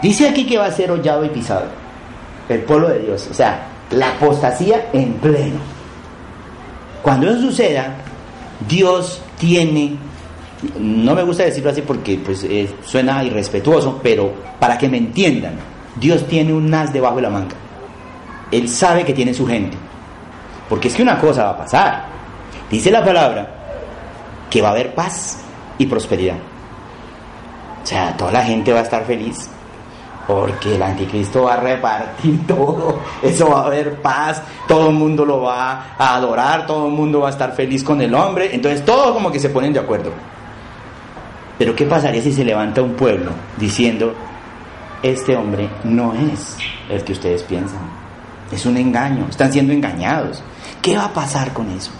Dice 0.00 0.28
aquí 0.28 0.46
que 0.46 0.56
va 0.56 0.66
a 0.66 0.72
ser 0.72 0.90
hollado 0.90 1.24
y 1.24 1.28
pisado 1.30 1.83
el 2.48 2.60
pueblo 2.60 2.88
de 2.88 3.00
Dios, 3.00 3.28
o 3.30 3.34
sea, 3.34 3.66
la 3.90 4.10
apostasía 4.10 4.88
en 4.92 5.14
pleno. 5.14 5.60
Cuando 7.02 7.28
eso 7.28 7.40
suceda, 7.40 7.94
Dios 8.68 9.20
tiene 9.38 9.96
no 10.78 11.14
me 11.14 11.22
gusta 11.22 11.44
decirlo 11.44 11.70
así 11.70 11.82
porque 11.82 12.18
pues, 12.24 12.46
suena 12.84 13.22
irrespetuoso, 13.22 14.00
pero 14.02 14.32
para 14.58 14.78
que 14.78 14.88
me 14.88 14.98
entiendan, 14.98 15.54
Dios 15.96 16.26
tiene 16.26 16.52
un 16.52 16.70
nas 16.70 16.92
debajo 16.92 17.16
de 17.16 17.22
la 17.22 17.30
manga. 17.30 17.56
Él 18.50 18.68
sabe 18.68 19.04
que 19.04 19.12
tiene 19.12 19.34
su 19.34 19.46
gente. 19.46 19.76
Porque 20.68 20.88
es 20.88 20.94
que 20.94 21.02
una 21.02 21.18
cosa 21.18 21.44
va 21.44 21.50
a 21.50 21.58
pasar. 21.58 22.04
Dice 22.70 22.90
la 22.90 23.04
palabra 23.04 23.48
que 24.48 24.62
va 24.62 24.68
a 24.68 24.72
haber 24.72 24.94
paz 24.94 25.40
y 25.78 25.86
prosperidad. 25.86 26.36
O 27.82 27.86
sea, 27.86 28.16
toda 28.16 28.32
la 28.32 28.42
gente 28.42 28.72
va 28.72 28.80
a 28.80 28.82
estar 28.82 29.04
feliz 29.04 29.50
porque 30.26 30.76
el 30.76 30.82
anticristo 30.82 31.44
va 31.44 31.54
a 31.54 31.60
repartir 31.60 32.46
todo, 32.46 33.00
eso 33.22 33.50
va 33.50 33.62
a 33.62 33.66
haber 33.66 34.00
paz, 34.00 34.42
todo 34.66 34.88
el 34.88 34.94
mundo 34.94 35.24
lo 35.24 35.42
va 35.42 35.94
a 35.98 36.16
adorar, 36.16 36.66
todo 36.66 36.86
el 36.86 36.92
mundo 36.92 37.20
va 37.20 37.28
a 37.28 37.32
estar 37.32 37.52
feliz 37.52 37.84
con 37.84 38.00
el 38.00 38.14
hombre, 38.14 38.54
entonces 38.54 38.84
todos 38.84 39.12
como 39.12 39.30
que 39.30 39.38
se 39.38 39.50
ponen 39.50 39.72
de 39.72 39.80
acuerdo. 39.80 40.10
Pero 41.58 41.74
¿qué 41.76 41.84
pasaría 41.86 42.22
si 42.22 42.32
se 42.32 42.44
levanta 42.44 42.82
un 42.82 42.94
pueblo 42.94 43.30
diciendo, 43.56 44.14
este 45.02 45.36
hombre 45.36 45.68
no 45.84 46.14
es 46.14 46.56
el 46.88 47.04
que 47.04 47.12
ustedes 47.12 47.42
piensan? 47.42 47.80
Es 48.50 48.66
un 48.66 48.76
engaño, 48.76 49.26
están 49.30 49.52
siendo 49.52 49.72
engañados. 49.72 50.42
¿Qué 50.82 50.96
va 50.96 51.06
a 51.06 51.12
pasar 51.12 51.52
con 51.52 51.70
eso? 51.70 51.92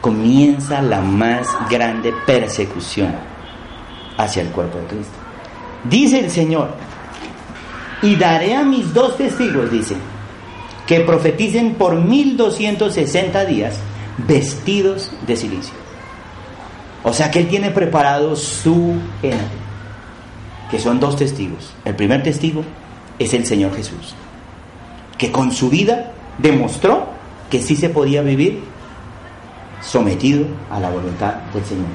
Comienza 0.00 0.82
la 0.82 1.00
más 1.00 1.48
grande 1.70 2.12
persecución 2.26 3.14
hacia 4.16 4.42
el 4.42 4.48
cuerpo 4.48 4.78
de 4.78 4.84
Cristo. 4.86 5.14
Dice 5.84 6.20
el 6.20 6.30
Señor, 6.30 6.70
y 8.06 8.14
daré 8.14 8.54
a 8.54 8.62
mis 8.62 8.94
dos 8.94 9.16
testigos, 9.16 9.70
dice, 9.70 9.96
que 10.86 11.00
profeticen 11.00 11.74
por 11.74 11.96
1260 11.96 13.44
días 13.46 13.74
vestidos 14.28 15.10
de 15.26 15.36
silicio. 15.36 15.74
O 17.02 17.12
sea 17.12 17.32
que 17.32 17.40
Él 17.40 17.48
tiene 17.48 17.70
preparado 17.70 18.36
su 18.36 18.94
gente, 19.20 19.44
que 20.70 20.78
son 20.78 21.00
dos 21.00 21.16
testigos. 21.16 21.72
El 21.84 21.96
primer 21.96 22.22
testigo 22.22 22.62
es 23.18 23.34
el 23.34 23.44
Señor 23.44 23.74
Jesús, 23.74 24.14
que 25.18 25.32
con 25.32 25.50
su 25.50 25.68
vida 25.68 26.12
demostró 26.38 27.08
que 27.50 27.60
sí 27.60 27.74
se 27.74 27.88
podía 27.88 28.22
vivir 28.22 28.62
sometido 29.82 30.46
a 30.70 30.78
la 30.78 30.90
voluntad 30.90 31.34
del 31.52 31.64
Señor. 31.64 31.86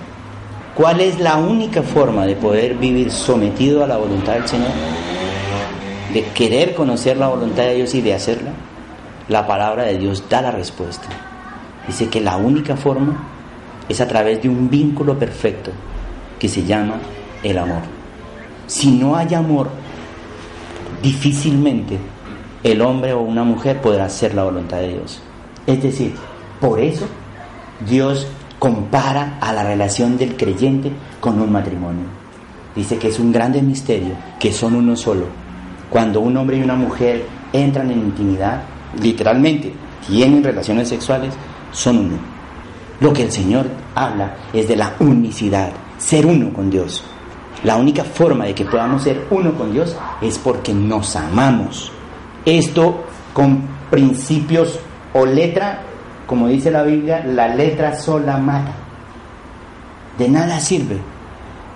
¿Cuál 0.76 0.99
es 0.99 1.20
la 1.20 1.38
única 1.38 1.82
forma 1.82 2.26
de 2.26 2.36
poder 2.36 2.76
vivir 2.76 3.12
sometido 3.12 3.84
a 3.84 3.88
la 3.88 3.97
voluntad 3.97 4.34
del 4.34 4.47
Señor? 4.47 4.72
De 6.14 6.24
querer 6.34 6.76
conocer 6.76 7.18
la 7.18 7.28
voluntad 7.28 7.64
de 7.64 7.76
Dios 7.76 7.93
y 7.95 8.01
de 8.01 8.14
hacerla. 8.14 8.51
La 9.28 9.47
palabra 9.47 9.84
de 9.84 9.97
Dios 9.97 10.26
da 10.30 10.41
la 10.41 10.51
respuesta. 10.51 11.07
Dice 11.88 12.09
que 12.09 12.22
la 12.22 12.38
única 12.38 12.76
forma 12.76 13.18
es 13.88 14.01
a 14.01 14.07
través 14.07 14.41
de 14.41 14.49
un 14.49 14.70
vínculo 14.70 15.18
perfecto 15.18 15.72
que 16.39 16.47
se 16.47 16.64
llama 16.64 16.95
el 17.43 17.57
amor. 17.57 17.82
Si 18.68 18.91
no 18.91 19.16
hay 19.16 19.34
amor, 19.34 19.70
difícilmente 21.01 21.97
el 22.64 22.82
hombre 22.82 23.14
o 23.14 23.22
una 23.22 23.43
mujer 23.43 23.82
podrá 23.82 24.05
hacer 24.05 24.34
la 24.34 24.43
voluntad 24.43 24.78
de 24.78 24.89
Dios. 24.89 25.22
Es 25.66 25.82
decir, 25.82 26.14
por 26.59 26.80
eso 26.80 27.05
Dios 27.88 28.28
compara 28.59 29.38
a 29.41 29.51
la 29.53 29.64
relación 29.64 30.18
del 30.18 30.36
creyente 30.36 30.91
con 31.20 31.41
un 31.41 31.51
matrimonio. 31.51 32.05
Dice 32.76 32.97
que 32.97 33.09
es 33.09 33.20
un 33.20 33.32
grande 33.32 33.62
misterio, 33.62 34.14
que 34.39 34.53
son 34.53 34.76
uno 34.76 34.95
solo. 34.95 35.26
Cuando 35.91 36.21
un 36.21 36.37
hombre 36.37 36.55
y 36.55 36.63
una 36.63 36.75
mujer 36.75 37.25
entran 37.51 37.91
en 37.91 37.99
intimidad, 37.99 38.61
literalmente 39.01 39.73
tienen 40.07 40.41
relaciones 40.41 40.87
sexuales, 40.87 41.33
son 41.73 41.97
uno. 41.97 42.17
Lo 43.01 43.11
que 43.11 43.23
el 43.23 43.31
Señor 43.31 43.65
habla 43.93 44.37
es 44.53 44.69
de 44.69 44.77
la 44.77 44.93
unicidad, 44.99 45.69
ser 45.97 46.25
uno 46.25 46.53
con 46.53 46.69
Dios. 46.69 47.03
La 47.65 47.75
única 47.75 48.05
forma 48.05 48.45
de 48.45 48.55
que 48.55 48.63
podamos 48.63 49.03
ser 49.03 49.27
uno 49.31 49.53
con 49.53 49.73
Dios 49.73 49.97
es 50.21 50.39
porque 50.39 50.73
nos 50.73 51.17
amamos. 51.17 51.91
Esto 52.45 53.03
con 53.33 53.61
principios 53.89 54.79
o 55.11 55.25
letra, 55.25 55.81
como 56.25 56.47
dice 56.47 56.71
la 56.71 56.83
Biblia, 56.83 57.21
la 57.25 57.53
letra 57.53 57.99
sola 57.99 58.37
mata. 58.37 58.75
De 60.17 60.29
nada 60.29 60.57
sirve 60.61 60.99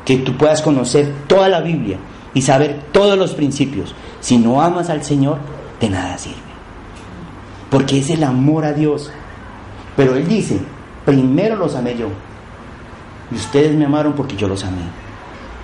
que 0.05 0.19
tú 0.19 0.37
puedas 0.37 0.61
conocer 0.61 1.13
toda 1.27 1.49
la 1.49 1.59
Biblia 1.59 1.97
y 2.35 2.41
saber 2.41 2.83
todos 2.91 3.17
los 3.17 3.33
principios. 3.33 3.95
Si 4.19 4.37
no 4.37 4.61
amas 4.61 4.91
al 4.91 5.03
Señor, 5.03 5.39
de 5.79 5.89
nada 5.89 6.15
sirve. 6.19 6.35
Porque 7.71 7.97
es 7.97 8.09
el 8.11 8.23
amor 8.23 8.65
a 8.65 8.73
Dios. 8.73 9.09
Pero 9.95 10.15
Él 10.15 10.27
dice, 10.27 10.59
primero 11.05 11.55
los 11.55 11.75
amé 11.75 11.97
yo. 11.97 12.09
Y 13.31 13.35
ustedes 13.35 13.75
me 13.75 13.85
amaron 13.85 14.13
porque 14.13 14.35
yo 14.35 14.47
los 14.47 14.63
amé. 14.63 14.83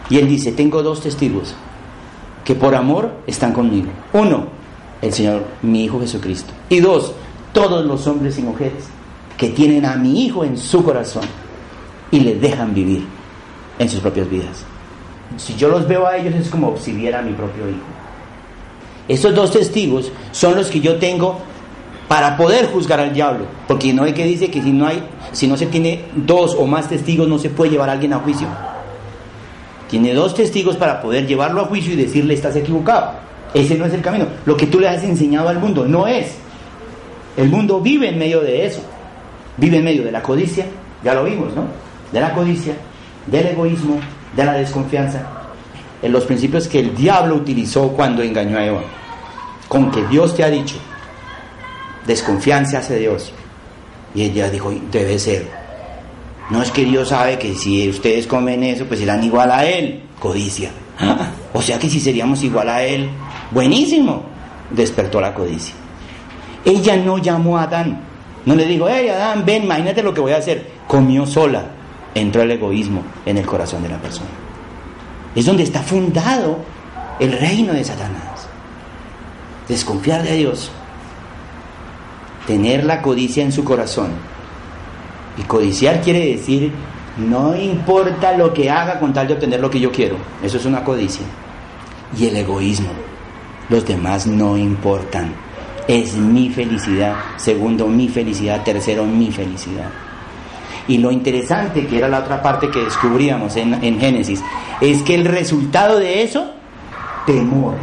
Y 0.10 0.18
Él 0.18 0.28
dice, 0.28 0.54
tengo 0.54 0.82
dos 0.82 1.02
testigos 1.02 1.54
que 2.46 2.56
por 2.56 2.74
amor 2.74 3.12
están 3.28 3.54
conmigo. 3.54 3.92
Uno, 4.14 4.48
el 5.02 5.14
Señor, 5.14 5.44
mi 5.62 5.84
Hijo 5.84 6.00
Jesucristo. 6.00 6.54
Y 6.70 6.80
dos, 6.80 7.14
todos 7.54 7.86
los 7.86 8.08
hombres 8.08 8.40
y 8.40 8.44
mujeres 8.44 8.86
que 9.38 9.50
tienen 9.50 9.86
a 9.86 9.98
mi 9.98 10.26
Hijo 10.26 10.46
en 10.46 10.58
su 10.58 10.84
corazón 10.84 11.26
y 12.12 12.22
le 12.22 12.36
dejan 12.36 12.74
vivir 12.74 13.06
en 13.78 13.90
sus 13.90 14.00
propias 14.00 14.30
vidas. 14.30 14.71
Si 15.38 15.56
yo 15.56 15.70
los 15.70 15.88
veo 15.88 16.06
a 16.06 16.18
ellos 16.18 16.36
es 16.36 16.50
como 16.50 16.78
si 16.78 16.92
viera 16.92 17.20
a 17.20 17.22
mi 17.22 17.34
propio 17.34 17.70
Hijo. 17.70 17.80
Estos 19.08 19.36
dos 19.36 19.52
testigos 19.52 20.12
son 20.32 20.56
los 20.56 20.70
que 20.70 20.80
yo 20.80 20.96
tengo 20.96 21.40
para 22.08 22.36
poder 22.38 22.68
juzgar 22.68 23.00
al 23.00 23.14
diablo, 23.14 23.46
porque 23.68 23.94
no 23.94 24.04
hay 24.04 24.14
que 24.14 24.26
dice 24.26 24.52
que 24.52 24.62
si 24.62 24.72
no 24.72 24.86
hay, 24.86 25.04
si 25.32 25.48
no 25.48 25.58
se 25.58 25.68
tiene 25.68 26.06
dos 26.16 26.56
o 26.56 26.66
más 26.66 26.90
testigos 26.90 27.28
no 27.28 27.38
se 27.38 27.50
puede 27.50 27.72
llevar 27.72 27.90
a 27.90 27.94
alguien 27.94 28.14
a 28.14 28.20
juicio. 28.20 28.48
Tiene 29.90 30.14
dos 30.14 30.34
testigos 30.34 30.76
para 30.78 31.02
poder 31.02 31.28
llevarlo 31.28 31.62
a 31.62 31.66
juicio 31.66 31.94
y 31.94 31.98
decirle 31.98 32.34
estás 32.34 32.56
equivocado. 32.56 33.14
Ese 33.54 33.78
no 33.78 33.86
es 33.86 33.94
el 33.94 34.02
camino. 34.02 34.26
Lo 34.46 34.56
que 34.56 34.68
tú 34.68 34.80
le 34.80 34.88
has 34.88 35.04
enseñado 35.04 35.50
al 35.50 35.60
mundo 35.60 35.86
no 35.86 36.08
es. 36.08 36.36
El 37.36 37.50
mundo 37.50 37.82
vive 37.82 38.10
en 38.10 38.18
medio 38.18 38.42
de 38.42 38.66
eso. 38.66 38.82
Vive 39.58 39.78
en 39.78 39.84
medio 39.84 40.04
de 40.04 40.12
la 40.12 40.22
codicia, 40.22 40.66
ya 41.04 41.14
lo 41.14 41.24
vimos, 41.24 41.54
¿no? 41.54 41.66
De 42.12 42.20
la 42.20 42.34
codicia, 42.34 42.74
del 43.28 43.48
egoísmo, 43.48 44.00
de 44.36 44.46
la 44.46 44.54
desconfianza. 44.54 45.28
En 46.02 46.12
los 46.12 46.26
principios 46.26 46.68
que 46.68 46.80
el 46.80 46.96
diablo 46.96 47.36
utilizó 47.36 47.90
cuando 47.90 48.22
engañó 48.24 48.58
a 48.58 48.66
Eva. 48.66 48.82
Con 49.68 49.92
que 49.92 50.06
Dios 50.08 50.36
te 50.36 50.44
ha 50.44 50.50
dicho, 50.50 50.76
desconfianza 52.06 52.80
hacia 52.80 52.98
Dios. 52.98 53.32
Y 54.14 54.24
ella 54.24 54.50
dijo, 54.50 54.74
debe 54.92 55.18
ser. 55.20 55.48
No 56.50 56.62
es 56.62 56.72
que 56.72 56.84
Dios 56.84 57.10
sabe 57.10 57.38
que 57.40 57.54
si 57.56 57.88
ustedes 57.88 58.28
comen 58.28 58.64
eso, 58.64 58.86
pues 58.86 59.00
serán 59.00 59.24
igual 59.24 59.52
a 59.52 59.66
Él. 59.66 60.04
Codicia. 60.20 60.72
O 61.54 61.62
sea 61.62 61.78
que 61.78 61.90
si 61.90 62.00
seríamos 62.00 62.42
igual 62.44 62.70
a 62.70 62.82
Él, 62.82 63.10
buenísimo. 63.52 64.24
Despertó 64.70 65.20
la 65.20 65.34
codicia. 65.34 65.76
Ella 66.64 66.96
no 66.96 67.18
llamó 67.18 67.58
a 67.58 67.64
Adán. 67.64 68.02
No 68.46 68.56
le 68.56 68.66
dijo, 68.66 68.88
hey 68.90 69.10
Adán, 69.10 69.44
ven, 69.46 69.64
imagínate 69.64 70.02
lo 70.02 70.14
que 70.14 70.22
voy 70.22 70.32
a 70.32 70.38
hacer. 70.38 70.66
Comió 70.88 71.26
sola. 71.26 71.66
Entró 72.14 72.42
el 72.42 72.52
egoísmo 72.52 73.04
en 73.26 73.38
el 73.38 73.46
corazón 73.46 73.84
de 73.84 73.90
la 73.90 73.98
persona. 73.98 74.30
Es 75.36 75.46
donde 75.46 75.64
está 75.64 75.82
fundado 75.82 76.60
el 77.20 77.32
reino 77.32 77.74
de 77.74 77.84
Satanás. 77.84 78.48
Desconfiar 79.68 80.24
de 80.24 80.36
Dios. 80.36 80.72
Tener 82.48 82.84
la 82.84 83.02
codicia 83.02 83.44
en 83.44 83.52
su 83.52 83.64
corazón. 83.64 84.10
Y 85.38 85.44
codiciar 85.44 86.02
quiere 86.02 86.26
decir, 86.26 86.74
no 87.18 87.56
importa 87.56 88.36
lo 88.36 88.54
que 88.54 88.70
haga 88.70 89.00
con 89.00 89.14
tal 89.14 89.28
de 89.28 89.36
obtener 89.36 89.60
lo 89.60 89.70
que 89.70 89.80
yo 89.80 89.92
quiero. 89.92 90.18
Eso 90.44 90.58
es 90.58 90.66
una 90.66 90.84
codicia. 90.84 91.26
Y 92.18 92.26
el 92.26 92.36
egoísmo. 92.36 92.90
Los 93.70 93.86
demás 93.86 94.28
no 94.28 94.58
importan. 94.58 95.34
Es 95.88 96.16
mi 96.16 96.50
felicidad. 96.50 97.16
Segundo, 97.38 97.88
mi 97.88 98.10
felicidad. 98.10 98.64
Tercero, 98.64 99.06
mi 99.06 99.32
felicidad. 99.32 99.90
Y 100.88 100.98
lo 100.98 101.12
interesante, 101.12 101.86
que 101.86 101.98
era 101.98 102.08
la 102.08 102.20
otra 102.20 102.42
parte 102.42 102.70
que 102.70 102.84
descubríamos 102.84 103.56
en, 103.56 103.84
en 103.84 104.00
Génesis, 104.00 104.42
es 104.80 105.04
que 105.04 105.16
el 105.16 105.26
resultado 105.26 106.00
de 106.00 106.24
eso, 106.24 106.52
temor. 107.26 107.76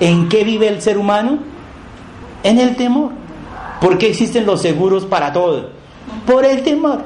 ¿En 0.00 0.28
qué 0.28 0.44
vive 0.44 0.68
el 0.68 0.80
ser 0.80 0.98
humano? 0.98 1.38
En 2.42 2.58
el 2.58 2.76
temor. 2.76 3.12
¿Por 3.80 3.98
qué 3.98 4.08
existen 4.08 4.46
los 4.46 4.62
seguros 4.62 5.04
para 5.04 5.32
todo? 5.32 5.70
Por 6.26 6.44
el 6.44 6.62
temor. 6.62 7.02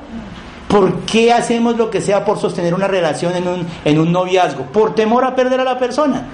¿Por 0.68 1.00
qué 1.00 1.32
hacemos 1.32 1.76
lo 1.76 1.90
que 1.90 2.00
sea 2.02 2.24
por 2.24 2.38
sostener 2.38 2.74
una 2.74 2.86
relación 2.86 3.34
en 3.34 3.48
un, 3.48 3.66
en 3.84 3.98
un 3.98 4.12
noviazgo? 4.12 4.64
Por 4.64 4.94
temor 4.94 5.24
a 5.24 5.34
perder 5.34 5.60
a 5.60 5.64
la 5.64 5.78
persona. 5.78 6.26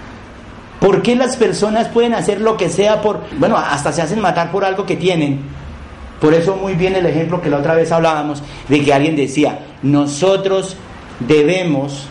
¿Por 0.80 1.02
qué 1.02 1.14
las 1.14 1.36
personas 1.36 1.88
pueden 1.88 2.14
hacer 2.14 2.40
lo 2.40 2.56
que 2.56 2.68
sea 2.68 3.00
por, 3.00 3.20
bueno, 3.38 3.56
hasta 3.56 3.92
se 3.92 4.02
hacen 4.02 4.20
matar 4.20 4.50
por 4.50 4.64
algo 4.64 4.84
que 4.84 4.96
tienen? 4.96 5.40
Por 6.24 6.32
eso 6.32 6.56
muy 6.56 6.72
bien 6.72 6.96
el 6.96 7.04
ejemplo 7.04 7.42
que 7.42 7.50
la 7.50 7.58
otra 7.58 7.74
vez 7.74 7.92
hablábamos, 7.92 8.42
de 8.70 8.82
que 8.82 8.94
alguien 8.94 9.14
decía, 9.14 9.58
nosotros 9.82 10.74
debemos 11.20 12.06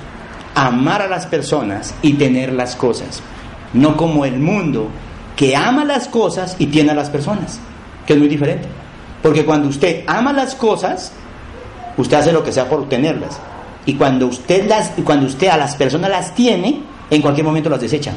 amar 0.53 1.01
a 1.01 1.07
las 1.07 1.26
personas 1.26 1.95
y 2.03 2.14
tener 2.14 2.53
las 2.53 2.76
cosas, 2.76 3.24
no 3.74 3.97
como 3.97 4.24
el 4.26 4.38
mundo 4.38 4.89
que 5.36 5.55
ama 5.55 5.84
las 5.84 6.07
cosas 6.07 6.57
y 6.59 6.68
tiene 6.68 6.91
a 6.91 6.93
las 6.93 7.09
personas, 7.09 7.59
que 8.05 8.14
es 8.14 8.20
muy 8.20 8.28
diferente. 8.28 8.68
Porque 9.24 9.45
cuando 9.45 9.68
usted 9.68 10.03
ama 10.05 10.32
las 10.32 10.53
cosas, 10.53 11.11
usted 11.97 12.18
hace 12.18 12.32
lo 12.32 12.43
que 12.43 12.51
sea 12.51 12.70
por 12.70 12.82
obtenerlas. 12.82 13.39
Y 13.88 13.95
cuando 13.95 14.28
usted, 14.28 14.68
las, 14.70 14.91
cuando 15.03 15.26
usted 15.26 15.47
a 15.47 15.57
las 15.57 15.76
personas 15.76 16.11
las 16.11 16.36
tiene, 16.36 16.84
en 17.09 17.20
cualquier 17.20 17.47
momento 17.47 17.68
las 17.68 17.82
desecha. 17.82 18.14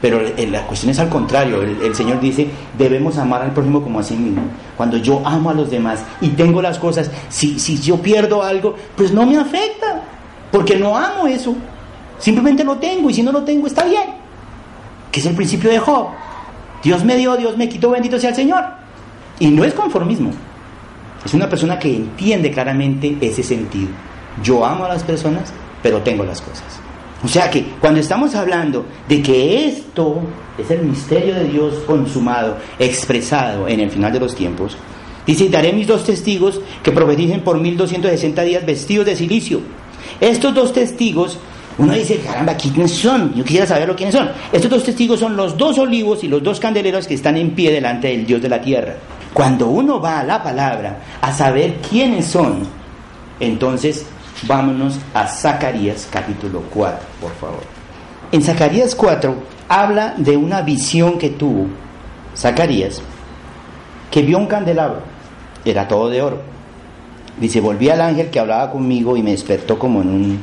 Pero 0.00 0.20
la 0.50 0.66
cuestión 0.66 0.90
es 0.90 0.98
al 1.00 1.08
contrario. 1.08 1.62
El, 1.62 1.82
el, 1.82 1.94
Señor 1.94 2.20
dice, 2.20 2.48
debemos 2.76 3.18
amar 3.18 3.42
al 3.42 3.52
prójimo 3.52 3.82
como 3.82 3.98
a 3.98 4.02
sí 4.02 4.14
mismo. 4.14 4.42
Cuando 4.76 4.96
yo 4.96 5.20
amo 5.24 5.50
a 5.50 5.54
los 5.54 5.70
demás 5.70 6.04
y 6.20 6.28
tengo 6.28 6.62
las 6.62 6.78
cosas, 6.78 7.10
si, 7.28 7.58
si 7.58 7.78
yo 7.78 8.00
pierdo 8.00 8.42
algo, 8.42 8.76
pues 8.96 9.12
no 9.12 9.26
me 9.26 9.36
afecta. 9.36 10.02
Porque 10.52 10.76
no 10.76 10.96
amo 10.96 11.26
eso. 11.26 11.54
Simplemente 12.18 12.64
lo 12.64 12.76
tengo 12.76 13.10
y 13.10 13.14
si 13.14 13.22
no 13.22 13.32
lo 13.32 13.42
tengo 13.42 13.66
está 13.66 13.84
bien. 13.84 14.10
Que 15.10 15.20
es 15.20 15.26
el 15.26 15.34
principio 15.34 15.70
de 15.70 15.78
Job. 15.78 16.08
Dios 16.82 17.04
me 17.04 17.16
dio, 17.16 17.36
Dios 17.36 17.56
me 17.56 17.68
quitó, 17.68 17.90
bendito 17.90 18.18
sea 18.18 18.30
el 18.30 18.36
Señor. 18.36 18.64
Y 19.40 19.48
no 19.48 19.64
es 19.64 19.74
conformismo. 19.74 20.30
Es 21.24 21.34
una 21.34 21.48
persona 21.48 21.78
que 21.78 21.94
entiende 21.94 22.52
claramente 22.52 23.16
ese 23.20 23.42
sentido. 23.42 23.88
Yo 24.42 24.64
amo 24.64 24.84
a 24.84 24.88
las 24.88 25.02
personas, 25.02 25.52
pero 25.82 26.00
tengo 26.02 26.24
las 26.24 26.40
cosas. 26.40 26.80
O 27.22 27.28
sea 27.28 27.50
que 27.50 27.64
cuando 27.80 27.98
estamos 28.00 28.34
hablando 28.34 28.86
de 29.08 29.20
que 29.20 29.66
esto 29.66 30.20
es 30.56 30.70
el 30.70 30.82
misterio 30.82 31.34
de 31.34 31.44
Dios 31.44 31.74
consumado, 31.86 32.56
expresado 32.78 33.66
en 33.66 33.80
el 33.80 33.90
final 33.90 34.12
de 34.12 34.20
los 34.20 34.36
tiempos, 34.36 34.76
dice, 35.26 35.48
daré 35.48 35.72
mis 35.72 35.86
dos 35.86 36.04
testigos 36.04 36.60
que 36.82 36.92
profeticen 36.92 37.40
por 37.40 37.58
1260 37.58 38.42
días 38.42 38.64
vestidos 38.64 39.06
de 39.06 39.16
silicio. 39.16 39.60
Estos 40.20 40.54
dos 40.54 40.72
testigos, 40.72 41.38
uno 41.76 41.92
dice, 41.92 42.18
caramba, 42.18 42.54
¿quiénes 42.54 42.92
son? 42.92 43.34
Yo 43.34 43.44
quisiera 43.44 43.66
saber 43.66 43.94
quiénes 43.96 44.14
son. 44.14 44.30
Estos 44.52 44.70
dos 44.70 44.84
testigos 44.84 45.18
son 45.18 45.36
los 45.36 45.56
dos 45.56 45.76
olivos 45.78 46.22
y 46.22 46.28
los 46.28 46.42
dos 46.42 46.60
candeleros 46.60 47.08
que 47.08 47.14
están 47.14 47.36
en 47.36 47.50
pie 47.50 47.72
delante 47.72 48.08
del 48.08 48.26
Dios 48.26 48.40
de 48.40 48.48
la 48.48 48.60
tierra. 48.60 48.94
Cuando 49.34 49.68
uno 49.68 50.00
va 50.00 50.20
a 50.20 50.24
la 50.24 50.42
palabra 50.42 51.00
a 51.20 51.32
saber 51.32 51.78
quiénes 51.88 52.26
son, 52.26 52.62
entonces 53.40 54.06
vámonos 54.46 54.98
a 55.14 55.26
Zacarías 55.26 56.08
capítulo 56.10 56.62
4, 56.72 56.98
por 57.20 57.32
favor. 57.34 57.62
En 58.30 58.42
Zacarías 58.42 58.94
4 58.94 59.34
habla 59.68 60.14
de 60.16 60.36
una 60.36 60.62
visión 60.62 61.18
que 61.18 61.30
tuvo 61.30 61.66
Zacarías, 62.36 63.02
que 64.10 64.22
vio 64.22 64.38
un 64.38 64.46
candelabro, 64.46 65.00
era 65.64 65.88
todo 65.88 66.08
de 66.08 66.22
oro. 66.22 66.40
Dice, 67.40 67.60
volví 67.60 67.88
al 67.88 68.00
ángel 68.00 68.30
que 68.30 68.40
hablaba 68.40 68.70
conmigo 68.70 69.16
y 69.16 69.22
me 69.22 69.30
despertó 69.30 69.78
como 69.78 70.02
en 70.02 70.08
un, 70.08 70.40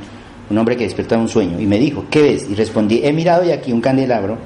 un 0.49 0.57
hombre 0.57 0.77
que 0.77 0.85
despertó 0.85 1.15
en 1.15 1.21
un 1.21 1.29
sueño. 1.29 1.59
Y 1.59 1.65
me 1.65 1.77
dijo, 1.77 2.05
¿qué 2.09 2.21
ves? 2.21 2.49
Y 2.49 2.55
respondí, 2.55 3.01
he 3.03 3.11
mirado 3.11 3.43
y 3.43 3.51
aquí 3.51 3.71
un 3.73 3.81
candelabro, 3.81 4.37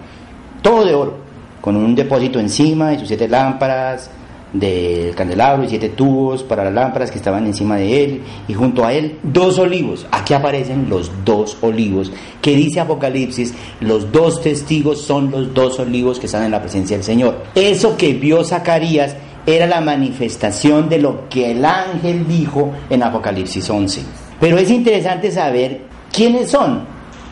todo 0.62 0.84
de 0.86 0.96
oro, 0.96 1.18
con 1.62 1.76
un 1.76 1.94
depósito 1.96 2.40
encima 2.40 2.94
y 2.94 3.00
sus 3.00 3.08
siete 3.08 3.28
lámparas, 3.28 4.10
del 4.54 5.14
candelabro 5.16 5.64
y 5.64 5.70
siete 5.70 5.90
tubos 5.90 6.44
para 6.44 6.64
las 6.64 6.74
lámparas 6.74 7.12
que 7.12 7.18
estaban 7.18 7.46
encima 7.46 7.76
de 7.78 8.04
él 8.04 8.22
y 8.48 8.54
junto 8.54 8.84
a 8.84 8.94
él 8.94 9.20
dos 9.24 9.60
olivos. 9.60 10.08
Aquí 10.12 10.34
aparecen 10.34 10.90
los 10.90 11.12
dos 11.24 11.58
olivos 11.62 12.12
que 12.42 12.56
dice 12.56 12.80
Apocalipsis, 12.80 13.54
los 13.80 14.12
dos 14.12 14.42
testigos 14.42 15.02
son 15.02 15.32
los 15.32 15.54
dos 15.54 15.80
olivos 15.80 16.20
que 16.20 16.26
están 16.26 16.44
en 16.44 16.52
la 16.52 16.62
presencia 16.62 16.98
del 16.98 17.04
Señor. 17.04 17.44
Eso 17.54 17.96
que 17.98 18.14
vio 18.14 18.44
Zacarías 18.44 19.16
era 19.46 19.68
la 19.68 19.82
manifestación 19.82 20.90
de 20.90 21.00
lo 21.00 21.30
que 21.30 21.52
el 21.52 21.64
ángel 21.66 22.28
dijo 22.28 22.72
en 22.90 23.04
Apocalipsis 23.04 23.70
11. 23.70 24.02
Pero 24.40 24.58
es 24.58 24.70
interesante 24.70 25.32
saber 25.32 25.82
quiénes 26.12 26.50
son. 26.50 26.84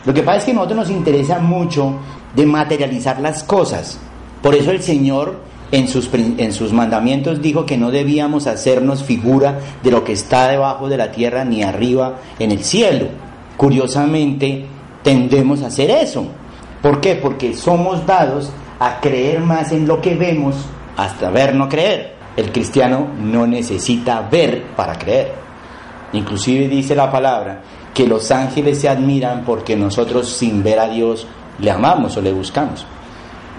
Lo 0.04 0.14
que 0.14 0.22
pasa 0.22 0.38
es 0.38 0.44
que 0.44 0.50
a 0.52 0.54
nosotros 0.54 0.78
nos 0.78 0.90
interesa 0.90 1.38
mucho 1.38 1.94
de 2.34 2.46
materializar 2.46 3.20
las 3.20 3.42
cosas. 3.42 3.98
Por 4.42 4.54
eso 4.54 4.70
el 4.70 4.82
Señor 4.82 5.47
en 5.70 5.88
sus, 5.88 6.10
en 6.12 6.52
sus 6.52 6.72
mandamientos 6.72 7.42
dijo 7.42 7.66
que 7.66 7.76
no 7.76 7.90
debíamos 7.90 8.46
hacernos 8.46 9.02
figura 9.02 9.58
de 9.82 9.90
lo 9.90 10.04
que 10.04 10.12
está 10.12 10.48
debajo 10.48 10.88
de 10.88 10.96
la 10.96 11.12
tierra 11.12 11.44
ni 11.44 11.62
arriba 11.62 12.16
en 12.38 12.52
el 12.52 12.64
cielo. 12.64 13.06
Curiosamente, 13.56 14.64
tendemos 15.02 15.62
a 15.62 15.66
hacer 15.66 15.90
eso. 15.90 16.26
¿Por 16.82 17.00
qué? 17.00 17.16
Porque 17.16 17.54
somos 17.54 18.06
dados 18.06 18.50
a 18.78 19.00
creer 19.00 19.40
más 19.40 19.72
en 19.72 19.86
lo 19.86 20.00
que 20.00 20.14
vemos 20.14 20.54
hasta 20.96 21.30
ver 21.30 21.54
no 21.54 21.68
creer. 21.68 22.14
El 22.36 22.52
cristiano 22.52 23.08
no 23.20 23.46
necesita 23.46 24.20
ver 24.30 24.62
para 24.76 24.96
creer. 24.96 25.32
Inclusive 26.12 26.68
dice 26.68 26.94
la 26.94 27.10
palabra 27.10 27.62
que 27.92 28.06
los 28.06 28.30
ángeles 28.30 28.80
se 28.80 28.88
admiran 28.88 29.42
porque 29.44 29.76
nosotros 29.76 30.28
sin 30.28 30.62
ver 30.62 30.78
a 30.78 30.88
Dios 30.88 31.26
le 31.58 31.70
amamos 31.70 32.16
o 32.16 32.22
le 32.22 32.32
buscamos. 32.32 32.86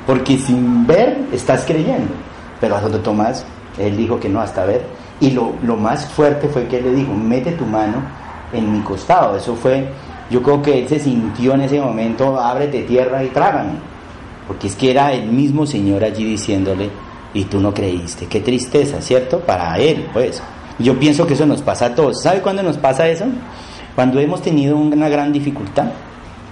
Porque 0.05 0.37
sin 0.37 0.85
ver 0.87 1.17
estás 1.31 1.63
creyendo. 1.65 2.11
Pero 2.59 2.75
a 2.75 2.81
Santo 2.81 2.99
Tomás, 2.99 3.45
él 3.77 3.95
dijo 3.97 4.19
que 4.19 4.29
no 4.29 4.41
hasta 4.41 4.65
ver. 4.65 4.83
Y 5.19 5.31
lo, 5.31 5.53
más 5.75 6.05
fuerte 6.05 6.47
fue 6.47 6.67
que 6.67 6.77
él 6.77 6.85
le 6.85 6.93
dijo, 6.93 7.13
mete 7.13 7.51
tu 7.53 7.65
mano 7.65 8.01
en 8.53 8.71
mi 8.71 8.79
costado. 8.81 9.35
Eso 9.35 9.55
fue, 9.55 9.89
yo 10.29 10.41
creo 10.41 10.61
que 10.61 10.79
él 10.79 10.87
se 10.87 10.99
sintió 10.99 11.53
en 11.53 11.61
ese 11.61 11.79
momento, 11.79 12.39
ábrete 12.39 12.83
tierra 12.83 13.23
y 13.23 13.27
trágame. 13.27 13.73
Porque 14.47 14.67
es 14.67 14.75
que 14.75 14.91
era 14.91 15.13
el 15.13 15.27
mismo 15.29 15.65
Señor 15.65 16.03
allí 16.03 16.23
diciéndole, 16.23 16.89
y 17.33 17.43
tú 17.45 17.59
no 17.59 17.73
creíste. 17.73 18.25
Qué 18.25 18.39
tristeza, 18.39 19.01
¿cierto? 19.01 19.39
Para 19.39 19.77
él, 19.77 20.07
pues. 20.13 20.41
Yo 20.79 20.97
pienso 20.97 21.27
que 21.27 21.33
eso 21.33 21.45
nos 21.45 21.61
pasa 21.61 21.87
a 21.87 21.95
todos. 21.95 22.21
¿Sabe 22.23 22.41
cuándo 22.41 22.63
nos 22.63 22.77
pasa 22.77 23.07
eso? 23.07 23.25
Cuando 23.95 24.19
hemos 24.19 24.41
tenido 24.41 24.77
una 24.77 25.09
gran 25.09 25.33
dificultad 25.33 25.87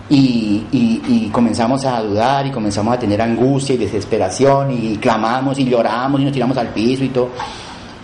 y, 0.09 1.29
comenzamos 1.31 1.85
a 1.85 2.01
dudar 2.01 2.47
y 2.47 2.51
comenzamos 2.51 2.95
a 2.95 2.99
tener 2.99 3.21
angustia 3.21 3.75
y 3.75 3.77
desesperación 3.77 4.71
y 4.71 4.97
clamamos 4.97 5.59
y 5.59 5.65
lloramos 5.65 6.21
y 6.21 6.23
nos 6.23 6.33
tiramos 6.33 6.57
al 6.57 6.69
piso 6.69 7.03
y 7.03 7.09
todo. 7.09 7.29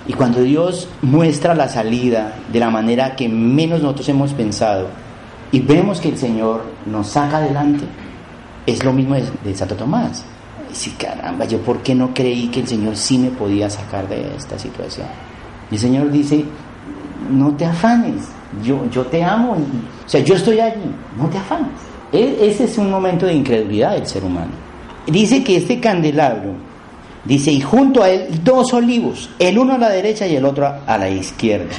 Y 0.05 0.13
cuando 0.13 0.41
Dios 0.41 0.87
muestra 1.01 1.55
la 1.55 1.69
salida 1.69 2.35
de 2.51 2.59
la 2.59 2.69
manera 2.69 3.15
que 3.15 3.29
menos 3.29 3.81
nosotros 3.81 4.09
hemos 4.09 4.33
pensado 4.33 4.87
y 5.51 5.61
vemos 5.61 6.01
que 6.01 6.09
el 6.09 6.17
Señor 6.17 6.63
nos 6.85 7.07
saca 7.07 7.37
adelante, 7.37 7.85
es 8.65 8.83
lo 8.83 8.91
mismo 8.91 9.15
de, 9.15 9.55
Santo 9.55 9.75
Tomás. 9.75 10.25
Y 10.71 10.75
si 10.75 10.91
caramba, 10.91 11.45
yo 11.45 11.59
por 11.59 11.81
qué 11.81 11.95
no 11.95 12.13
creí 12.13 12.49
que 12.49 12.61
el 12.61 12.67
Señor 12.67 12.97
sí 12.97 13.17
me 13.17 13.29
podía 13.29 13.69
sacar 13.69 14.07
de 14.09 14.35
esta 14.35 14.59
situación. 14.59 15.07
Y 15.71 15.75
el 15.75 15.79
Señor 15.79 16.11
dice, 16.11 16.43
no 17.31 17.55
te 17.55 17.65
afanes, 17.65 18.25
yo, 18.63 18.85
yo 18.91 19.05
te 19.05 19.23
amo, 19.23 19.53
o 19.53 20.09
sea, 20.09 20.21
yo 20.21 20.35
estoy 20.35 20.59
allí, 20.59 20.91
no 21.17 21.29
te 21.29 21.37
afanes. 21.37 21.92
Ese 22.13 22.65
es 22.65 22.77
un 22.77 22.91
momento 22.91 23.25
de 23.25 23.33
incredulidad 23.33 23.93
del 23.93 24.05
ser 24.05 24.23
humano. 24.23 24.51
Dice 25.07 25.43
que 25.43 25.57
este 25.57 25.79
candelabro, 25.79 26.53
dice, 27.25 27.51
y 27.51 27.59
junto 27.59 28.03
a 28.03 28.09
él 28.11 28.27
dos 28.43 28.71
olivos, 28.71 29.31
el 29.39 29.57
uno 29.57 29.73
a 29.73 29.77
la 29.79 29.89
derecha 29.89 30.27
y 30.27 30.35
el 30.35 30.45
otro 30.45 30.71
a 30.85 30.97
la 30.97 31.09
izquierda. 31.09 31.73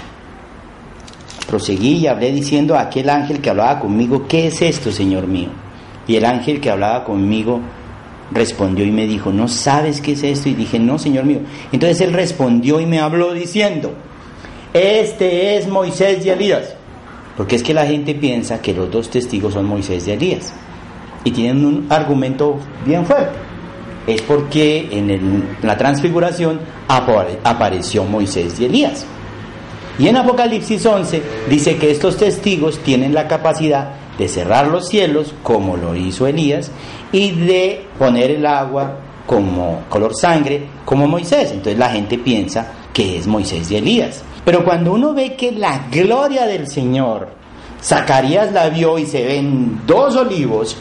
Proseguí 1.46 1.98
y 1.98 2.06
hablé 2.08 2.32
diciendo 2.32 2.74
a 2.74 2.80
aquel 2.80 3.10
ángel 3.10 3.40
que 3.40 3.50
hablaba 3.50 3.78
conmigo, 3.78 4.26
¿qué 4.26 4.48
es 4.48 4.60
esto, 4.60 4.90
Señor 4.90 5.28
mío? 5.28 5.50
Y 6.08 6.16
el 6.16 6.24
ángel 6.24 6.60
que 6.60 6.70
hablaba 6.70 7.04
conmigo 7.04 7.60
respondió 8.32 8.84
y 8.84 8.90
me 8.90 9.06
dijo, 9.06 9.32
¿no 9.32 9.46
sabes 9.46 10.00
qué 10.00 10.12
es 10.12 10.24
esto? 10.24 10.48
Y 10.48 10.54
dije, 10.54 10.80
no, 10.80 10.98
Señor 10.98 11.24
mío. 11.26 11.40
Entonces 11.70 12.00
él 12.00 12.12
respondió 12.12 12.80
y 12.80 12.86
me 12.86 12.98
habló 12.98 13.32
diciendo, 13.32 13.92
este 14.72 15.56
es 15.56 15.68
Moisés 15.68 16.26
y 16.26 16.30
Elías 16.30 16.73
porque 17.36 17.56
es 17.56 17.62
que 17.62 17.74
la 17.74 17.86
gente 17.86 18.14
piensa 18.14 18.62
que 18.62 18.72
los 18.72 18.90
dos 18.90 19.10
testigos 19.10 19.54
son 19.54 19.66
Moisés 19.66 20.06
y 20.06 20.12
Elías. 20.12 20.52
Y 21.24 21.30
tienen 21.30 21.64
un 21.64 21.86
argumento 21.90 22.58
bien 22.84 23.04
fuerte. 23.04 23.36
Es 24.06 24.20
porque 24.22 24.88
en, 24.90 25.56
la 25.62 25.76
transfiguración 25.76 26.60
apareció 26.88 28.04
Moisés 28.04 28.60
y 28.60 28.66
Elías. 28.66 29.06
Y 29.98 30.08
en 30.08 30.16
Apocalipsis 30.16 30.84
11 30.84 31.22
dice 31.48 31.76
que 31.76 31.90
estos 31.90 32.16
testigos 32.16 32.78
tienen 32.80 33.14
la 33.14 33.28
capacidad 33.28 33.90
de 34.18 34.28
cerrar 34.28 34.68
los 34.68 34.88
cielos, 34.88 35.34
como 35.42 35.76
lo 35.76 35.96
hizo 35.96 36.26
Elías, 36.26 36.70
y 37.12 37.32
de 37.32 37.84
poner 37.98 38.32
el 38.32 38.46
agua 38.46 38.98
como 39.26 39.82
color 39.88 40.14
sangre, 40.14 40.66
como 40.84 41.08
Moisés. 41.08 41.50
Entonces 41.50 41.78
la 41.78 41.90
gente 41.90 42.18
piensa 42.18 42.72
que 42.92 43.18
es 43.18 43.26
Moisés 43.26 43.70
y 43.70 43.76
Elías. 43.76 44.22
Pero 44.44 44.64
cuando 44.64 44.92
uno 44.92 45.14
ve 45.14 45.34
que 45.34 45.52
la 45.52 45.86
gloria 45.90 46.46
del 46.46 46.66
Señor, 46.66 47.28
Zacarías 47.82 48.52
la 48.52 48.68
vio 48.68 48.98
y 48.98 49.06
se 49.06 49.24
ven 49.24 49.80
dos 49.86 50.16
olivos, 50.16 50.76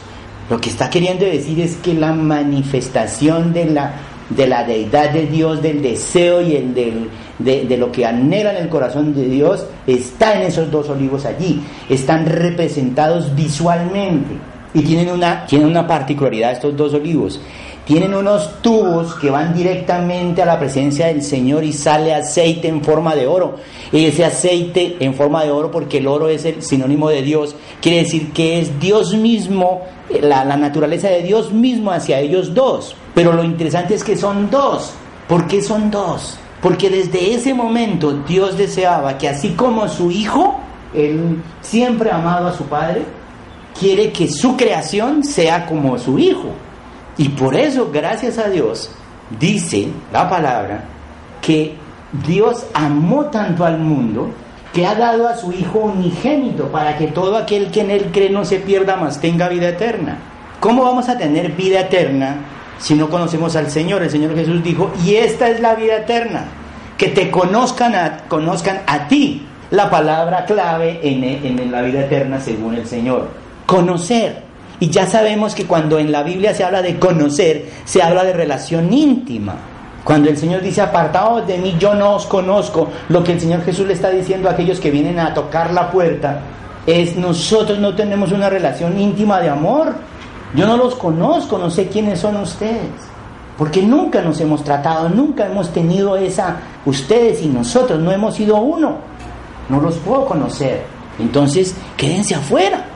lo 0.49 0.59
que 0.59 0.69
está 0.69 0.89
queriendo 0.89 1.25
decir 1.25 1.59
es 1.61 1.75
que 1.77 1.93
la 1.93 2.11
manifestación 2.11 3.53
de 3.53 3.65
la, 3.65 3.93
de 4.29 4.47
la 4.47 4.63
deidad 4.63 5.11
de 5.11 5.27
Dios, 5.27 5.61
del 5.61 5.81
deseo 5.81 6.41
y 6.41 6.55
el 6.55 6.73
de, 6.73 7.77
lo 7.77 7.91
que 7.91 8.05
anhela 8.05 8.51
en 8.51 8.63
el 8.63 8.69
corazón 8.69 9.15
de 9.15 9.25
Dios, 9.25 9.65
está 9.87 10.35
en 10.35 10.43
esos 10.43 10.69
dos 10.69 10.89
olivos 10.89 11.25
allí. 11.25 11.61
Están 11.89 12.25
representados 12.25 13.33
visualmente 13.33 14.35
y 14.73 14.81
tienen 14.81 15.09
una, 15.09 15.45
tienen 15.45 15.67
una 15.67 15.87
particularidad 15.87 16.51
estos 16.51 16.75
dos 16.75 16.93
olivos 16.93 17.39
tienen 17.85 18.13
unos 18.13 18.61
tubos 18.61 19.15
que 19.15 19.29
van 19.29 19.53
directamente 19.53 20.41
a 20.41 20.45
la 20.45 20.57
presencia 20.57 21.07
del 21.07 21.21
Señor 21.21 21.65
y 21.65 21.73
sale 21.73 22.13
aceite 22.13 22.69
en 22.69 22.81
forma 22.81 23.13
de 23.13 23.27
oro. 23.27 23.57
Y 23.91 24.05
ese 24.05 24.23
aceite 24.23 24.95
en 24.99 25.13
forma 25.13 25.43
de 25.43 25.51
oro, 25.51 25.69
porque 25.69 25.97
el 25.97 26.07
oro 26.07 26.29
es 26.29 26.45
el 26.45 26.61
sinónimo 26.61 27.09
de 27.09 27.21
Dios, 27.21 27.55
quiere 27.81 27.99
decir 27.99 28.31
que 28.31 28.59
es 28.59 28.79
Dios 28.79 29.13
mismo, 29.13 29.81
la, 30.21 30.45
la 30.45 30.55
naturaleza 30.55 31.09
de 31.09 31.23
Dios 31.23 31.51
mismo 31.51 31.91
hacia 31.91 32.19
ellos 32.19 32.53
dos. 32.53 32.95
Pero 33.13 33.33
lo 33.33 33.43
interesante 33.43 33.95
es 33.95 34.03
que 34.03 34.15
son 34.15 34.49
dos. 34.49 34.93
¿Por 35.27 35.47
qué 35.47 35.61
son 35.61 35.91
dos? 35.91 36.37
Porque 36.61 36.89
desde 36.89 37.33
ese 37.33 37.53
momento 37.53 38.13
Dios 38.25 38.57
deseaba 38.57 39.17
que 39.17 39.27
así 39.27 39.49
como 39.49 39.89
su 39.89 40.09
Hijo, 40.09 40.55
Él 40.93 41.41
siempre 41.61 42.09
amado 42.11 42.47
a 42.47 42.53
su 42.53 42.63
Padre, 42.63 43.03
quiere 43.77 44.13
que 44.13 44.29
su 44.29 44.55
creación 44.55 45.25
sea 45.25 45.65
como 45.65 45.99
su 45.99 46.17
Hijo. 46.17 46.49
Y 47.17 47.29
por 47.29 47.55
eso, 47.55 47.89
gracias 47.91 48.37
a 48.37 48.49
Dios, 48.49 48.91
dice 49.39 49.87
la 50.11 50.29
palabra 50.29 50.83
que 51.41 51.75
Dios 52.25 52.65
amó 52.73 53.25
tanto 53.25 53.65
al 53.65 53.77
mundo 53.79 54.31
que 54.73 54.87
ha 54.87 54.95
dado 54.95 55.27
a 55.27 55.37
su 55.37 55.51
Hijo 55.51 55.79
unigénito 55.79 56.67
para 56.69 56.97
que 56.97 57.07
todo 57.07 57.37
aquel 57.37 57.69
que 57.69 57.81
en 57.81 57.91
Él 57.91 58.09
cree 58.11 58.29
no 58.29 58.43
se 58.43 58.57
pierda, 58.57 58.95
más 58.95 59.21
tenga 59.21 59.47
vida 59.47 59.69
eterna. 59.69 60.17
¿Cómo 60.59 60.83
vamos 60.83 61.09
a 61.09 61.17
tener 61.17 61.51
vida 61.51 61.81
eterna 61.81 62.37
si 62.79 62.95
no 62.95 63.09
conocemos 63.09 63.55
al 63.55 63.69
Señor? 63.69 64.01
El 64.01 64.09
Señor 64.09 64.33
Jesús 64.33 64.63
dijo, 64.63 64.91
y 65.05 65.15
esta 65.15 65.49
es 65.49 65.59
la 65.59 65.75
vida 65.75 65.97
eterna, 65.97 66.45
que 66.97 67.09
te 67.09 67.29
conozcan 67.29 67.93
a, 67.93 68.17
conozcan 68.27 68.81
a 68.87 69.07
ti. 69.07 69.45
La 69.69 69.89
palabra 69.89 70.45
clave 70.45 70.99
en, 71.03 71.23
en 71.23 71.71
la 71.71 71.81
vida 71.81 72.01
eterna 72.01 72.39
según 72.39 72.75
el 72.75 72.87
Señor. 72.87 73.29
Conocer. 73.65 74.43
Y 74.83 74.89
ya 74.89 75.07
sabemos 75.07 75.55
que 75.55 75.65
cuando 75.65 75.97
en 75.97 76.11
la 76.11 76.23
Biblia 76.23 76.53
se 76.53 76.65
habla 76.65 76.81
de 76.81 76.99
conocer, 76.99 77.69
se 77.85 78.03
habla 78.03 78.25
de 78.25 78.33
relación 78.33 78.91
íntima. 78.91 79.55
Cuando 80.03 80.29
el 80.29 80.35
Señor 80.35 80.61
dice, 80.61 80.81
apartaos 80.81 81.47
de 81.47 81.57
mí, 81.57 81.77
yo 81.79 81.95
no 81.95 82.15
os 82.15 82.25
conozco, 82.25 82.89
lo 83.07 83.23
que 83.23 83.31
el 83.31 83.39
Señor 83.39 83.63
Jesús 83.63 83.87
le 83.87 83.93
está 83.93 84.09
diciendo 84.09 84.49
a 84.49 84.51
aquellos 84.51 84.81
que 84.81 84.91
vienen 84.91 85.19
a 85.19 85.33
tocar 85.33 85.71
la 85.71 85.89
puerta 85.89 86.41
es, 86.85 87.15
nosotros 87.15 87.79
no 87.79 87.95
tenemos 87.95 88.33
una 88.33 88.49
relación 88.49 88.99
íntima 88.99 89.39
de 89.39 89.51
amor. 89.51 89.93
Yo 90.53 90.67
no 90.67 90.75
los 90.75 90.95
conozco, 90.95 91.57
no 91.57 91.69
sé 91.69 91.87
quiénes 91.87 92.19
son 92.19 92.35
ustedes. 92.35 92.91
Porque 93.57 93.83
nunca 93.83 94.21
nos 94.21 94.41
hemos 94.41 94.65
tratado, 94.65 95.07
nunca 95.07 95.45
hemos 95.45 95.71
tenido 95.71 96.17
esa, 96.17 96.57
ustedes 96.85 97.41
y 97.41 97.47
nosotros, 97.47 97.99
no 97.99 98.11
hemos 98.11 98.35
sido 98.35 98.57
uno. 98.57 98.97
No 99.69 99.79
los 99.79 99.95
puedo 99.99 100.25
conocer. 100.25 100.83
Entonces, 101.19 101.73
quédense 101.95 102.35
afuera. 102.35 102.87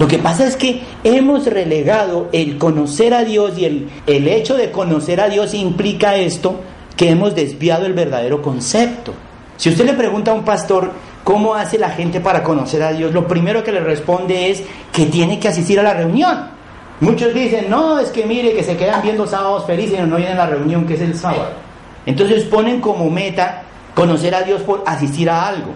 Lo 0.00 0.08
que 0.08 0.16
pasa 0.16 0.46
es 0.46 0.56
que 0.56 0.80
hemos 1.04 1.44
relegado 1.44 2.30
el 2.32 2.56
conocer 2.56 3.12
a 3.12 3.22
Dios 3.22 3.58
y 3.58 3.66
el, 3.66 3.90
el 4.06 4.28
hecho 4.28 4.56
de 4.56 4.70
conocer 4.70 5.20
a 5.20 5.28
Dios 5.28 5.52
implica 5.52 6.16
esto, 6.16 6.58
que 6.96 7.10
hemos 7.10 7.34
desviado 7.34 7.84
el 7.84 7.92
verdadero 7.92 8.40
concepto. 8.40 9.12
Si 9.58 9.68
usted 9.68 9.84
le 9.84 9.92
pregunta 9.92 10.30
a 10.30 10.34
un 10.34 10.42
pastor 10.42 10.90
cómo 11.22 11.54
hace 11.54 11.78
la 11.78 11.90
gente 11.90 12.18
para 12.18 12.42
conocer 12.42 12.82
a 12.82 12.94
Dios, 12.94 13.12
lo 13.12 13.28
primero 13.28 13.62
que 13.62 13.72
le 13.72 13.80
responde 13.80 14.48
es 14.48 14.62
que 14.90 15.04
tiene 15.04 15.38
que 15.38 15.48
asistir 15.48 15.78
a 15.78 15.82
la 15.82 15.92
reunión. 15.92 16.48
Muchos 17.00 17.34
dicen, 17.34 17.68
no, 17.68 17.98
es 17.98 18.08
que 18.08 18.24
mire, 18.24 18.54
que 18.54 18.64
se 18.64 18.78
quedan 18.78 19.02
viendo 19.02 19.26
sábados 19.26 19.66
felices 19.66 19.98
y 19.98 20.08
no 20.08 20.16
vienen 20.16 20.38
a 20.38 20.46
la 20.46 20.50
reunión 20.50 20.86
que 20.86 20.94
es 20.94 21.02
el 21.02 21.14
sábado. 21.14 21.50
Entonces 22.06 22.44
ponen 22.44 22.80
como 22.80 23.10
meta 23.10 23.64
conocer 23.94 24.34
a 24.34 24.44
Dios 24.44 24.62
por 24.62 24.82
asistir 24.86 25.28
a 25.28 25.46
algo. 25.46 25.74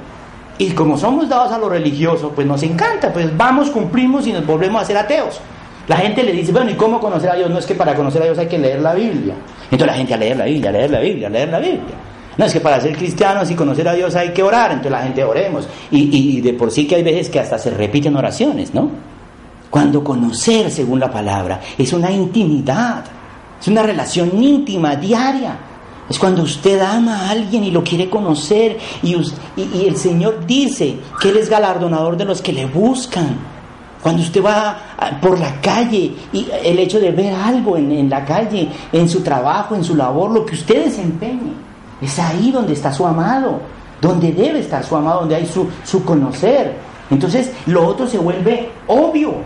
Y 0.58 0.70
como 0.70 0.96
somos 0.96 1.28
dados 1.28 1.52
a 1.52 1.58
lo 1.58 1.68
religioso, 1.68 2.30
pues 2.34 2.46
nos 2.46 2.62
encanta, 2.62 3.12
pues 3.12 3.36
vamos, 3.36 3.70
cumplimos 3.70 4.26
y 4.26 4.32
nos 4.32 4.46
volvemos 4.46 4.82
a 4.82 4.84
ser 4.84 4.96
ateos. 4.96 5.40
La 5.88 5.96
gente 5.96 6.22
le 6.22 6.32
dice, 6.32 6.52
bueno, 6.52 6.70
¿y 6.70 6.74
cómo 6.74 7.00
conocer 7.00 7.30
a 7.30 7.34
Dios? 7.34 7.50
No 7.50 7.58
es 7.58 7.66
que 7.66 7.74
para 7.74 7.94
conocer 7.94 8.22
a 8.22 8.26
Dios 8.26 8.38
hay 8.38 8.46
que 8.46 8.58
leer 8.58 8.80
la 8.80 8.94
Biblia. 8.94 9.34
Entonces 9.64 9.86
la 9.86 9.94
gente 9.94 10.14
a 10.14 10.16
leer 10.16 10.36
la 10.36 10.44
Biblia, 10.44 10.70
a 10.70 10.72
leer 10.72 10.90
la 10.90 11.00
Biblia, 11.00 11.26
a 11.26 11.30
leer 11.30 11.48
la 11.48 11.58
Biblia. 11.58 11.94
No, 12.36 12.44
es 12.46 12.52
que 12.52 12.60
para 12.60 12.80
ser 12.80 12.96
cristianos 12.96 13.50
y 13.50 13.54
conocer 13.54 13.86
a 13.88 13.92
Dios 13.92 14.14
hay 14.16 14.30
que 14.30 14.42
orar, 14.42 14.70
entonces 14.70 14.92
la 14.92 15.02
gente 15.02 15.22
oremos. 15.22 15.68
Y, 15.90 16.36
y 16.36 16.40
de 16.40 16.54
por 16.54 16.70
sí 16.70 16.86
que 16.86 16.96
hay 16.96 17.02
veces 17.02 17.28
que 17.28 17.38
hasta 17.38 17.58
se 17.58 17.70
repiten 17.70 18.16
oraciones, 18.16 18.72
¿no? 18.74 18.90
Cuando 19.70 20.02
conocer, 20.02 20.70
según 20.70 21.00
la 21.00 21.10
palabra, 21.10 21.60
es 21.76 21.92
una 21.92 22.10
intimidad, 22.10 23.04
es 23.60 23.68
una 23.68 23.82
relación 23.82 24.42
íntima, 24.42 24.96
diaria. 24.96 25.56
Es 26.08 26.18
cuando 26.18 26.42
usted 26.42 26.80
ama 26.80 27.16
a 27.16 27.30
alguien 27.30 27.64
y 27.64 27.70
lo 27.70 27.82
quiere 27.82 28.10
conocer 28.10 28.78
y, 29.02 29.16
y, 29.56 29.86
el 29.86 29.96
Señor 29.96 30.44
dice 30.46 30.98
que 31.20 31.30
Él 31.30 31.38
es 31.38 31.48
galardonador 31.48 32.16
de 32.16 32.26
los 32.26 32.42
que 32.42 32.52
le 32.52 32.66
buscan. 32.66 33.38
Cuando 34.02 34.20
usted 34.20 34.44
va 34.44 34.76
por 35.22 35.38
la 35.38 35.62
calle 35.62 36.14
y 36.30 36.46
el 36.62 36.78
hecho 36.78 37.00
de 37.00 37.10
ver 37.10 37.32
algo 37.32 37.78
en, 37.78 38.10
la 38.10 38.22
calle, 38.22 38.68
en 38.92 39.08
su 39.08 39.22
trabajo, 39.22 39.74
en 39.74 39.82
su 39.82 39.96
labor, 39.96 40.30
lo 40.30 40.44
que 40.44 40.56
usted 40.56 40.84
desempeñe, 40.84 41.54
es 42.02 42.18
ahí 42.18 42.50
donde 42.50 42.74
está 42.74 42.92
su 42.92 43.06
amado, 43.06 43.60
donde 44.02 44.30
debe 44.30 44.58
estar 44.58 44.84
su 44.84 44.94
amado, 44.94 45.20
donde 45.20 45.36
hay 45.36 45.46
su, 45.46 45.66
su 45.84 46.04
conocer. 46.04 46.76
Entonces 47.10 47.50
lo 47.64 47.86
otro 47.86 48.06
se 48.06 48.18
vuelve 48.18 48.70
obvio. 48.88 49.36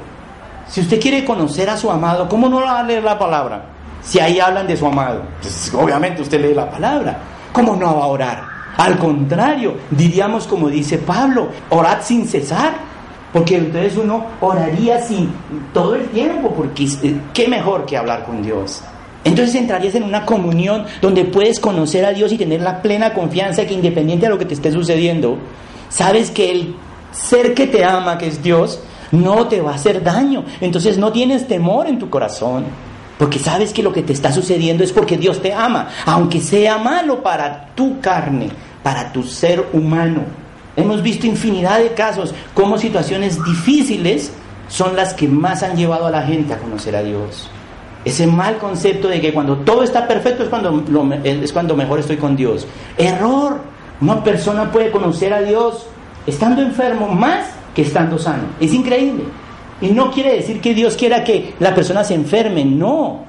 Si 0.67 0.81
usted 0.81 1.01
quiere 1.01 1.25
conocer 1.25 1.71
a 1.71 1.77
su 1.77 1.89
amado, 1.89 2.29
¿cómo 2.29 2.49
no 2.49 2.61
va 2.61 2.81
a 2.81 2.83
leer 2.83 3.05
la 3.05 3.17
palabra? 3.17 3.78
Si 4.03 4.21
ahí 4.21 4.41
hablan 4.41 4.67
de 4.67 4.77
su 4.77 4.87
amado, 4.87 5.23
pues 5.41 5.73
obviamente 5.75 6.23
usted 6.23 6.41
lee 6.41 6.55
la 6.55 6.71
palabra. 6.71 7.19
¿Cómo 7.53 7.77
no 7.77 7.97
va 7.97 8.05
a 8.05 8.07
orar? 8.07 8.43
Al 8.77 8.97
contrario, 8.97 9.75
diríamos 9.91 10.47
como 10.47 10.69
dice 10.69 10.99
Pablo, 10.99 11.49
orad 11.71 11.99
sin 12.03 12.27
cesar, 12.29 12.75
porque 13.33 13.57
entonces 13.57 13.97
uno 13.97 14.25
oraría 14.41 15.01
sin 15.01 15.31
todo 15.75 15.97
el 15.97 16.07
tiempo, 16.09 16.55
porque 16.55 16.85
eh, 17.03 17.21
qué 17.35 17.49
mejor 17.49 17.85
que 17.85 17.97
hablar 17.97 18.25
con 18.25 18.43
Dios. 18.43 18.83
Entonces 19.25 19.57
entrarías 19.57 19.95
en 19.97 20.05
una 20.05 20.25
comunión 20.25 20.85
donde 21.03 21.25
puedes 21.25 21.59
conocer 21.59 22.05
a 22.07 22.13
Dios 22.13 22.33
y 22.33 22.39
tener 22.39 22.63
la 22.63 22.81
plena 22.81 23.13
confianza 23.13 23.67
que 23.67 23.75
independiente 23.75 24.27
de 24.27 24.31
lo 24.31 24.39
que 24.39 24.45
te 24.45 24.55
esté 24.55 24.71
sucediendo, 24.71 25.39
sabes 25.89 26.31
que 26.31 26.51
el 26.51 26.77
ser 27.11 27.55
que 27.55 27.67
te 27.67 27.85
ama, 27.85 28.17
que 28.17 28.29
es 28.29 28.43
Dios, 28.43 28.81
no 29.11 29.49
te 29.49 29.61
va 29.61 29.73
a 29.73 29.75
hacer 29.75 30.03
daño. 30.03 30.45
Entonces 30.61 30.99
no 30.99 31.13
tienes 31.13 31.49
temor 31.49 31.89
en 31.89 31.99
tu 31.99 32.09
corazón. 32.09 32.65
Porque 33.19 33.39
sabes 33.39 33.73
que 33.73 33.83
lo 33.83 33.93
que 33.93 34.03
te 34.03 34.13
está 34.13 34.33
sucediendo 34.33 34.85
es 34.85 34.93
porque 34.93 35.19
Dios 35.19 35.43
te 35.43 35.53
ama, 35.53 35.89
aunque 36.07 36.41
sea 36.41 36.79
malo 36.79 37.23
para 37.23 37.75
tu 37.75 38.01
carne, 38.01 38.49
para 38.83 39.13
tu 39.13 39.25
ser 39.25 39.67
humano. 39.73 40.23
Hemos 40.77 41.03
visto 41.03 41.27
infinidad 41.27 41.81
de 41.81 41.93
casos 41.95 42.33
como 42.55 42.79
situaciones 42.79 43.45
difíciles 43.45 44.33
son 44.69 44.95
las 44.95 45.15
que 45.15 45.27
más 45.27 45.63
han 45.63 45.77
llevado 45.77 46.07
a 46.07 46.11
la 46.11 46.23
gente 46.23 46.55
a 46.55 46.59
conocer 46.59 46.95
a 46.95 47.03
Dios. 47.03 47.51
Ese 48.05 48.27
mal 48.27 48.59
concepto 48.59 49.09
de 49.09 49.21
que 49.21 49.33
cuando 49.33 49.57
todo 49.59 49.83
está 49.83 50.07
perfecto 50.07 50.45
es 50.45 50.49
cuando, 50.49 50.85
es 51.25 51.53
cuando 51.53 51.75
mejor 51.75 51.99
estoy 51.99 52.17
con 52.17 52.37
Dios. 52.37 52.67
Error. 52.97 53.61
Una 54.01 54.23
persona 54.23 54.71
puede 54.71 54.93
conocer 54.93 55.33
a 55.33 55.43
Dios 55.43 55.85
estando 56.25 56.63
enfermo 56.63 57.09
más 57.09 57.47
que 57.75 57.83
estando 57.83 58.17
sano. 58.17 58.45
Es 58.61 58.73
increíble. 58.73 59.25
Y 59.81 59.89
no 59.89 60.11
quiere 60.11 60.35
decir 60.35 60.61
que 60.61 60.75
Dios 60.75 60.97
quiera 60.97 61.23
que 61.23 61.55
la 61.61 61.75
persona 61.75 62.05
se 62.05 62.15
enferme, 62.15 62.65
no. 62.65 63.25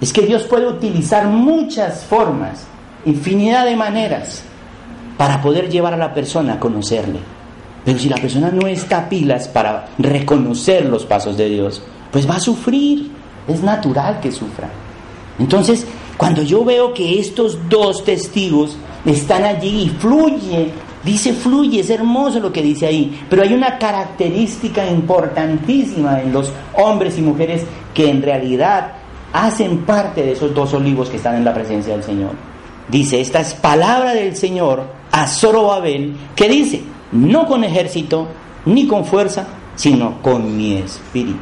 Es 0.00 0.12
que 0.12 0.22
Dios 0.22 0.44
puede 0.44 0.66
utilizar 0.66 1.26
muchas 1.26 2.04
formas, 2.04 2.66
infinidad 3.04 3.64
de 3.64 3.76
maneras, 3.76 4.42
para 5.16 5.40
poder 5.40 5.70
llevar 5.70 5.94
a 5.94 5.98
la 5.98 6.12
persona 6.12 6.54
a 6.54 6.60
conocerle. 6.60 7.20
Pero 7.84 7.98
si 7.98 8.08
la 8.08 8.16
persona 8.16 8.50
no 8.50 8.66
está 8.66 9.08
pilas 9.08 9.46
para 9.46 9.86
reconocer 9.98 10.86
los 10.86 11.06
pasos 11.06 11.36
de 11.36 11.48
Dios, 11.48 11.82
pues 12.10 12.28
va 12.28 12.36
a 12.36 12.40
sufrir. 12.40 13.10
Es 13.46 13.62
natural 13.62 14.18
que 14.18 14.32
sufra. 14.32 14.68
Entonces, 15.38 15.86
cuando 16.16 16.42
yo 16.42 16.64
veo 16.64 16.92
que 16.92 17.20
estos 17.20 17.68
dos 17.68 18.04
testigos 18.04 18.76
están 19.04 19.44
allí 19.44 19.82
y 19.84 19.88
fluye 19.88 20.72
Dice 21.06 21.32
fluye, 21.34 21.78
es 21.78 21.90
hermoso 21.90 22.40
lo 22.40 22.52
que 22.52 22.60
dice 22.60 22.84
ahí, 22.84 23.16
pero 23.30 23.44
hay 23.44 23.54
una 23.54 23.78
característica 23.78 24.90
importantísima 24.90 26.20
en 26.20 26.32
los 26.32 26.52
hombres 26.74 27.16
y 27.16 27.22
mujeres 27.22 27.64
que 27.94 28.10
en 28.10 28.20
realidad 28.20 28.94
hacen 29.32 29.84
parte 29.84 30.24
de 30.24 30.32
esos 30.32 30.52
dos 30.52 30.74
olivos 30.74 31.08
que 31.08 31.18
están 31.18 31.36
en 31.36 31.44
la 31.44 31.54
presencia 31.54 31.92
del 31.92 32.02
Señor. 32.02 32.32
Dice, 32.88 33.20
esta 33.20 33.38
es 33.38 33.54
palabra 33.54 34.14
del 34.14 34.34
Señor 34.34 34.82
a 35.12 35.28
Zorobabel, 35.28 36.16
que 36.34 36.48
dice, 36.48 36.82
no 37.12 37.46
con 37.46 37.62
ejército 37.62 38.26
ni 38.64 38.88
con 38.88 39.04
fuerza, 39.04 39.46
sino 39.76 40.20
con 40.20 40.56
mi 40.56 40.74
espíritu. 40.74 41.38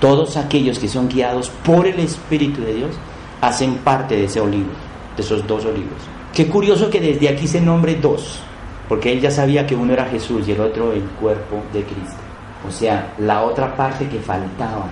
Todos 0.00 0.36
aquellos 0.36 0.80
que 0.80 0.88
son 0.88 1.08
guiados 1.08 1.52
por 1.64 1.86
el 1.86 2.00
Espíritu 2.00 2.62
de 2.62 2.74
Dios 2.74 2.96
hacen 3.40 3.76
parte 3.76 4.16
de 4.16 4.24
ese 4.24 4.40
olivo, 4.40 4.72
de 5.16 5.22
esos 5.22 5.46
dos 5.46 5.64
olivos. 5.64 6.02
Qué 6.34 6.48
curioso 6.48 6.90
que 6.90 7.00
desde 7.00 7.28
aquí 7.28 7.46
se 7.46 7.60
nombre 7.60 7.94
dos 7.94 8.40
porque 8.88 9.12
él 9.12 9.20
ya 9.20 9.30
sabía 9.30 9.66
que 9.66 9.74
uno 9.74 9.92
era 9.92 10.06
Jesús 10.06 10.46
y 10.46 10.52
el 10.52 10.60
otro 10.60 10.92
el 10.92 11.02
cuerpo 11.02 11.62
de 11.72 11.82
Cristo. 11.82 12.18
O 12.66 12.70
sea, 12.70 13.12
la 13.18 13.42
otra 13.42 13.76
parte 13.76 14.08
que 14.08 14.18
faltaba 14.18 14.86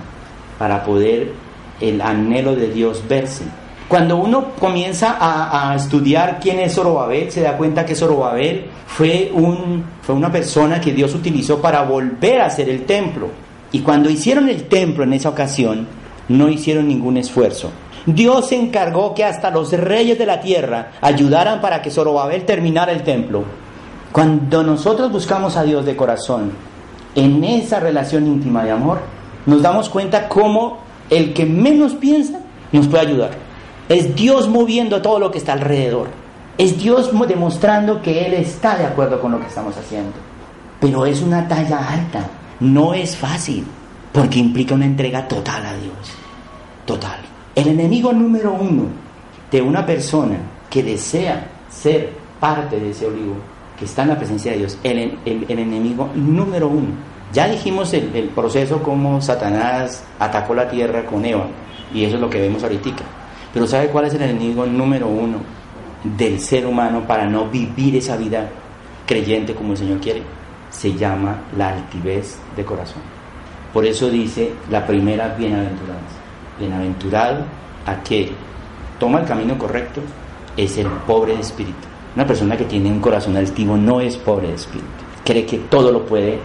para 0.58 0.84
poder 0.84 1.32
el 1.80 2.00
anhelo 2.00 2.54
de 2.54 2.70
Dios 2.70 3.02
verse. 3.08 3.44
Cuando 3.88 4.16
uno 4.16 4.52
comienza 4.58 5.18
a, 5.20 5.74
estudiar 5.74 6.38
quién 6.40 6.60
es 6.60 6.74
Zorobabel, 6.74 7.30
se 7.30 7.42
da 7.42 7.58
cuenta 7.58 7.84
que 7.84 7.94
Zorobabel 7.94 8.66
fue, 8.86 9.30
un, 9.34 9.84
fue 10.00 10.14
una 10.14 10.32
persona 10.32 10.80
que 10.80 10.92
Dios 10.92 11.14
utilizó 11.14 11.60
para 11.60 11.82
volver 11.82 12.40
a 12.40 12.46
hacer 12.46 12.70
el 12.70 12.86
templo. 12.86 13.28
Y 13.70 13.80
cuando 13.80 14.08
hicieron 14.08 14.48
el 14.48 14.64
templo 14.64 15.04
en 15.04 15.12
esa 15.12 15.28
ocasión, 15.28 15.86
no 16.28 16.48
hicieron 16.48 16.88
ningún 16.88 17.18
esfuerzo. 17.18 17.70
Dios 18.06 18.48
se 18.48 18.56
encargó 18.56 19.14
que 19.14 19.24
hasta 19.24 19.50
los 19.50 19.72
reyes 19.72 20.18
de 20.18 20.26
la 20.26 20.40
tierra 20.40 20.92
ayudaran 21.00 21.60
para 21.60 21.82
que 21.82 21.90
Zorobabel 21.90 22.44
terminara 22.44 22.92
el 22.92 23.02
templo. 23.02 23.44
Cuando 24.12 24.62
nosotros 24.62 25.10
buscamos 25.10 25.56
a 25.56 25.62
Dios 25.62 25.86
de 25.86 25.96
corazón, 25.96 26.52
en 27.14 27.42
esa 27.44 27.80
relación 27.80 28.26
íntima 28.26 28.62
de 28.62 28.70
amor, 28.70 29.00
nos 29.46 29.62
damos 29.62 29.88
cuenta 29.88 30.28
cómo 30.28 30.78
el 31.08 31.32
que 31.32 31.46
menos 31.46 31.94
piensa 31.94 32.40
nos 32.72 32.88
puede 32.88 33.06
ayudar. 33.06 33.30
Es 33.88 34.14
Dios 34.14 34.48
moviendo 34.48 35.00
todo 35.00 35.18
lo 35.18 35.30
que 35.30 35.38
está 35.38 35.54
alrededor. 35.54 36.08
Es 36.58 36.78
Dios 36.78 37.10
demostrando 37.26 38.02
que 38.02 38.26
Él 38.26 38.34
está 38.34 38.76
de 38.76 38.84
acuerdo 38.84 39.18
con 39.18 39.32
lo 39.32 39.40
que 39.40 39.46
estamos 39.46 39.74
haciendo. 39.78 40.12
Pero 40.78 41.06
es 41.06 41.22
una 41.22 41.48
talla 41.48 41.78
alta. 41.78 42.26
No 42.60 42.92
es 42.92 43.16
fácil. 43.16 43.64
Porque 44.12 44.38
implica 44.38 44.74
una 44.74 44.84
entrega 44.84 45.26
total 45.26 45.64
a 45.64 45.74
Dios. 45.74 46.12
Total. 46.84 47.18
El 47.54 47.68
enemigo 47.68 48.12
número 48.12 48.52
uno 48.52 48.84
de 49.50 49.62
una 49.62 49.86
persona 49.86 50.36
que 50.68 50.82
desea 50.82 51.46
ser 51.70 52.12
parte 52.38 52.78
de 52.78 52.90
ese 52.90 53.06
olivo 53.06 53.36
está 53.80 54.02
en 54.02 54.08
la 54.08 54.18
presencia 54.18 54.52
de 54.52 54.58
Dios, 54.58 54.78
el, 54.82 55.18
enemigo 55.24 56.10
número 56.14 56.68
uno. 56.68 56.88
Ya 57.32 57.48
dijimos 57.48 57.92
el, 57.94 58.14
el, 58.14 58.28
proceso 58.28 58.82
como 58.82 59.20
Satanás 59.20 60.04
atacó 60.18 60.54
la 60.54 60.68
tierra 60.68 61.04
con 61.04 61.24
Eva, 61.24 61.46
y 61.92 62.04
eso 62.04 62.16
es 62.16 62.20
lo 62.20 62.30
que 62.30 62.40
vemos 62.40 62.62
ahorita. 62.62 62.90
Pero 63.52 63.66
¿sabe 63.66 63.88
cuál 63.88 64.06
es 64.06 64.14
el 64.14 64.22
enemigo 64.22 64.66
número 64.66 65.08
uno 65.08 65.38
del 66.04 66.40
ser 66.40 66.66
humano 66.66 67.06
para 67.06 67.26
no 67.26 67.46
vivir 67.48 67.96
esa 67.96 68.16
vida 68.16 68.48
creyente 69.06 69.54
como 69.54 69.72
el 69.72 69.78
Señor 69.78 70.00
quiere? 70.00 70.22
Se 70.70 70.94
llama 70.94 71.42
la 71.56 71.70
altivez 71.70 72.38
de 72.56 72.64
corazón. 72.64 73.02
Por 73.72 73.84
eso 73.84 74.10
dice 74.10 74.52
la 74.70 74.86
primera 74.86 75.28
bienaventuranza. 75.28 76.16
Bienaventurado 76.58 77.44
aquel 77.86 78.32
toma 78.98 79.20
el 79.20 79.26
camino 79.26 79.58
correcto 79.58 80.00
es 80.56 80.76
el 80.78 80.86
pobre 80.86 81.34
de 81.34 81.40
espíritu 81.40 81.91
una 82.14 82.26
persona 82.26 82.56
que 82.56 82.64
tiene 82.64 82.90
un 82.90 83.00
corazón 83.00 83.36
altivo 83.36 83.76
no 83.76 84.00
es 84.00 84.16
pobre 84.16 84.48
de 84.48 84.54
espíritu, 84.54 84.86
cree 85.24 85.46
que 85.46 85.58
todo 85.58 85.90
lo 85.90 86.04
puede 86.04 86.38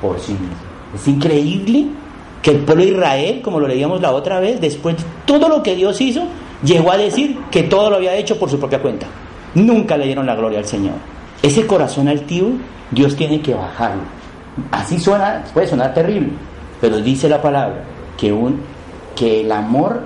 por 0.00 0.20
sí 0.20 0.32
mismo. 0.32 0.56
Es 0.94 1.08
increíble 1.08 1.86
que 2.42 2.50
el 2.50 2.58
pueblo 2.58 2.84
de 2.84 2.90
Israel, 2.90 3.40
como 3.42 3.58
lo 3.58 3.66
leíamos 3.66 4.00
la 4.00 4.12
otra 4.12 4.38
vez, 4.38 4.60
después 4.60 4.96
de 4.96 5.04
todo 5.24 5.48
lo 5.48 5.62
que 5.62 5.74
Dios 5.74 6.00
hizo, 6.00 6.26
llegó 6.62 6.92
a 6.92 6.96
decir 6.96 7.38
que 7.50 7.62
todo 7.62 7.90
lo 7.90 7.96
había 7.96 8.14
hecho 8.16 8.38
por 8.38 8.50
su 8.50 8.58
propia 8.58 8.82
cuenta. 8.82 9.06
Nunca 9.54 9.96
le 9.96 10.06
dieron 10.06 10.26
la 10.26 10.34
gloria 10.34 10.58
al 10.58 10.66
Señor. 10.66 10.94
Ese 11.42 11.66
corazón 11.66 12.08
altivo, 12.08 12.50
Dios 12.90 13.16
tiene 13.16 13.40
que 13.40 13.54
bajarlo. 13.54 14.02
Así 14.70 14.98
suena, 15.00 15.42
puede 15.52 15.66
sonar 15.66 15.94
terrible, 15.94 16.30
pero 16.80 16.98
dice 16.98 17.28
la 17.28 17.40
palabra 17.40 17.82
que, 18.16 18.32
un, 18.32 18.60
que 19.16 19.40
el 19.40 19.50
amor 19.50 20.02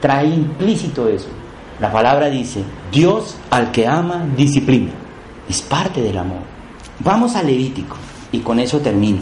trae 0.00 0.26
implícito 0.26 1.08
eso, 1.08 1.28
la 1.80 1.92
palabra 1.92 2.30
dice, 2.30 2.62
Dios 2.90 3.36
al 3.50 3.70
que 3.70 3.86
ama 3.86 4.26
disciplina. 4.36 4.92
Es 5.48 5.60
parte 5.60 6.00
del 6.00 6.16
amor. 6.16 6.40
Vamos 7.00 7.36
a 7.36 7.42
Levítico 7.42 7.96
y 8.32 8.40
con 8.40 8.58
eso 8.58 8.80
termino. 8.80 9.18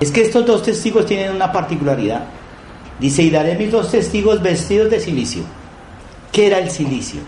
Es 0.00 0.10
que 0.10 0.22
estos 0.22 0.46
dos 0.46 0.62
testigos 0.62 1.06
tienen 1.06 1.34
una 1.34 1.52
particularidad. 1.52 2.24
Dice, 2.98 3.22
y 3.22 3.30
daré 3.30 3.56
mis 3.56 3.70
dos 3.70 3.90
testigos 3.90 4.42
vestidos 4.42 4.90
de 4.90 5.00
silicio. 5.00 5.42
¿Qué 6.32 6.46
era 6.46 6.58
el 6.58 6.70
silicio? 6.70 7.20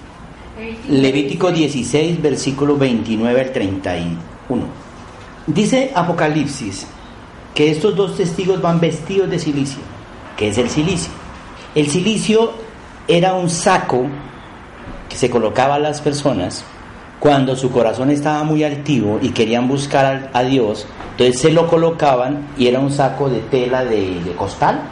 Levítico 0.88 1.52
16, 1.52 2.22
versículo 2.22 2.76
29 2.76 3.40
al 3.40 3.52
31. 3.52 4.64
Dice 5.46 5.92
Apocalipsis 5.94 6.86
que 7.54 7.70
estos 7.70 7.94
dos 7.94 8.16
testigos 8.16 8.62
van 8.62 8.80
vestidos 8.80 9.28
de 9.28 9.38
silicio. 9.38 9.80
¿Qué 10.36 10.48
es 10.48 10.58
el 10.58 10.70
silicio? 10.70 11.12
El 11.74 11.88
silicio 11.88 12.52
era 13.06 13.34
un 13.34 13.50
saco 13.50 14.06
se 15.14 15.30
colocaba 15.30 15.76
a 15.76 15.78
las 15.78 16.00
personas 16.00 16.64
cuando 17.20 17.56
su 17.56 17.70
corazón 17.70 18.10
estaba 18.10 18.44
muy 18.44 18.64
altivo 18.64 19.18
y 19.22 19.30
querían 19.30 19.66
buscar 19.66 20.30
a, 20.32 20.42
Dios, 20.42 20.86
entonces 21.12 21.40
se 21.40 21.50
lo 21.50 21.66
colocaban 21.68 22.48
y 22.58 22.66
era 22.66 22.80
un 22.80 22.90
saco 22.90 23.30
de 23.30 23.40
tela 23.40 23.84
de, 23.84 24.20
de 24.20 24.32
costal. 24.32 24.82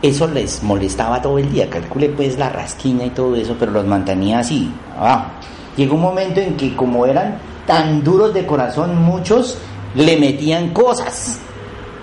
Eso 0.00 0.28
les 0.28 0.62
molestaba 0.62 1.20
todo 1.20 1.38
el 1.38 1.50
día, 1.50 1.68
calcule 1.68 2.10
pues 2.10 2.38
la 2.38 2.50
rasquina 2.50 3.04
y 3.04 3.10
todo 3.10 3.34
eso, 3.34 3.56
pero 3.58 3.72
los 3.72 3.86
mantenía 3.86 4.40
así, 4.40 4.70
abajo. 4.96 5.30
Llegó 5.76 5.96
un 5.96 6.02
momento 6.02 6.40
en 6.40 6.56
que 6.56 6.76
como 6.76 7.06
eran 7.06 7.38
tan 7.66 8.04
duros 8.04 8.32
de 8.34 8.46
corazón, 8.46 9.02
muchos 9.02 9.58
le 9.94 10.16
metían 10.16 10.70
cosas, 10.70 11.38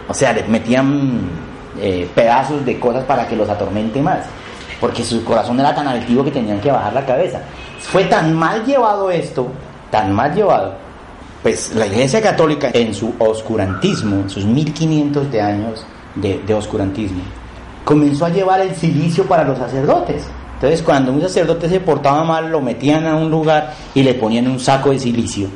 o 0.07 0.13
sea, 0.13 0.33
le 0.33 0.43
metían 0.43 1.21
eh, 1.79 2.09
pedazos 2.13 2.65
de 2.65 2.79
cosas 2.79 3.03
para 3.05 3.27
que 3.27 3.35
los 3.35 3.49
atormente 3.49 4.01
más, 4.01 4.25
porque 4.81 5.03
su 5.03 5.23
corazón 5.23 5.59
era 5.59 5.73
tan 5.73 5.87
altivo 5.87 6.23
que 6.23 6.31
tenían 6.31 6.59
que 6.59 6.71
bajar 6.71 6.91
la 6.91 7.05
cabeza. 7.05 7.39
Fue 7.79 8.03
tan 8.05 8.33
mal 8.33 8.65
llevado 8.65 9.09
esto, 9.09 9.47
tan 9.89 10.11
mal 10.11 10.35
llevado, 10.35 10.73
pues 11.41 11.73
la 11.73 11.87
Iglesia 11.87 12.21
Católica 12.21 12.69
en 12.73 12.93
su 12.93 13.13
oscurantismo, 13.19 14.27
sus 14.27 14.43
1500 14.43 15.31
de 15.31 15.41
años 15.41 15.85
de, 16.15 16.39
de 16.39 16.53
oscurantismo, 16.53 17.21
comenzó 17.85 18.25
a 18.25 18.29
llevar 18.29 18.59
el 18.59 18.75
silicio 18.75 19.25
para 19.25 19.45
los 19.45 19.57
sacerdotes. 19.57 20.27
Entonces, 20.55 20.81
cuando 20.81 21.13
un 21.13 21.21
sacerdote 21.21 21.69
se 21.69 21.79
portaba 21.79 22.23
mal, 22.23 22.51
lo 22.51 22.59
metían 22.59 23.07
a 23.07 23.15
un 23.15 23.31
lugar 23.31 23.73
y 23.95 24.03
le 24.03 24.15
ponían 24.15 24.47
un 24.47 24.59
saco 24.59 24.91
de 24.91 24.99
silicio 24.99 25.47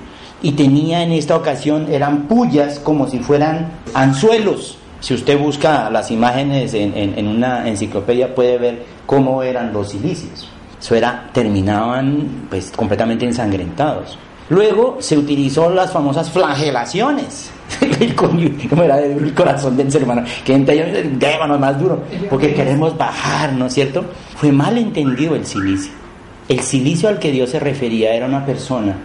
y 0.46 0.52
tenía 0.52 1.02
en 1.02 1.12
esta 1.12 1.36
ocasión, 1.36 1.88
eran 1.92 2.28
pullas 2.28 2.78
como 2.78 3.08
si 3.08 3.18
fueran 3.18 3.72
anzuelos. 3.96 4.78
Si 5.06 5.14
usted 5.14 5.38
busca 5.38 5.88
las 5.92 6.10
imágenes 6.10 6.74
en, 6.74 7.28
una 7.28 7.70
enciclopedia 7.70 8.34
puede 8.34 8.58
ver 8.58 8.86
cómo 9.06 9.44
eran 9.44 9.72
los 9.72 9.92
silicios. 9.92 10.50
Eso 10.82 10.96
era, 10.96 11.30
terminaban 11.32 12.48
pues 12.50 12.72
completamente 12.76 13.24
ensangrentados. 13.24 14.18
Luego 14.50 14.98
se 15.02 15.16
utilizó 15.16 15.70
las 15.70 15.92
famosas 15.92 16.32
flagelaciones. 16.32 17.52
como 18.18 18.82
era 18.82 19.00
el 19.00 19.32
corazón 19.36 19.78
del 19.78 19.92
ser 19.92 20.06
humano, 20.06 20.24
que 20.44 20.56
entre 20.56 21.04
más 21.60 21.80
duro, 21.80 22.02
porque 22.28 22.56
queremos 22.56 22.98
bajar, 22.98 23.54
¿no 23.54 23.68
es 23.68 23.74
cierto? 23.76 24.04
Fue 24.36 24.52
mal 24.52 24.76
entendido 24.76 25.36
el 25.36 25.46
silicio. 25.46 25.92
El 26.50 26.62
silicio 26.62 27.10
al 27.10 27.20
que 27.20 27.32
Dios 27.32 27.52
se 27.52 27.60
refería 27.60 28.16
era 28.16 28.26
una 28.26 28.44
persona 28.44 28.96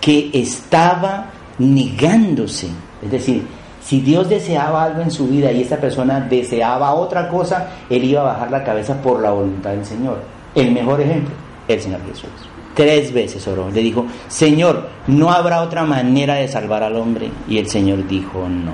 que 0.00 0.30
estaba 0.32 1.26
negándose. 1.58 2.68
Es 3.02 3.10
decir, 3.10 3.42
si 3.84 4.00
Dios 4.00 4.30
deseaba 4.30 4.84
algo 4.84 5.02
en 5.02 5.10
su 5.10 5.28
vida 5.28 5.52
y 5.52 5.60
esta 5.60 5.76
persona 5.76 6.20
deseaba 6.20 6.94
otra 6.94 7.28
cosa, 7.28 7.68
él 7.90 8.02
iba 8.04 8.22
a 8.22 8.24
bajar 8.24 8.50
la 8.50 8.64
cabeza 8.64 9.00
por 9.02 9.20
la 9.20 9.30
voluntad 9.30 9.70
del 9.70 9.84
Señor. 9.84 10.20
El 10.54 10.72
mejor 10.72 11.02
ejemplo, 11.02 11.34
el 11.68 11.80
Señor 11.80 12.00
Jesús. 12.06 12.30
Tres 12.74 13.12
veces 13.12 13.46
oró. 13.46 13.70
Le 13.70 13.82
dijo, 13.82 14.06
Señor, 14.28 14.88
¿no 15.06 15.30
habrá 15.30 15.60
otra 15.60 15.84
manera 15.84 16.36
de 16.36 16.48
salvar 16.48 16.82
al 16.82 16.96
hombre? 16.96 17.30
Y 17.46 17.58
el 17.58 17.68
Señor 17.68 18.08
dijo, 18.08 18.48
no. 18.48 18.72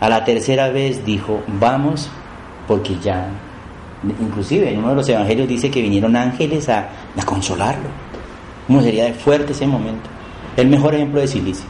A 0.00 0.08
la 0.08 0.24
tercera 0.24 0.70
vez 0.70 1.04
dijo, 1.04 1.40
vamos, 1.60 2.10
porque 2.66 2.98
ya, 2.98 3.28
inclusive 4.20 4.72
en 4.72 4.80
uno 4.80 4.90
de 4.90 4.94
los 4.96 5.08
evangelios 5.08 5.46
dice 5.46 5.70
que 5.70 5.80
vinieron 5.80 6.16
ángeles 6.16 6.68
a, 6.68 6.88
consolarlo. 7.24 7.88
¿Cómo 8.66 8.82
sería 8.82 9.04
de 9.04 9.14
fuerte 9.14 9.52
ese 9.52 9.68
momento? 9.68 10.10
El 10.56 10.66
mejor 10.66 10.96
ejemplo 10.96 11.20
de 11.20 11.28
silicio 11.28 11.66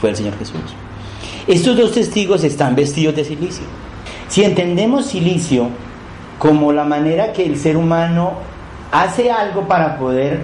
fue 0.00 0.10
el 0.10 0.16
Señor 0.16 0.38
Jesús. 0.38 0.74
Estos 1.46 1.76
dos 1.76 1.92
testigos 1.92 2.42
están 2.44 2.74
vestidos 2.74 3.14
de 3.16 3.24
silicio. 3.24 3.64
Si 4.28 4.42
entendemos 4.42 5.06
silicio 5.06 5.68
como 6.38 6.72
la 6.72 6.84
manera 6.84 7.32
que 7.32 7.44
el 7.44 7.58
ser 7.58 7.76
humano 7.76 8.32
hace 8.90 9.30
algo 9.30 9.66
para 9.68 9.98
poder 9.98 10.42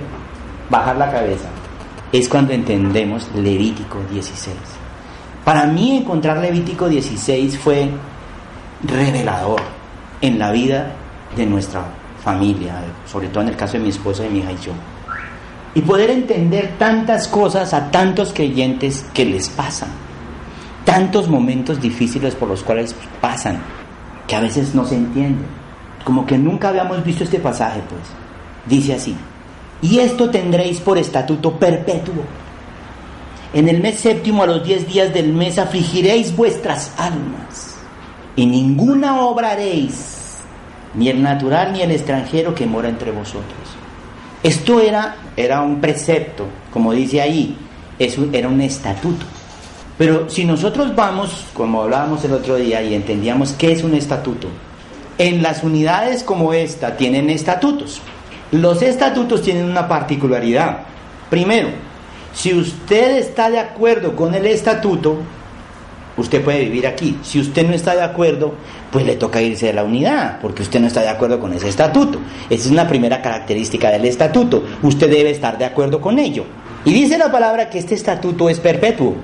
bajar 0.69 0.97
la 0.97 1.11
cabeza, 1.11 1.49
es 2.13 2.29
cuando 2.29 2.53
entendemos 2.53 3.29
Levítico 3.35 3.99
16. 4.11 4.57
Para 5.45 5.67
mí 5.67 5.97
encontrar 5.97 6.39
Levítico 6.39 6.89
16 6.89 7.59
fue 7.59 7.89
revelador 8.83 9.61
en 10.21 10.39
la 10.39 10.53
vida 10.53 10.93
de 11.37 11.47
nuestra 11.47 11.83
familia, 12.23 12.83
sobre 13.11 13.29
todo 13.29 13.43
en 13.43 13.49
el 13.49 13.57
caso 13.57 13.75
de 13.75 13.81
mi 13.81 13.89
esposa, 13.89 14.25
de 14.25 14.31
mi 14.31 14.41
hija 14.41 14.53
y 14.53 14.59
yo 14.59 14.73
y 15.75 15.83
poder 15.83 16.11
entender 16.11 16.75
tantas 16.79 17.29
cosas 17.29 17.73
a 17.75 17.91
tantos 17.91 18.33
creyentes 18.33 19.05
que 19.15 19.25
les 19.25 19.49
pasan, 19.49 19.89
tantos 20.91 21.29
momentos 21.29 21.81
difíciles 21.81 22.35
por 22.35 22.49
los 22.49 22.63
cuales 22.63 22.95
pasan, 23.21 23.61
que 24.27 24.37
a 24.37 24.41
veces 24.41 24.75
no 24.75 24.85
se 24.85 24.97
entienden, 24.97 25.47
como 26.05 26.27
que 26.27 26.39
nunca 26.39 26.71
habíamos 26.71 27.05
visto 27.05 27.25
este 27.25 27.39
pasaje, 27.39 27.81
pues. 27.89 28.03
Dice 28.67 28.95
así, 28.95 29.17
y 29.83 29.99
esto 30.01 30.31
tendréis 30.31 30.81
por 30.81 30.99
estatuto 30.99 31.53
perpetuo. 31.53 32.25
En 33.53 33.69
el 33.69 33.81
mes 33.81 34.01
séptimo 34.01 34.43
a 34.43 34.47
los 34.47 34.65
diez 34.65 34.87
días 34.87 35.13
del 35.15 35.33
mes 35.33 35.59
afligiréis 35.59 36.35
vuestras 36.37 36.93
almas, 36.99 37.77
y 38.37 38.47
ninguna 38.47 39.21
obra 39.21 39.53
haréis, 39.53 40.39
ni 40.95 41.09
el 41.09 41.23
natural 41.23 41.73
ni 41.73 41.83
el 41.83 41.91
extranjero 41.91 42.55
que 42.55 42.67
mora 42.67 42.89
entre 42.89 43.13
vosotros 43.13 43.81
esto 44.43 44.81
era, 44.81 45.17
era 45.37 45.61
un 45.61 45.81
precepto, 45.81 46.47
como 46.73 46.93
dice 46.93 47.21
ahí, 47.21 47.57
era 47.99 48.49
un 48.49 48.61
estatuto. 48.63 49.27
Pero 50.01 50.31
si 50.31 50.47
nosotros 50.47 50.97
vamos, 50.97 51.45
como 51.53 51.83
hablábamos 51.83 52.25
el 52.25 52.33
otro 52.33 52.57
día 52.57 52.81
y 52.81 52.95
entendíamos 52.95 53.53
qué 53.53 53.71
es 53.71 53.85
un 53.85 53.93
estatuto, 53.93 54.49
en 55.19 55.43
las 55.43 55.63
unidades 55.63 56.23
como 56.23 56.55
esta 56.55 56.97
tienen 56.97 57.29
estatutos. 57.29 58.01
Los 58.51 58.81
estatutos 58.81 59.43
tienen 59.43 59.67
una 59.67 59.89
particularidad. 59.89 60.85
Primero, 61.29 61.69
si 62.33 62.55
usted 62.55 63.19
está 63.19 63.51
de 63.51 63.59
acuerdo 63.59 64.17
con 64.17 64.35
el 64.35 64.47
estatuto, 64.47 65.19
usted 66.17 66.43
puede 66.43 66.61
vivir 66.61 66.87
aquí. 66.87 67.19
Si 67.23 67.39
usted 67.39 67.69
no 67.69 67.75
está 67.75 67.95
de 67.95 68.03
acuerdo, 68.03 68.55
pues 68.91 69.05
le 69.05 69.17
toca 69.17 69.43
irse 69.43 69.67
de 69.67 69.75
la 69.75 69.85
unidad, 69.85 70.39
porque 70.41 70.63
usted 70.63 70.81
no 70.81 70.87
está 70.87 71.03
de 71.03 71.11
acuerdo 71.11 71.39
con 71.39 71.53
ese 71.53 71.69
estatuto. 71.69 72.19
Esa 72.49 72.65
es 72.65 72.71
una 72.71 72.89
primera 72.89 73.21
característica 73.21 73.91
del 73.91 74.07
estatuto. 74.07 74.65
Usted 74.83 75.11
debe 75.11 75.29
estar 75.29 75.59
de 75.59 75.67
acuerdo 75.67 76.01
con 76.01 76.19
ello. 76.19 76.47
Y 76.87 76.95
dice 76.95 77.19
la 77.19 77.31
palabra 77.31 77.69
que 77.69 77.79
este 77.79 77.95
estatuto 77.95 78.49
es 78.49 78.61
perpetuo. 78.61 79.15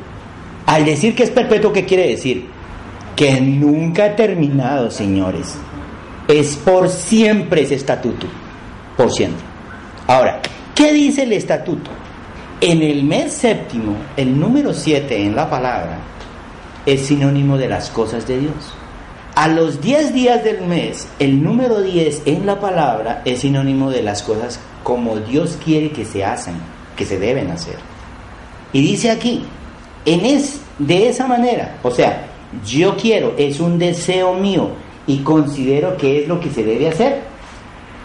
Al 0.67 0.85
decir 0.85 1.15
que 1.15 1.23
es 1.23 1.31
perpetuo, 1.31 1.73
¿qué 1.73 1.85
quiere 1.85 2.09
decir? 2.09 2.47
Que 3.15 3.41
nunca 3.41 4.05
ha 4.05 4.17
terminado, 4.17 4.91
señores. 4.91 5.55
Es 6.29 6.57
por 6.57 6.89
siempre 6.89 7.63
ese 7.63 7.77
estatuto. 7.77 8.27
Por 8.97 9.13
siempre. 9.13 9.45
Ahora, 10.09 10.41
¿qué 10.75 10.93
dice 10.93 11.23
el 11.23 11.33
estatuto? 11.33 11.91
En 12.61 12.83
el 12.83 13.05
mes 13.05 13.33
séptimo, 13.33 13.97
el 14.17 14.39
número 14.39 14.73
siete 14.73 15.23
en 15.23 15.37
la 15.37 15.49
palabra, 15.49 15.99
es 16.85 17.07
sinónimo 17.07 17.59
de 17.59 17.69
las 17.69 17.91
cosas 17.91 18.27
de 18.27 18.39
Dios. 18.39 18.75
A 19.35 19.49
los 19.49 19.83
10 19.83 20.15
días 20.15 20.43
del 20.45 20.63
mes, 20.63 21.07
el 21.19 21.43
número 21.43 21.83
10 21.83 22.23
en 22.25 22.47
la 22.47 22.59
palabra 22.59 23.21
es 23.27 23.41
sinónimo 23.41 23.91
de 23.91 24.03
las 24.03 24.23
cosas 24.23 24.59
como 24.83 25.17
Dios 25.17 25.59
quiere 25.63 25.91
que 25.91 26.07
se 26.07 26.25
hacen, 26.25 26.55
que 26.97 27.05
se 27.05 27.19
deben 27.19 27.51
hacer. 27.51 27.77
Y 28.73 28.81
dice 28.81 29.11
aquí, 29.11 29.45
en 30.07 30.25
es, 30.25 30.61
de 30.79 31.09
esa 31.09 31.27
manera, 31.27 31.79
o 31.83 31.91
sea, 31.91 32.27
yo 32.65 32.97
quiero, 32.97 33.35
es 33.37 33.61
un 33.61 33.79
deseo 33.79 34.35
mío 34.35 34.71
y 35.07 35.19
considero 35.19 35.97
que 35.97 36.23
es 36.23 36.29
lo 36.29 36.41
que 36.41 36.51
se 36.51 36.65
debe 36.65 36.89
hacer. 36.89 37.23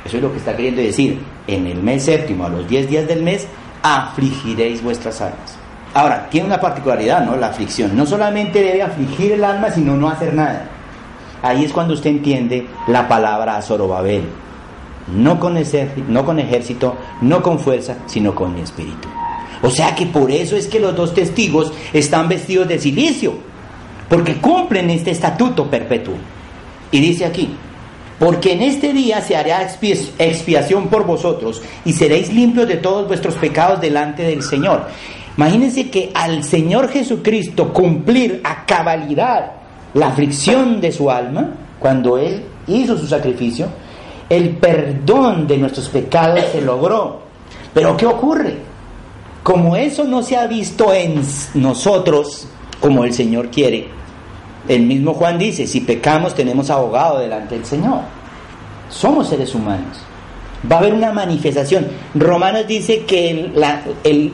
Eso 0.03 0.17
es 0.17 0.23
lo 0.23 0.31
que 0.31 0.39
está 0.39 0.55
queriendo 0.55 0.81
decir. 0.81 1.19
En 1.47 1.67
el 1.67 1.81
mes 1.81 2.03
séptimo, 2.05 2.45
a 2.45 2.49
los 2.49 2.67
10 2.67 2.89
días 2.89 3.07
del 3.07 3.23
mes, 3.23 3.47
afligiréis 3.83 4.83
vuestras 4.83 5.21
almas. 5.21 5.57
Ahora, 5.93 6.27
tiene 6.29 6.47
una 6.47 6.59
particularidad, 6.59 7.25
¿no? 7.25 7.35
La 7.35 7.47
aflicción. 7.47 7.95
No 7.95 8.05
solamente 8.05 8.61
debe 8.61 8.81
afligir 8.81 9.33
el 9.33 9.43
alma, 9.43 9.69
sino 9.69 9.95
no 9.95 10.09
hacer 10.09 10.33
nada. 10.33 10.67
Ahí 11.41 11.65
es 11.65 11.73
cuando 11.73 11.93
usted 11.93 12.11
entiende 12.11 12.67
la 12.87 13.07
palabra 13.07 13.61
Zorobabel. 13.61 14.23
No 15.13 15.39
con, 15.39 15.57
ejército, 15.57 16.95
no 17.21 17.41
con 17.41 17.59
fuerza, 17.59 17.97
sino 18.05 18.33
con 18.33 18.57
espíritu. 18.57 19.09
O 19.61 19.69
sea 19.69 19.95
que 19.95 20.07
por 20.07 20.31
eso 20.31 20.55
es 20.55 20.67
que 20.67 20.79
los 20.79 20.95
dos 20.95 21.13
testigos 21.13 21.71
están 21.93 22.27
vestidos 22.27 22.67
de 22.67 22.79
silicio, 22.79 23.35
porque 24.09 24.37
cumplen 24.37 24.89
este 24.89 25.11
estatuto 25.11 25.69
perpetuo. 25.69 26.15
Y 26.91 26.99
dice 26.99 27.25
aquí, 27.25 27.49
porque 28.19 28.53
en 28.53 28.61
este 28.61 28.93
día 28.93 29.21
se 29.21 29.35
hará 29.35 29.63
expiación 29.63 30.87
por 30.89 31.05
vosotros 31.05 31.61
y 31.85 31.93
seréis 31.93 32.33
limpios 32.33 32.67
de 32.67 32.77
todos 32.77 33.07
vuestros 33.07 33.35
pecados 33.35 33.81
delante 33.81 34.23
del 34.23 34.43
Señor. 34.43 34.87
Imagínense 35.37 35.89
que 35.89 36.11
al 36.13 36.43
Señor 36.43 36.89
Jesucristo 36.89 37.73
cumplir 37.73 38.41
a 38.43 38.65
cabalidad 38.65 39.53
la 39.93 40.07
aflicción 40.07 40.79
de 40.79 40.91
su 40.91 41.09
alma, 41.09 41.51
cuando 41.79 42.17
Él 42.17 42.43
hizo 42.67 42.97
su 42.97 43.07
sacrificio, 43.07 43.67
el 44.29 44.51
perdón 44.57 45.47
de 45.47 45.57
nuestros 45.57 45.89
pecados 45.89 46.45
se 46.51 46.61
logró. 46.61 47.21
Pero 47.73 47.97
¿qué 47.97 48.05
ocurre? 48.05 48.70
Como 49.43 49.75
eso 49.75 50.03
no 50.03 50.21
se 50.21 50.37
ha 50.37 50.45
visto 50.47 50.93
en 50.93 51.21
nosotros 51.55 52.47
como 52.79 53.03
el 53.03 53.13
Señor 53.13 53.49
quiere, 53.49 53.87
el 54.67 54.83
mismo 54.83 55.13
Juan 55.13 55.39
dice, 55.39 55.65
si 55.65 55.81
pecamos 55.81 56.35
tenemos 56.35 56.69
abogado 56.69 57.19
delante 57.19 57.55
del 57.55 57.65
Señor. 57.65 58.01
Somos 58.89 59.29
seres 59.29 59.55
humanos. 59.55 59.97
Va 60.71 60.75
a 60.75 60.79
haber 60.79 60.93
una 60.93 61.11
manifestación. 61.11 61.87
Romanos 62.13 62.67
dice 62.67 63.05
que 63.05 63.51
la, 63.55 63.81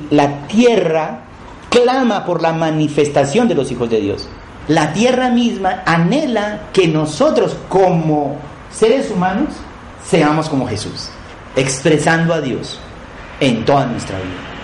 la 0.09 0.47
tierra 0.47 1.21
clama 1.69 2.25
por 2.25 2.41
la 2.41 2.51
manifestación 2.51 3.47
de 3.47 3.55
los 3.55 3.71
hijos 3.71 3.89
de 3.89 4.01
Dios. 4.01 4.27
La 4.67 4.91
tierra 4.91 5.29
misma 5.29 5.83
anhela 5.85 6.63
que 6.73 6.87
nosotros 6.87 7.55
como 7.69 8.35
seres 8.69 9.09
humanos 9.09 9.53
seamos 10.05 10.49
como 10.49 10.67
Jesús, 10.67 11.07
expresando 11.55 12.33
a 12.33 12.41
Dios 12.41 12.77
en 13.39 13.63
toda 13.63 13.85
nuestra 13.85 14.17
vida. 14.17 14.56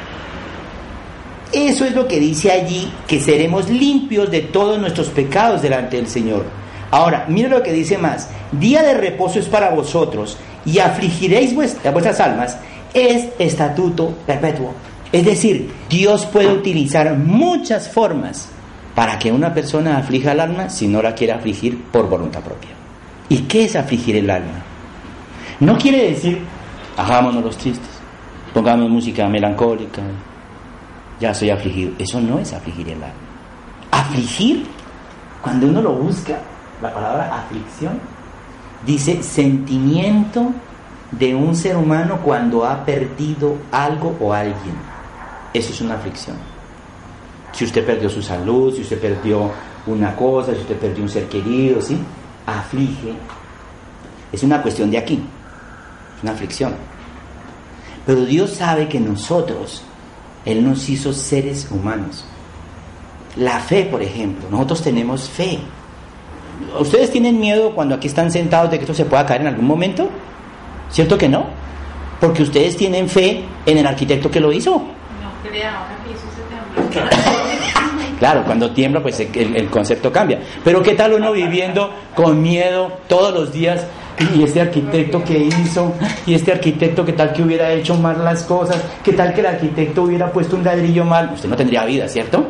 Eso 1.54 1.86
es 1.86 1.94
lo 1.94 2.08
que 2.08 2.20
dice 2.20 2.52
allí, 2.52 2.92
que 3.08 3.20
seremos 3.22 3.70
limpios 3.70 4.32
de 4.32 4.42
todos 4.42 4.80
nuestros 4.80 5.10
pecados 5.10 5.62
delante 5.62 5.98
del 5.98 6.08
Señor. 6.08 6.46
Ahora, 6.90 7.26
mire 7.30 7.48
lo 7.48 7.62
que 7.62 7.72
dice 7.72 8.00
más, 8.00 8.28
día 8.52 8.82
de 8.82 8.96
reposo 8.96 9.38
es 9.38 9.48
para 9.48 9.70
vosotros 9.70 10.38
y 10.66 10.80
afligiréis 10.80 11.54
vuestras 11.54 12.20
almas, 12.20 12.58
es 12.96 13.28
estatuto 13.38 14.16
perpetuo. 14.26 14.74
Es 15.12 15.26
decir, 15.26 15.72
Dios 15.90 16.26
puede 16.26 16.52
utilizar 16.52 17.16
muchas 17.16 17.88
formas 17.88 18.50
para 18.96 19.20
que 19.20 19.32
una 19.32 19.54
persona 19.54 19.98
aflija 19.98 20.32
el 20.32 20.40
alma 20.40 20.70
si 20.70 20.88
no 20.88 21.04
la 21.04 21.14
quiere 21.14 21.34
afligir 21.34 21.84
por 21.92 22.10
voluntad 22.10 22.42
propia. 22.42 22.72
¿Y 23.30 23.44
qué 23.44 23.66
es 23.66 23.76
afligir 23.76 24.16
el 24.16 24.30
alma? 24.32 24.64
No 25.60 25.78
quiere 25.78 26.10
decir, 26.10 26.40
hagámonos 26.98 27.44
los 27.44 27.58
tristes, 27.58 27.90
pongamos 28.54 28.90
música 28.90 29.28
melancólica, 29.30 30.02
ya 31.20 31.34
soy 31.34 31.50
afligido. 31.50 31.94
Eso 32.00 32.20
no 32.20 32.40
es 32.40 32.54
afligir 32.54 32.88
el 32.90 32.96
alma. 32.96 33.14
Afligir, 33.92 34.66
cuando 35.42 35.68
uno 35.68 35.82
lo 35.82 35.94
busca, 35.94 36.40
la 36.82 36.94
palabra 36.94 37.36
aflicción, 37.36 38.00
dice 38.86 39.24
sentimiento 39.24 40.52
de 41.12 41.36
un 41.36 41.56
ser 41.56 41.78
humano 41.78 42.20
cuando 42.24 42.66
ha 42.66 42.84
perdido 42.84 43.58
algo 43.72 44.16
o 44.20 44.34
alguien. 44.34 44.76
Eso 45.54 45.72
es 45.72 45.82
una 45.82 45.96
aflicción. 45.96 46.36
Si 47.52 47.66
usted 47.66 47.86
perdió 47.86 48.10
su 48.10 48.22
salud, 48.22 48.74
si 48.74 48.82
usted 48.82 49.00
perdió 49.00 49.52
una 49.86 50.16
cosa, 50.16 50.54
si 50.54 50.62
usted 50.62 50.78
perdió 50.78 51.04
un 51.04 51.10
ser 51.10 51.28
querido, 51.28 51.82
¿sí? 51.82 52.00
Aflige. 52.48 53.14
Es 54.32 54.42
una 54.42 54.62
cuestión 54.62 54.90
de 54.90 54.98
aquí. 54.98 55.24
Es 56.18 56.24
una 56.24 56.32
aflicción. 56.32 56.74
Pero 58.06 58.26
Dios 58.26 58.52
sabe 58.52 58.90
que 58.90 59.00
nosotros 59.00 59.84
él 60.46 60.64
nos 60.64 60.90
hizo 60.90 61.14
seres 61.14 61.68
humanos. 61.72 62.26
La 63.36 63.60
fe, 63.60 63.86
por 63.86 64.02
ejemplo, 64.02 64.48
nosotros 64.50 64.84
tenemos 64.84 65.30
fe. 65.30 65.60
¿Ustedes 66.80 67.12
tienen 67.12 67.40
miedo 67.40 67.74
cuando 67.74 67.96
aquí 67.96 68.08
están 68.08 68.32
sentados 68.32 68.70
de 68.70 68.78
que 68.78 68.84
esto 68.84 68.94
se 68.94 69.06
pueda 69.06 69.26
caer 69.26 69.42
en 69.42 69.48
algún 69.48 69.66
momento? 69.66 70.10
¿Cierto 70.90 71.18
que 71.18 71.28
no? 71.28 71.48
Porque 72.20 72.44
ustedes 72.44 72.78
tienen 72.78 73.10
fe 73.10 73.44
en 73.66 73.78
el 73.78 73.88
arquitecto 73.88 74.30
que 74.30 74.40
lo 74.40 74.52
hizo. 74.52 74.72
No 74.78 75.32
Claro, 78.20 78.44
cuando 78.46 78.72
tiembla, 78.72 79.02
pues 79.02 79.20
el, 79.20 79.56
el, 79.56 79.70
concepto 79.70 80.12
cambia. 80.12 80.40
Pero 80.64 80.82
¿qué 80.82 80.94
tal 80.94 81.14
uno 81.14 81.34
viviendo 81.34 81.90
con 82.16 82.42
miedo 82.42 83.00
todos 83.10 83.34
los 83.34 83.52
días 83.52 83.86
y 84.20 84.44
este 84.44 84.62
arquitecto 84.62 85.24
que 85.24 85.38
hizo, 85.38 85.94
y 86.26 86.34
este 86.34 86.52
arquitecto 86.52 87.04
que 87.06 87.14
tal 87.14 87.34
que 87.34 87.42
hubiera 87.42 87.72
hecho 87.72 87.96
mal 87.96 88.24
las 88.24 88.44
cosas, 88.44 88.82
que 89.04 89.14
tal 89.14 89.34
que 89.34 89.42
el 89.42 89.48
arquitecto 89.48 90.04
hubiera 90.04 90.32
puesto 90.32 90.56
un 90.56 90.64
ladrillo 90.64 91.04
mal, 91.04 91.32
usted 91.34 91.50
no 91.50 91.56
tendría 91.56 91.86
vida, 91.86 92.08
¿cierto? 92.08 92.48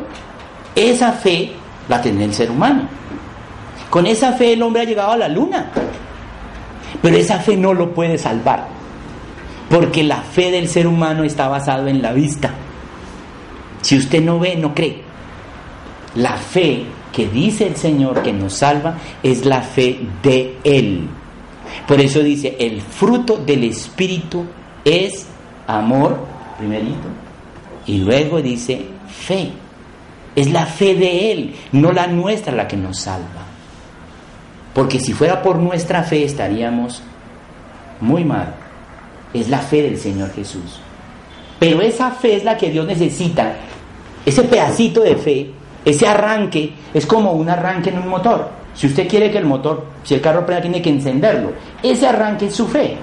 Esa 0.74 1.12
fe 1.12 1.52
la 1.88 2.00
tiene 2.00 2.24
el 2.24 2.34
ser 2.34 2.50
humano. 2.50 2.88
Con 3.90 4.06
esa 4.06 4.32
fe 4.32 4.52
el 4.52 4.62
hombre 4.62 4.82
ha 4.82 4.84
llegado 4.84 5.12
a 5.12 5.16
la 5.16 5.28
luna, 5.28 5.70
pero 7.00 7.16
esa 7.16 7.38
fe 7.38 7.56
no 7.56 7.72
lo 7.74 7.92
puede 7.92 8.18
salvar, 8.18 8.66
porque 9.70 10.02
la 10.02 10.18
fe 10.22 10.50
del 10.50 10.68
ser 10.68 10.86
humano 10.86 11.24
está 11.24 11.48
basada 11.48 11.88
en 11.88 12.02
la 12.02 12.12
vista. 12.12 12.50
Si 13.82 13.96
usted 13.96 14.22
no 14.22 14.38
ve, 14.38 14.56
no 14.56 14.74
cree. 14.74 15.02
La 16.16 16.36
fe 16.36 16.84
que 17.12 17.28
dice 17.28 17.66
el 17.66 17.76
Señor 17.76 18.22
que 18.22 18.32
nos 18.32 18.54
salva 18.54 18.94
es 19.22 19.44
la 19.44 19.62
fe 19.62 20.00
de 20.22 20.56
Él. 20.64 21.08
Por 21.86 22.00
eso 22.00 22.20
dice, 22.20 22.56
el 22.58 22.80
fruto 22.80 23.36
del 23.36 23.64
Espíritu 23.64 24.44
es 24.84 25.26
amor, 25.66 26.18
primerito, 26.58 27.08
y 27.86 27.98
luego 27.98 28.40
dice 28.40 28.86
fe. 29.08 29.50
Es 30.34 30.50
la 30.50 30.66
fe 30.66 30.94
de 30.94 31.32
Él, 31.32 31.54
no 31.72 31.92
la 31.92 32.06
nuestra 32.06 32.52
la 32.52 32.66
que 32.66 32.76
nos 32.76 32.98
salva. 32.98 33.44
Porque 34.74 34.98
si 34.98 35.12
fuera 35.12 35.42
por 35.42 35.58
nuestra 35.58 36.02
fe 36.02 36.24
estaríamos 36.24 37.02
muy 38.00 38.24
mal. 38.24 38.54
Es 39.32 39.48
la 39.48 39.58
fe 39.58 39.82
del 39.82 39.98
Señor 39.98 40.32
Jesús. 40.32 40.80
Pero 41.60 41.80
esa 41.80 42.10
fe 42.10 42.36
es 42.36 42.44
la 42.44 42.56
que 42.56 42.70
Dios 42.70 42.86
necesita. 42.86 43.54
Ese 44.26 44.42
pedacito 44.42 45.02
de 45.02 45.16
fe, 45.16 45.50
ese 45.84 46.06
arranque, 46.06 46.72
es 46.92 47.06
como 47.06 47.32
un 47.32 47.48
arranque 47.48 47.90
en 47.90 47.98
un 47.98 48.08
motor. 48.08 48.50
Si 48.74 48.86
usted 48.86 49.08
quiere 49.08 49.30
que 49.30 49.38
el 49.38 49.46
motor, 49.46 49.86
si 50.02 50.14
el 50.14 50.20
carro 50.20 50.44
prenda, 50.44 50.62
tiene 50.62 50.82
que 50.82 50.90
encenderlo. 50.90 51.52
Ese 51.82 52.06
arranque 52.06 52.46
es 52.46 52.54
su 52.54 52.66
fe. 52.66 52.96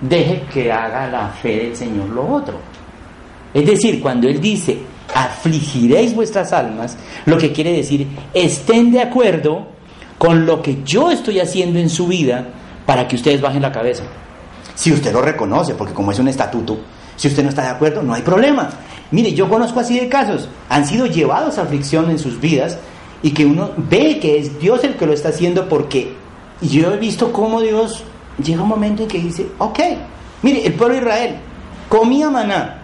Deje 0.00 0.42
que 0.52 0.72
haga 0.72 1.06
la 1.08 1.28
fe 1.28 1.56
del 1.56 1.76
Señor 1.76 2.08
lo 2.08 2.26
otro. 2.26 2.54
Es 3.52 3.66
decir, 3.66 4.00
cuando 4.00 4.28
Él 4.28 4.40
dice, 4.40 4.78
afligiréis 5.14 6.14
vuestras 6.14 6.52
almas, 6.52 6.96
lo 7.26 7.36
que 7.36 7.52
quiere 7.52 7.72
decir, 7.72 8.06
estén 8.32 8.90
de 8.92 9.02
acuerdo 9.02 9.66
con 10.16 10.46
lo 10.46 10.62
que 10.62 10.82
yo 10.84 11.10
estoy 11.10 11.40
haciendo 11.40 11.78
en 11.78 11.90
su 11.90 12.06
vida 12.06 12.46
para 12.86 13.06
que 13.06 13.16
ustedes 13.16 13.40
bajen 13.40 13.62
la 13.62 13.72
cabeza. 13.72 14.04
Si 14.74 14.92
usted 14.92 15.12
lo 15.12 15.20
reconoce, 15.20 15.74
porque 15.74 15.92
como 15.92 16.12
es 16.12 16.18
un 16.18 16.28
estatuto, 16.28 16.78
si 17.16 17.28
usted 17.28 17.42
no 17.42 17.50
está 17.50 17.62
de 17.62 17.68
acuerdo, 17.68 18.02
no 18.02 18.14
hay 18.14 18.22
problema. 18.22 18.70
Mire, 19.10 19.32
yo 19.34 19.48
conozco 19.48 19.80
así 19.80 19.98
de 19.98 20.08
casos, 20.08 20.48
han 20.68 20.86
sido 20.86 21.06
llevados 21.06 21.58
a 21.58 21.62
aflicción 21.62 22.10
en 22.10 22.18
sus 22.18 22.40
vidas 22.40 22.78
y 23.22 23.32
que 23.32 23.46
uno 23.46 23.70
ve 23.76 24.18
que 24.20 24.38
es 24.38 24.58
Dios 24.58 24.82
el 24.84 24.94
que 24.94 25.06
lo 25.06 25.12
está 25.12 25.28
haciendo 25.30 25.68
porque 25.68 26.14
yo 26.60 26.92
he 26.92 26.96
visto 26.96 27.32
cómo 27.32 27.60
Dios 27.60 28.04
llega 28.42 28.62
un 28.62 28.68
momento 28.68 29.02
en 29.02 29.08
que 29.08 29.18
dice, 29.18 29.46
ok, 29.58 29.78
mire, 30.42 30.66
el 30.66 30.74
pueblo 30.74 30.94
de 30.94 31.00
Israel 31.00 31.36
comía 31.88 32.30
maná. 32.30 32.76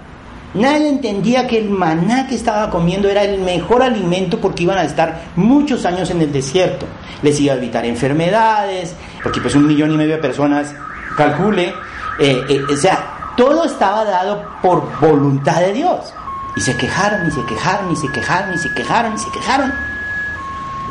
Nadie 0.55 0.89
entendía 0.89 1.47
que 1.47 1.59
el 1.59 1.69
maná 1.69 2.27
que 2.27 2.35
estaba 2.35 2.71
comiendo 2.71 3.09
era 3.09 3.23
el 3.23 3.41
mejor 3.41 3.83
alimento 3.83 4.41
porque 4.41 4.63
iban 4.63 4.79
a 4.79 4.85
estar 4.85 5.25
muchos 5.37 5.85
años 5.85 6.11
en 6.11 6.23
el 6.23 6.33
desierto. 6.33 6.87
Les 7.23 7.39
iba 7.41 7.53
a 7.53 7.57
evitar 7.57 7.85
enfermedades, 7.85 8.95
porque 9.23 9.41
pues 9.41 9.55
un 9.55 9.67
millón 9.67 9.93
y 9.93 9.97
medio 9.97 10.17
de 10.17 10.23
personas, 10.23 10.75
calcule, 11.17 11.75
eh, 12.19 12.43
eh, 12.49 12.61
o 12.73 12.77
sea, 12.77 13.35
todo 13.37 13.65
estaba 13.65 14.05
dado 14.05 14.45
por 14.63 14.99
voluntad 14.99 15.61
de 15.61 15.75
Dios. 15.75 16.15
Y 16.57 16.61
se 16.63 16.75
quejaron, 16.75 17.27
y 17.29 17.31
se 17.31 17.45
quejaron, 17.45 17.93
y 17.93 17.97
se 17.97 18.09
quejaron, 18.11 18.55
y 18.55 18.59
se 18.59 18.73
quejaron, 18.73 19.15
y 19.15 19.19
se 19.19 19.31
quejaron. 19.31 19.73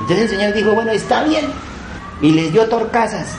Entonces 0.06 0.32
el 0.32 0.38
Señor 0.38 0.54
dijo, 0.54 0.74
bueno, 0.76 0.92
está 0.92 1.24
bien. 1.24 1.46
Y 2.22 2.32
les 2.32 2.54
dio 2.54 2.68
torcasas. 2.70 3.36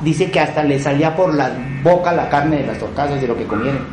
Dice 0.00 0.30
que 0.30 0.40
hasta 0.40 0.62
les 0.62 0.84
salía 0.84 1.14
por 1.14 1.34
la 1.34 1.52
boca 1.82 2.12
la 2.12 2.30
carne 2.30 2.58
de 2.58 2.66
las 2.66 2.78
torcasas 2.78 3.20
de 3.20 3.28
lo 3.28 3.36
que 3.36 3.44
comieron. 3.44 3.84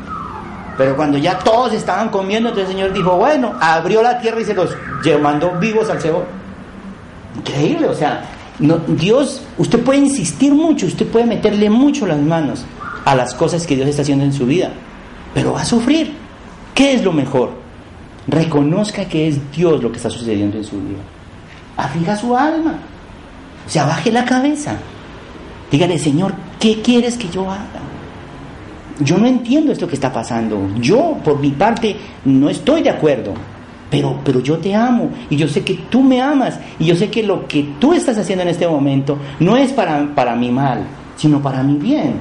Pero 0.78 0.96
cuando 0.96 1.18
ya 1.18 1.38
todos 1.40 1.74
estaban 1.74 2.08
comiendo, 2.08 2.50
entonces 2.50 2.70
el 2.70 2.78
Señor 2.78 2.94
dijo, 2.94 3.18
bueno, 3.18 3.54
abrió 3.60 4.02
la 4.02 4.18
tierra 4.20 4.40
y 4.40 4.46
se 4.46 4.54
los 4.54 4.74
mandó 5.22 5.52
vivos 5.60 5.90
al 5.90 6.00
cebo. 6.00 6.24
Increíble, 7.36 7.88
o 7.88 7.94
sea, 7.94 8.24
no, 8.60 8.78
Dios, 8.78 9.42
usted 9.58 9.84
puede 9.84 10.00
insistir 10.00 10.54
mucho, 10.54 10.86
usted 10.86 11.06
puede 11.08 11.26
meterle 11.26 11.70
mucho 11.70 12.08
las 12.08 12.20
manos 12.20 12.64
a 13.04 13.14
las 13.14 13.34
cosas 13.34 13.68
que 13.68 13.76
Dios 13.76 13.90
está 13.90 14.04
haciendo 14.04 14.24
en 14.24 14.32
su 14.32 14.46
vida, 14.46 14.72
pero 15.34 15.52
va 15.52 15.64
a 15.64 15.66
sufrir. 15.66 16.16
¿Qué 16.74 16.94
es 16.94 17.04
lo 17.04 17.12
mejor? 17.12 17.52
Reconozca 18.28 19.04
que 19.06 19.28
es 19.28 19.52
Dios 19.52 19.84
lo 19.84 19.92
que 19.92 19.98
está 19.98 20.10
sucediendo 20.10 20.58
en 20.58 20.64
su 20.64 20.78
vida 20.78 21.00
aflija 21.78 22.16
su 22.16 22.36
alma. 22.36 22.76
O 23.66 23.70
sea, 23.70 23.86
baje 23.86 24.12
la 24.12 24.26
cabeza. 24.26 24.76
Dígale, 25.72 25.98
Señor, 25.98 26.34
¿qué 26.60 26.82
quieres 26.82 27.18
que 27.18 27.30
yo 27.30 27.50
haga? 27.50 27.82
Yo 29.00 29.18
no 29.18 29.26
entiendo 29.26 29.72
esto 29.72 29.88
que 29.88 29.96
está 29.96 30.12
pasando. 30.12 30.70
Yo, 30.80 31.18
por 31.24 31.40
mi 31.40 31.52
parte, 31.52 31.96
no 32.26 32.50
estoy 32.50 32.84
de 32.84 32.90
acuerdo. 32.90 33.34
Pero, 33.90 34.20
pero 34.24 34.40
yo 34.40 34.58
te 34.58 34.74
amo 34.74 35.12
y 35.30 35.36
yo 35.36 35.48
sé 35.48 35.64
que 35.64 35.76
tú 35.90 36.02
me 36.02 36.20
amas 36.20 36.60
y 36.80 36.86
yo 36.86 36.96
sé 36.96 37.12
que 37.12 37.22
lo 37.22 37.48
que 37.48 37.76
tú 37.80 37.94
estás 37.94 38.18
haciendo 38.18 38.42
en 38.42 38.50
este 38.50 38.68
momento 38.68 39.20
no 39.40 39.56
es 39.56 39.72
para, 39.72 40.16
para 40.16 40.36
mi 40.36 40.50
mal, 40.50 40.84
sino 41.16 41.40
para 41.40 41.62
mi 41.62 41.76
bien. 41.76 42.16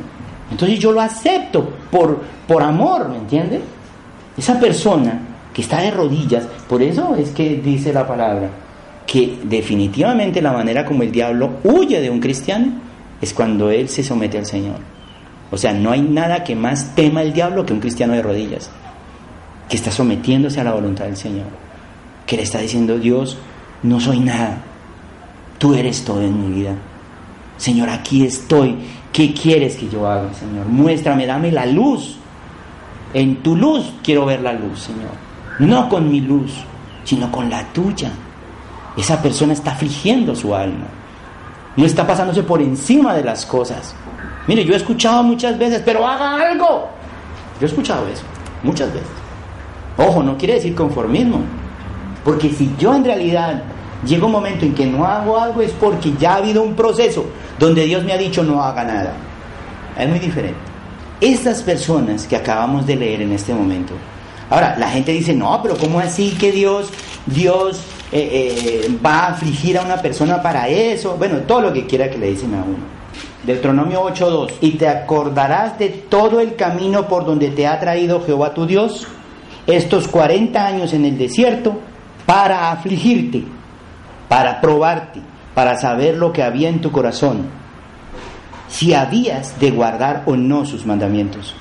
Entonces 0.51 0.79
yo 0.79 0.93
lo 0.93 1.01
acepto 1.01 1.67
por, 1.91 2.21
por 2.47 2.63
amor, 2.63 3.09
¿me 3.09 3.17
entiendes? 3.17 3.63
Esa 4.37 4.61
persona 4.61 5.19
que 5.55 5.63
está 5.63 5.81
de 5.81 5.91
rodillas, 5.91 6.45
por 6.69 6.83
eso 6.83 7.15
es 7.17 7.31
que 7.31 7.57
dice 7.57 7.91
la 7.91 8.07
palabra, 8.07 8.51
que 9.07 9.39
definitivamente 9.45 10.41
la 10.41 10.53
manera 10.53 10.85
como 10.85 11.03
el 11.03 11.13
diablo 11.13 11.59
huye 11.65 12.01
de 12.01 12.11
un 12.11 12.21
cristiano 12.21 12.73
es 13.21 13.33
cuando 13.33 13.71
él 13.71 13.89
se 13.89 14.03
somete 14.03 14.39
al 14.39 14.47
Señor. 14.47 14.77
O 15.51 15.59
sea, 15.59 15.73
no 15.73 15.91
hay 15.91 16.01
nada 16.01 16.45
que 16.45 16.57
más 16.57 16.95
tema 16.95 17.23
el 17.23 17.33
diablo 17.33 17.67
que 17.67 17.73
un 17.73 17.81
cristiano 17.81 18.15
de 18.15 18.23
rodillas, 18.23 18.71
que 19.69 19.77
está 19.77 19.91
sometiéndose 19.91 20.61
a 20.61 20.65
la 20.65 20.73
voluntad 20.73 21.05
del 21.05 21.17
Señor, 21.17 21.47
que 22.27 22.37
le 22.37 22.43
está 22.43 22.59
diciendo, 22.59 22.99
Dios, 22.99 23.37
no 23.83 24.01
soy 24.01 24.21
nada, 24.21 24.63
tú 25.59 25.75
eres 25.75 26.05
todo 26.05 26.23
en 26.23 26.41
mi 26.41 26.61
vida. 26.61 26.75
Señor, 27.57 27.91
aquí 27.91 28.25
estoy. 28.25 28.77
¿Qué 29.13 29.33
quieres 29.35 29.77
que 29.77 29.89
yo 29.89 30.09
haga, 30.09 30.33
Señor? 30.35 30.67
Muéstrame, 30.67 31.27
dame 31.27 31.53
la 31.53 31.67
luz. 31.67 32.17
En 33.15 33.37
tu 33.43 33.55
luz 33.55 33.93
quiero 34.03 34.25
ver 34.25 34.41
la 34.41 34.55
luz, 34.55 34.81
Señor. 34.81 35.11
No 35.59 35.89
con 35.89 36.11
mi 36.11 36.21
luz, 36.21 36.53
sino 37.05 37.31
con 37.31 37.51
la 37.51 37.63
tuya. 37.73 38.11
Esa 38.97 39.23
persona 39.23 39.53
está 39.53 39.73
afligiendo 39.73 40.35
su 40.35 40.55
alma. 40.55 40.87
No 41.77 41.87
está 41.87 42.07
pasándose 42.07 42.43
por 42.43 42.61
encima 42.61 43.15
de 43.15 43.25
las 43.25 43.47
cosas. 43.47 43.95
Mire, 44.47 44.65
yo 44.65 44.75
he 44.75 44.77
escuchado 44.77 45.23
muchas 45.23 45.59
veces, 45.59 45.83
pero 45.85 46.07
haga 46.07 46.51
algo. 46.51 46.89
Yo 47.61 47.67
he 47.67 47.71
escuchado 47.71 48.07
eso, 48.09 48.25
muchas 48.63 48.93
veces. 48.93 49.09
Ojo, 49.97 50.23
no 50.23 50.37
quiere 50.37 50.55
decir 50.55 50.75
conformismo. 50.75 51.41
Porque 52.25 52.51
si 52.51 52.75
yo 52.79 52.95
en 52.95 53.05
realidad 53.05 53.63
llego 54.05 54.27
un 54.27 54.33
momento 54.33 54.65
en 54.65 54.75
que 54.75 54.87
no 54.87 55.05
hago 55.07 55.39
algo 55.39 55.63
es 55.63 55.73
porque 55.73 56.13
ya 56.19 56.35
ha 56.35 56.37
habido 56.37 56.63
un 56.63 56.75
proceso 56.75 57.25
donde 57.59 57.85
Dios 57.85 58.05
me 58.05 58.13
ha 58.13 58.19
dicho 58.19 58.43
no 58.43 58.63
haga 58.63 58.85
nada. 58.85 59.13
Es 59.99 60.09
muy 60.09 60.19
diferente. 60.19 60.59
Estas 61.21 61.63
personas 61.63 62.27
que 62.27 62.37
acabamos 62.37 62.87
de 62.87 62.97
leer 62.97 63.23
en 63.23 63.33
este 63.33 63.55
momento. 63.55 63.95
Ahora, 64.51 64.77
la 64.77 64.91
gente 64.91 65.13
dice, 65.13 65.33
no, 65.35 65.61
pero 65.63 65.77
¿cómo 65.77 66.01
así 66.01 66.33
que 66.33 66.51
Dios, 66.53 66.91
Dios 67.27 67.81
eh, 68.13 68.85
eh, 68.85 68.99
va 69.05 69.21
a 69.21 69.27
afligir 69.29 69.79
a 69.79 69.83
una 69.83 69.97
persona 69.97 70.43
para 70.43 70.69
eso? 70.69 71.17
Bueno, 71.17 71.39
todo 71.39 71.63
lo 71.63 71.73
que 71.73 71.87
quiera 71.87 72.11
que 72.11 72.19
le 72.19 72.31
dicen 72.31 72.55
a 72.55 72.63
uno. 72.63 73.03
Deuteronomio 73.45 74.05
8.2. 74.05 74.53
Y 74.61 74.73
te 74.73 74.89
acordarás 74.89 75.79
de 75.79 75.89
todo 75.89 76.41
el 76.41 76.55
camino 76.55 77.09
por 77.09 77.25
donde 77.25 77.49
te 77.49 77.67
ha 77.67 77.81
traído 77.81 78.23
Jehová 78.25 78.55
tu 78.55 78.67
Dios 78.67 79.07
estos 79.67 80.09
40 80.09 80.65
años 80.65 80.93
en 80.93 81.05
el 81.05 81.19
desierto 81.19 81.79
para 82.27 82.71
afligirte, 82.71 83.45
para 84.29 84.61
probarte, 84.61 85.21
para 85.55 85.79
saber 85.79 86.17
lo 86.17 86.33
que 86.33 86.43
había 86.43 86.69
en 86.69 86.81
tu 86.81 86.91
corazón, 86.91 87.47
si 88.69 88.95
habías 88.95 89.59
de 89.61 89.71
guardar 89.71 90.23
o 90.27 90.37
no 90.37 90.65
sus 90.65 90.87
mandamientos. 90.87 91.55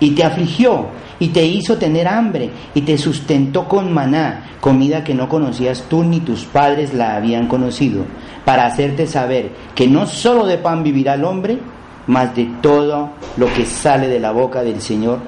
Y 0.00 0.12
te 0.12 0.24
afligió 0.24 0.86
y 1.18 1.28
te 1.28 1.44
hizo 1.44 1.76
tener 1.76 2.08
hambre 2.08 2.50
y 2.74 2.80
te 2.80 2.96
sustentó 2.96 3.68
con 3.68 3.92
maná, 3.92 4.56
comida 4.60 5.04
que 5.04 5.14
no 5.14 5.28
conocías 5.28 5.84
tú 5.88 6.02
ni 6.02 6.20
tus 6.20 6.44
padres 6.44 6.94
la 6.94 7.16
habían 7.16 7.46
conocido, 7.46 8.04
para 8.44 8.66
hacerte 8.66 9.06
saber 9.06 9.52
que 9.74 9.86
no 9.86 10.06
solo 10.06 10.46
de 10.46 10.58
pan 10.58 10.82
vivirá 10.82 11.14
el 11.14 11.24
hombre, 11.24 11.58
mas 12.06 12.34
de 12.34 12.50
todo 12.62 13.10
lo 13.36 13.52
que 13.52 13.66
sale 13.66 14.08
de 14.08 14.18
la 14.18 14.32
boca 14.32 14.62
del 14.62 14.80
Señor 14.80 15.20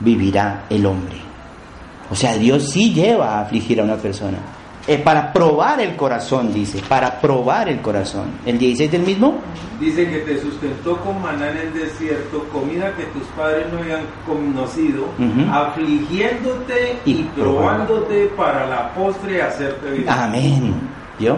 vivirá 0.00 0.64
el 0.68 0.84
hombre. 0.84 1.16
O 2.10 2.14
sea, 2.14 2.34
Dios 2.34 2.70
sí 2.70 2.92
lleva 2.92 3.36
a 3.36 3.40
afligir 3.42 3.80
a 3.80 3.84
una 3.84 3.96
persona. 3.96 4.38
Es 4.86 5.00
para 5.00 5.32
probar 5.32 5.80
el 5.80 5.94
corazón, 5.94 6.52
dice, 6.52 6.80
para 6.88 7.20
probar 7.20 7.68
el 7.68 7.80
corazón. 7.80 8.32
¿El 8.44 8.58
16 8.58 8.90
del 8.90 9.02
mismo? 9.02 9.38
Dice 9.78 10.08
que 10.10 10.18
te 10.18 10.40
sustentó 10.40 10.96
con 10.98 11.22
maná 11.22 11.50
en 11.50 11.58
el 11.58 11.74
desierto, 11.74 12.44
comida 12.52 12.92
que 12.96 13.04
tus 13.04 13.22
padres 13.36 13.66
no 13.72 13.78
habían 13.78 14.02
conocido, 14.26 15.06
afligiéndote 15.52 16.98
y, 17.04 17.22
probándote 17.22 18.26
para 18.36 18.66
la 18.66 18.92
postre 18.92 19.40
hacerte 19.40 19.90
bien. 19.90 20.08
Amén. 20.08 20.74
¿Vio? 21.16 21.36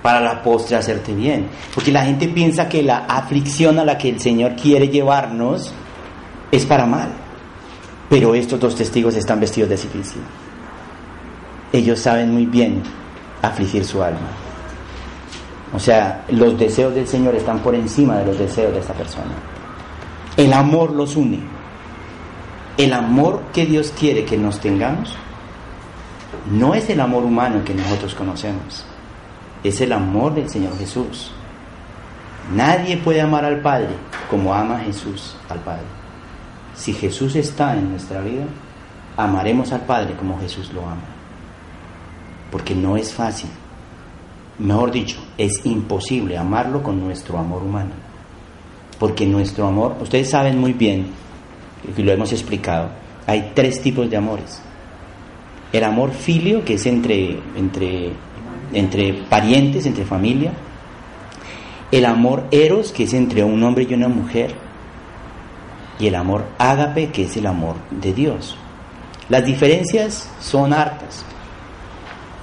Para 0.00 0.20
la 0.20 0.42
postre 0.42 0.76
hacerte 0.76 1.12
bien. 1.12 1.48
Porque 1.74 1.92
la 1.92 2.04
gente 2.04 2.26
piensa 2.28 2.70
que 2.70 2.82
la 2.82 3.04
aflicción 3.04 3.78
a 3.78 3.84
la 3.84 3.98
que 3.98 4.08
el 4.08 4.20
Señor 4.20 4.56
quiere 4.56 4.88
llevarnos 4.88 5.74
es 6.50 6.64
para 6.64 6.86
mal. 6.86 7.10
Pero 8.08 8.34
estos 8.34 8.58
dos 8.58 8.74
testigos 8.76 9.14
están 9.14 9.40
vestidos 9.40 9.68
de 9.68 9.76
civilización 9.76 10.45
ellos 11.76 12.00
saben 12.00 12.32
muy 12.32 12.46
bien 12.46 12.82
afligir 13.42 13.84
su 13.84 14.02
alma. 14.02 14.28
O 15.74 15.78
sea, 15.78 16.24
los 16.30 16.58
deseos 16.58 16.94
del 16.94 17.06
Señor 17.06 17.34
están 17.34 17.58
por 17.58 17.74
encima 17.74 18.16
de 18.18 18.26
los 18.26 18.38
deseos 18.38 18.72
de 18.72 18.80
esta 18.80 18.94
persona. 18.94 19.32
El 20.36 20.52
amor 20.52 20.92
los 20.92 21.16
une. 21.16 21.40
El 22.76 22.92
amor 22.92 23.42
que 23.52 23.66
Dios 23.66 23.92
quiere 23.98 24.24
que 24.24 24.36
nos 24.36 24.60
tengamos 24.60 25.14
no 26.50 26.74
es 26.74 26.88
el 26.90 27.00
amor 27.00 27.24
humano 27.24 27.64
que 27.64 27.74
nosotros 27.74 28.14
conocemos, 28.14 28.84
es 29.64 29.80
el 29.80 29.92
amor 29.92 30.34
del 30.34 30.48
Señor 30.48 30.76
Jesús. 30.78 31.32
Nadie 32.54 32.98
puede 32.98 33.20
amar 33.20 33.44
al 33.44 33.60
Padre 33.60 33.88
como 34.30 34.54
ama 34.54 34.78
Jesús 34.78 35.36
al 35.48 35.58
Padre. 35.60 35.86
Si 36.76 36.92
Jesús 36.92 37.34
está 37.34 37.72
en 37.72 37.90
nuestra 37.90 38.20
vida, 38.20 38.44
amaremos 39.16 39.72
al 39.72 39.80
Padre 39.80 40.14
como 40.14 40.38
Jesús 40.38 40.70
lo 40.72 40.82
ama 40.82 41.15
porque 42.50 42.74
no 42.74 42.96
es 42.96 43.12
fácil. 43.12 43.50
Mejor 44.58 44.90
dicho, 44.90 45.18
es 45.36 45.64
imposible 45.66 46.38
amarlo 46.38 46.82
con 46.82 47.00
nuestro 47.00 47.38
amor 47.38 47.62
humano. 47.62 47.90
Porque 48.98 49.26
nuestro 49.26 49.66
amor, 49.66 49.96
ustedes 50.00 50.30
saben 50.30 50.58
muy 50.58 50.72
bien, 50.72 51.08
y 51.96 52.02
lo 52.02 52.12
hemos 52.12 52.32
explicado, 52.32 52.88
hay 53.26 53.52
tres 53.54 53.82
tipos 53.82 54.08
de 54.08 54.16
amores. 54.16 54.60
El 55.72 55.84
amor 55.84 56.12
filio, 56.12 56.64
que 56.64 56.74
es 56.74 56.86
entre, 56.86 57.38
entre, 57.56 58.12
entre 58.72 59.12
parientes, 59.28 59.84
entre 59.84 60.04
familia. 60.04 60.52
El 61.92 62.06
amor 62.06 62.46
eros, 62.50 62.92
que 62.92 63.02
es 63.02 63.12
entre 63.12 63.44
un 63.44 63.62
hombre 63.62 63.86
y 63.88 63.92
una 63.92 64.08
mujer. 64.08 64.54
Y 65.98 66.06
el 66.06 66.14
amor 66.14 66.46
ágape, 66.56 67.10
que 67.10 67.24
es 67.24 67.36
el 67.36 67.46
amor 67.46 67.76
de 67.90 68.14
Dios. 68.14 68.56
Las 69.28 69.44
diferencias 69.44 70.30
son 70.40 70.72
hartas 70.72 71.24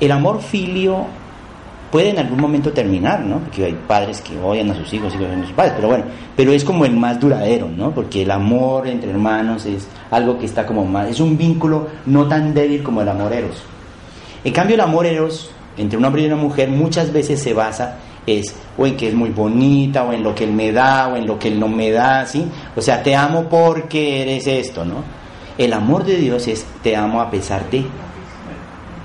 el 0.05 0.11
amor 0.11 0.41
filio 0.41 1.05
puede 1.91 2.09
en 2.09 2.19
algún 2.19 2.41
momento 2.41 2.71
terminar, 2.71 3.21
¿no? 3.21 3.37
Porque 3.37 3.65
hay 3.65 3.77
padres 3.87 4.21
que 4.21 4.37
odian 4.39 4.71
a 4.71 4.75
sus 4.75 4.91
hijos 4.93 5.13
y 5.13 5.17
odian 5.17 5.43
a 5.43 5.45
sus 5.45 5.53
padres, 5.53 5.73
pero 5.75 5.89
bueno, 5.89 6.05
pero 6.35 6.51
es 6.51 6.63
como 6.63 6.85
el 6.85 6.95
más 6.95 7.19
duradero, 7.19 7.69
¿no? 7.69 7.91
Porque 7.91 8.23
el 8.23 8.31
amor 8.31 8.87
entre 8.87 9.11
hermanos 9.11 9.65
es 9.65 9.87
algo 10.09 10.39
que 10.39 10.45
está 10.45 10.65
como 10.65 10.85
más, 10.85 11.07
es 11.09 11.19
un 11.19 11.37
vínculo 11.37 11.87
no 12.07 12.27
tan 12.27 12.53
débil 12.53 12.81
como 12.81 13.01
el 13.01 13.09
amor 13.09 13.31
eros. 13.33 13.61
En 14.43 14.51
cambio, 14.51 14.75
el 14.75 14.81
amor 14.81 15.05
eros 15.05 15.51
entre 15.77 15.97
un 15.97 16.05
hombre 16.05 16.23
y 16.23 16.25
una 16.25 16.35
mujer 16.35 16.69
muchas 16.69 17.13
veces 17.13 17.41
se 17.41 17.53
basa 17.53 17.97
es 18.25 18.55
o 18.77 18.87
en 18.87 18.97
que 18.97 19.09
es 19.09 19.13
muy 19.13 19.29
bonita, 19.29 20.03
o 20.03 20.13
en 20.13 20.23
lo 20.23 20.33
que 20.33 20.45
él 20.45 20.53
me 20.53 20.71
da, 20.71 21.09
o 21.09 21.15
en 21.15 21.27
lo 21.27 21.37
que 21.37 21.49
él 21.49 21.59
no 21.59 21.67
me 21.67 21.91
da, 21.91 22.25
¿sí? 22.25 22.45
O 22.75 22.81
sea, 22.81 23.03
te 23.03 23.15
amo 23.15 23.43
porque 23.49 24.21
eres 24.21 24.47
esto, 24.47 24.83
¿no? 24.85 25.03
El 25.57 25.73
amor 25.73 26.03
de 26.03 26.17
Dios 26.17 26.47
es 26.47 26.65
te 26.81 26.95
amo 26.95 27.21
a 27.21 27.29
pesar 27.29 27.69
de. 27.69 27.85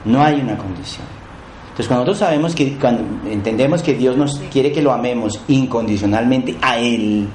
No 0.09 0.23
hay 0.23 0.41
una 0.41 0.57
condición. 0.57 1.07
Entonces, 1.65 1.87
cuando 1.87 2.07
nosotros 2.07 2.19
sabemos 2.19 2.55
que, 2.55 2.77
cuando 2.77 3.05
entendemos 3.31 3.83
que 3.83 3.95
Dios 3.95 4.17
nos 4.17 4.41
quiere 4.51 4.73
que 4.73 4.83
lo 4.83 4.93
amemos 4.93 5.41
incondicionalmente 5.47 6.57
a 6.61 6.79
Él, 6.79 7.29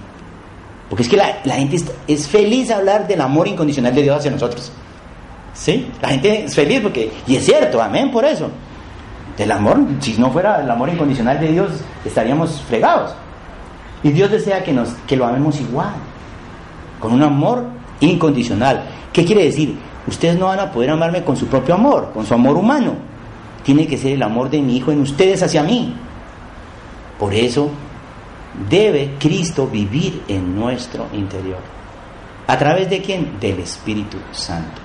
porque 0.89 1.03
es 1.03 1.09
que 1.09 1.17
la, 1.17 1.55
gente 1.55 1.77
es, 2.07 2.27
feliz 2.27 2.69
hablar 2.69 3.07
del 3.07 3.21
amor 3.21 3.47
incondicional 3.47 3.95
de 3.95 4.01
Dios 4.01 4.17
hacia 4.17 4.31
nosotros. 4.31 4.71
¿Sí? 5.53 5.87
La 6.01 6.09
gente 6.09 6.45
es 6.45 6.55
feliz 6.55 6.81
porque, 6.81 7.11
y 7.27 7.35
es 7.35 7.45
cierto, 7.45 7.81
amén 7.81 8.11
por 8.11 8.25
eso. 8.25 8.49
Del 9.37 9.51
amor, 9.51 9.79
si 9.99 10.13
no 10.17 10.31
fuera 10.31 10.61
el 10.61 10.69
amor 10.69 10.89
incondicional 10.89 11.39
de 11.39 11.51
Dios, 11.51 11.71
estaríamos 12.03 12.61
fregados. 12.67 13.15
Y 14.03 14.11
Dios 14.11 14.29
desea 14.29 14.63
que, 14.63 14.73
nos, 14.73 14.89
que 15.07 15.15
lo 15.15 15.25
amemos 15.25 15.59
igual, 15.61 15.93
con 16.99 17.13
un 17.13 17.23
amor 17.23 17.65
incondicional. 17.99 18.83
¿Qué 19.13 19.23
quiere 19.23 19.45
decir? 19.45 19.77
Ustedes 20.07 20.37
no 20.37 20.47
van 20.47 20.59
a 20.59 20.71
poder 20.71 20.89
amarme 20.89 21.23
con 21.23 21.37
su 21.37 21.47
propio 21.47 21.75
amor, 21.75 22.11
con 22.13 22.25
su 22.25 22.33
amor 22.33 22.57
humano. 22.57 22.95
Tiene 23.63 23.87
que 23.87 23.97
ser 23.97 24.13
el 24.13 24.23
amor 24.23 24.49
de 24.49 24.61
mi 24.61 24.77
Hijo 24.77 24.91
en 24.91 25.01
ustedes 25.01 25.41
hacia 25.43 25.63
mí. 25.63 25.95
Por 27.17 27.33
eso 27.33 27.69
debe 28.69 29.13
Cristo 29.19 29.67
vivir 29.67 30.23
en 30.27 30.55
nuestro 30.55 31.07
interior. 31.13 31.59
¿A 32.47 32.57
través 32.57 32.89
de 32.89 33.01
quién? 33.01 33.39
Del 33.39 33.59
Espíritu 33.59 34.17
Santo. 34.31 34.81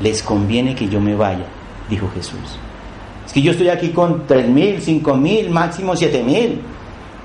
Les 0.00 0.22
conviene 0.22 0.74
que 0.74 0.88
yo 0.88 1.00
me 1.00 1.14
vaya, 1.14 1.44
dijo 1.90 2.08
Jesús. 2.14 2.58
Es 3.26 3.32
que 3.32 3.42
yo 3.42 3.52
estoy 3.52 3.68
aquí 3.68 3.90
con 3.90 4.26
tres 4.26 4.48
mil, 4.48 4.80
cinco 4.80 5.14
mil, 5.14 5.50
máximo 5.50 5.94
siete 5.94 6.22
mil. 6.22 6.60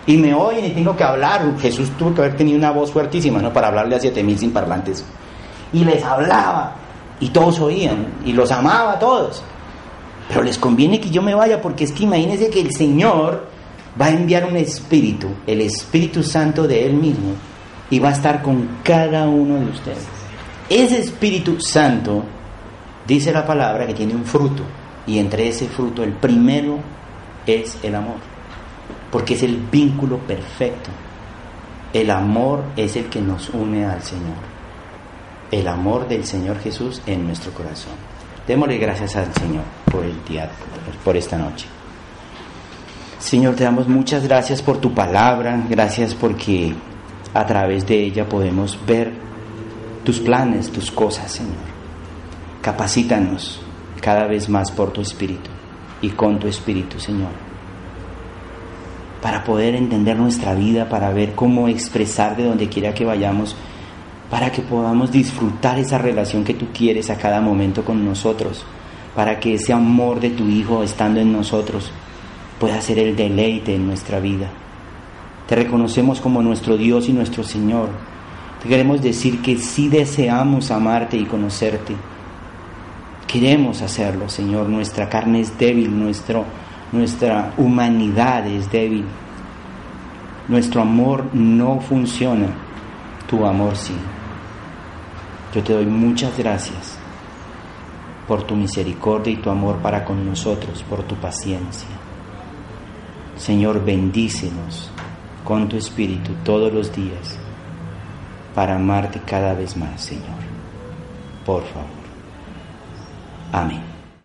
Y 0.05 0.17
me 0.17 0.33
oyen 0.33 0.65
y 0.65 0.69
tengo 0.71 0.95
que 0.95 1.03
hablar. 1.03 1.41
Jesús 1.59 1.89
tuvo 1.97 2.13
que 2.13 2.21
haber 2.21 2.35
tenido 2.35 2.57
una 2.57 2.71
voz 2.71 2.91
fuertísima, 2.91 3.39
¿no? 3.41 3.53
Para 3.53 3.69
hablarle 3.69 3.95
a 3.95 3.99
siete 3.99 4.23
mil 4.23 4.37
sin 4.37 4.51
parlantes. 4.51 5.05
Y 5.71 5.85
les 5.85 6.03
hablaba 6.03 6.75
y 7.19 7.29
todos 7.29 7.59
oían 7.59 8.07
y 8.25 8.33
los 8.33 8.51
amaba 8.51 8.93
a 8.93 8.99
todos. 8.99 9.43
Pero 10.27 10.43
les 10.43 10.57
conviene 10.57 10.99
que 10.99 11.09
yo 11.09 11.21
me 11.21 11.33
vaya 11.33 11.61
porque 11.61 11.83
es 11.83 11.91
que 11.91 12.03
imagínense 12.03 12.49
que 12.49 12.61
el 12.61 12.73
Señor 12.73 13.47
va 13.99 14.07
a 14.07 14.11
enviar 14.11 14.45
un 14.45 14.55
espíritu, 14.55 15.27
el 15.47 15.61
Espíritu 15.61 16.23
Santo 16.23 16.67
de 16.67 16.85
Él 16.85 16.93
mismo, 16.93 17.33
y 17.89 17.99
va 17.99 18.09
a 18.09 18.13
estar 18.13 18.41
con 18.41 18.77
cada 18.83 19.27
uno 19.27 19.55
de 19.59 19.71
ustedes. 19.71 20.07
Ese 20.69 20.99
Espíritu 20.99 21.59
Santo 21.59 22.23
dice 23.07 23.31
la 23.31 23.45
palabra 23.45 23.87
que 23.87 23.93
tiene 23.93 24.13
un 24.13 24.25
fruto, 24.25 24.63
y 25.07 25.17
entre 25.17 25.47
ese 25.47 25.67
fruto 25.67 26.03
el 26.03 26.13
primero 26.13 26.77
es 27.47 27.77
el 27.81 27.95
amor, 27.95 28.17
porque 29.11 29.33
es 29.33 29.43
el 29.43 29.57
vínculo 29.57 30.19
perfecto 30.19 30.91
El 31.91 32.11
amor 32.11 32.63
es 32.77 32.95
el 32.95 33.05
que 33.05 33.19
nos 33.19 33.49
une 33.49 33.83
al 33.83 34.03
Señor. 34.03 34.48
El 35.51 35.67
amor 35.67 36.07
del 36.07 36.25
Señor 36.25 36.59
Jesús 36.59 37.01
en 37.05 37.25
nuestro 37.25 37.51
corazón. 37.51 37.93
Démosle 38.47 38.77
gracias 38.77 39.15
al 39.15 39.33
Señor 39.33 39.63
por 39.91 40.03
el 40.03 40.23
día, 40.25 40.49
por 41.03 41.17
esta 41.17 41.37
noche. 41.37 41.65
Señor, 43.19 43.55
te 43.55 43.63
damos 43.63 43.87
muchas 43.87 44.23
gracias 44.23 44.61
por 44.61 44.77
tu 44.77 44.93
palabra, 44.93 45.65
gracias 45.69 46.15
porque 46.15 46.73
a 47.33 47.45
través 47.45 47.85
de 47.85 48.01
ella 48.01 48.27
podemos 48.27 48.79
ver 48.85 49.11
tus 50.03 50.19
planes, 50.19 50.71
tus 50.71 50.89
cosas, 50.89 51.31
Señor. 51.31 51.53
Capacítanos 52.61 53.61
cada 54.01 54.25
vez 54.25 54.49
más 54.49 54.71
por 54.71 54.91
tu 54.91 55.01
Espíritu 55.01 55.49
y 56.01 56.09
con 56.09 56.39
tu 56.39 56.47
Espíritu, 56.47 56.99
Señor, 56.99 57.31
para 59.21 59.43
poder 59.43 59.75
entender 59.75 60.15
nuestra 60.17 60.53
vida, 60.53 60.87
para 60.87 61.11
ver 61.11 61.35
cómo 61.35 61.67
expresar 61.67 62.37
de 62.37 62.45
donde 62.45 62.69
quiera 62.69 62.93
que 62.93 63.05
vayamos, 63.05 63.55
para 64.29 64.51
que 64.51 64.61
podamos 64.61 65.11
disfrutar 65.11 65.79
esa 65.79 65.97
relación 65.97 66.43
que 66.43 66.53
tú 66.53 66.67
quieres 66.73 67.09
a 67.09 67.17
cada 67.17 67.41
momento 67.41 67.83
con 67.83 68.05
nosotros, 68.05 68.65
para 69.15 69.39
que 69.39 69.55
ese 69.55 69.73
amor 69.73 70.19
de 70.19 70.29
tu 70.29 70.47
Hijo 70.47 70.83
estando 70.83 71.19
en 71.19 71.33
nosotros 71.33 71.91
pueda 72.59 72.79
ser 72.81 72.99
el 72.99 73.15
deleite 73.15 73.75
en 73.75 73.87
nuestra 73.87 74.19
vida. 74.19 74.49
Te 75.47 75.55
reconocemos 75.55 76.21
como 76.21 76.41
nuestro 76.41 76.77
Dios 76.77 77.09
y 77.09 77.13
nuestro 77.13 77.43
Señor. 77.43 77.89
Te 78.61 78.69
queremos 78.69 79.01
decir 79.01 79.41
que 79.41 79.57
sí 79.57 79.89
deseamos 79.89 80.69
amarte 80.69 81.17
y 81.17 81.25
conocerte 81.25 81.95
Queremos 83.29 83.83
hacerlo, 83.83 84.27
Señor. 84.27 84.69
Nuestra 84.69 85.07
carne 85.07 85.41
es 85.41 85.55
débil, 85.55 85.95
nuestro, 85.99 86.45
nuestra 86.91 87.53
humanidad 87.57 88.47
es 88.47 88.71
débil. 88.71 89.05
Nuestro 90.47 90.81
amor 90.81 91.25
no 91.31 91.79
funciona, 91.79 92.47
tu 93.29 93.45
amor 93.45 93.75
sí. 93.75 93.93
Yo 95.53 95.63
te 95.63 95.73
doy 95.73 95.85
muchas 95.85 96.37
gracias 96.37 96.97
por 98.27 98.43
tu 98.43 98.55
misericordia 98.55 99.33
y 99.33 99.37
tu 99.37 99.49
amor 99.49 99.77
para 99.77 100.05
con 100.05 100.23
nosotros, 100.25 100.83
por 100.83 101.01
tu 101.03 101.15
paciencia. 101.15 101.89
Señor, 103.35 103.83
bendícenos 103.83 104.91
con 105.43 105.67
tu 105.67 105.77
espíritu 105.77 106.33
todos 106.43 106.71
los 106.71 106.95
días 106.95 107.39
para 108.53 108.75
amarte 108.75 109.19
cada 109.25 109.53
vez 109.53 109.75
más, 109.75 110.01
Señor. 110.01 110.37
Por 111.45 111.63
favor. 111.63 111.87
Amén. 113.51 113.88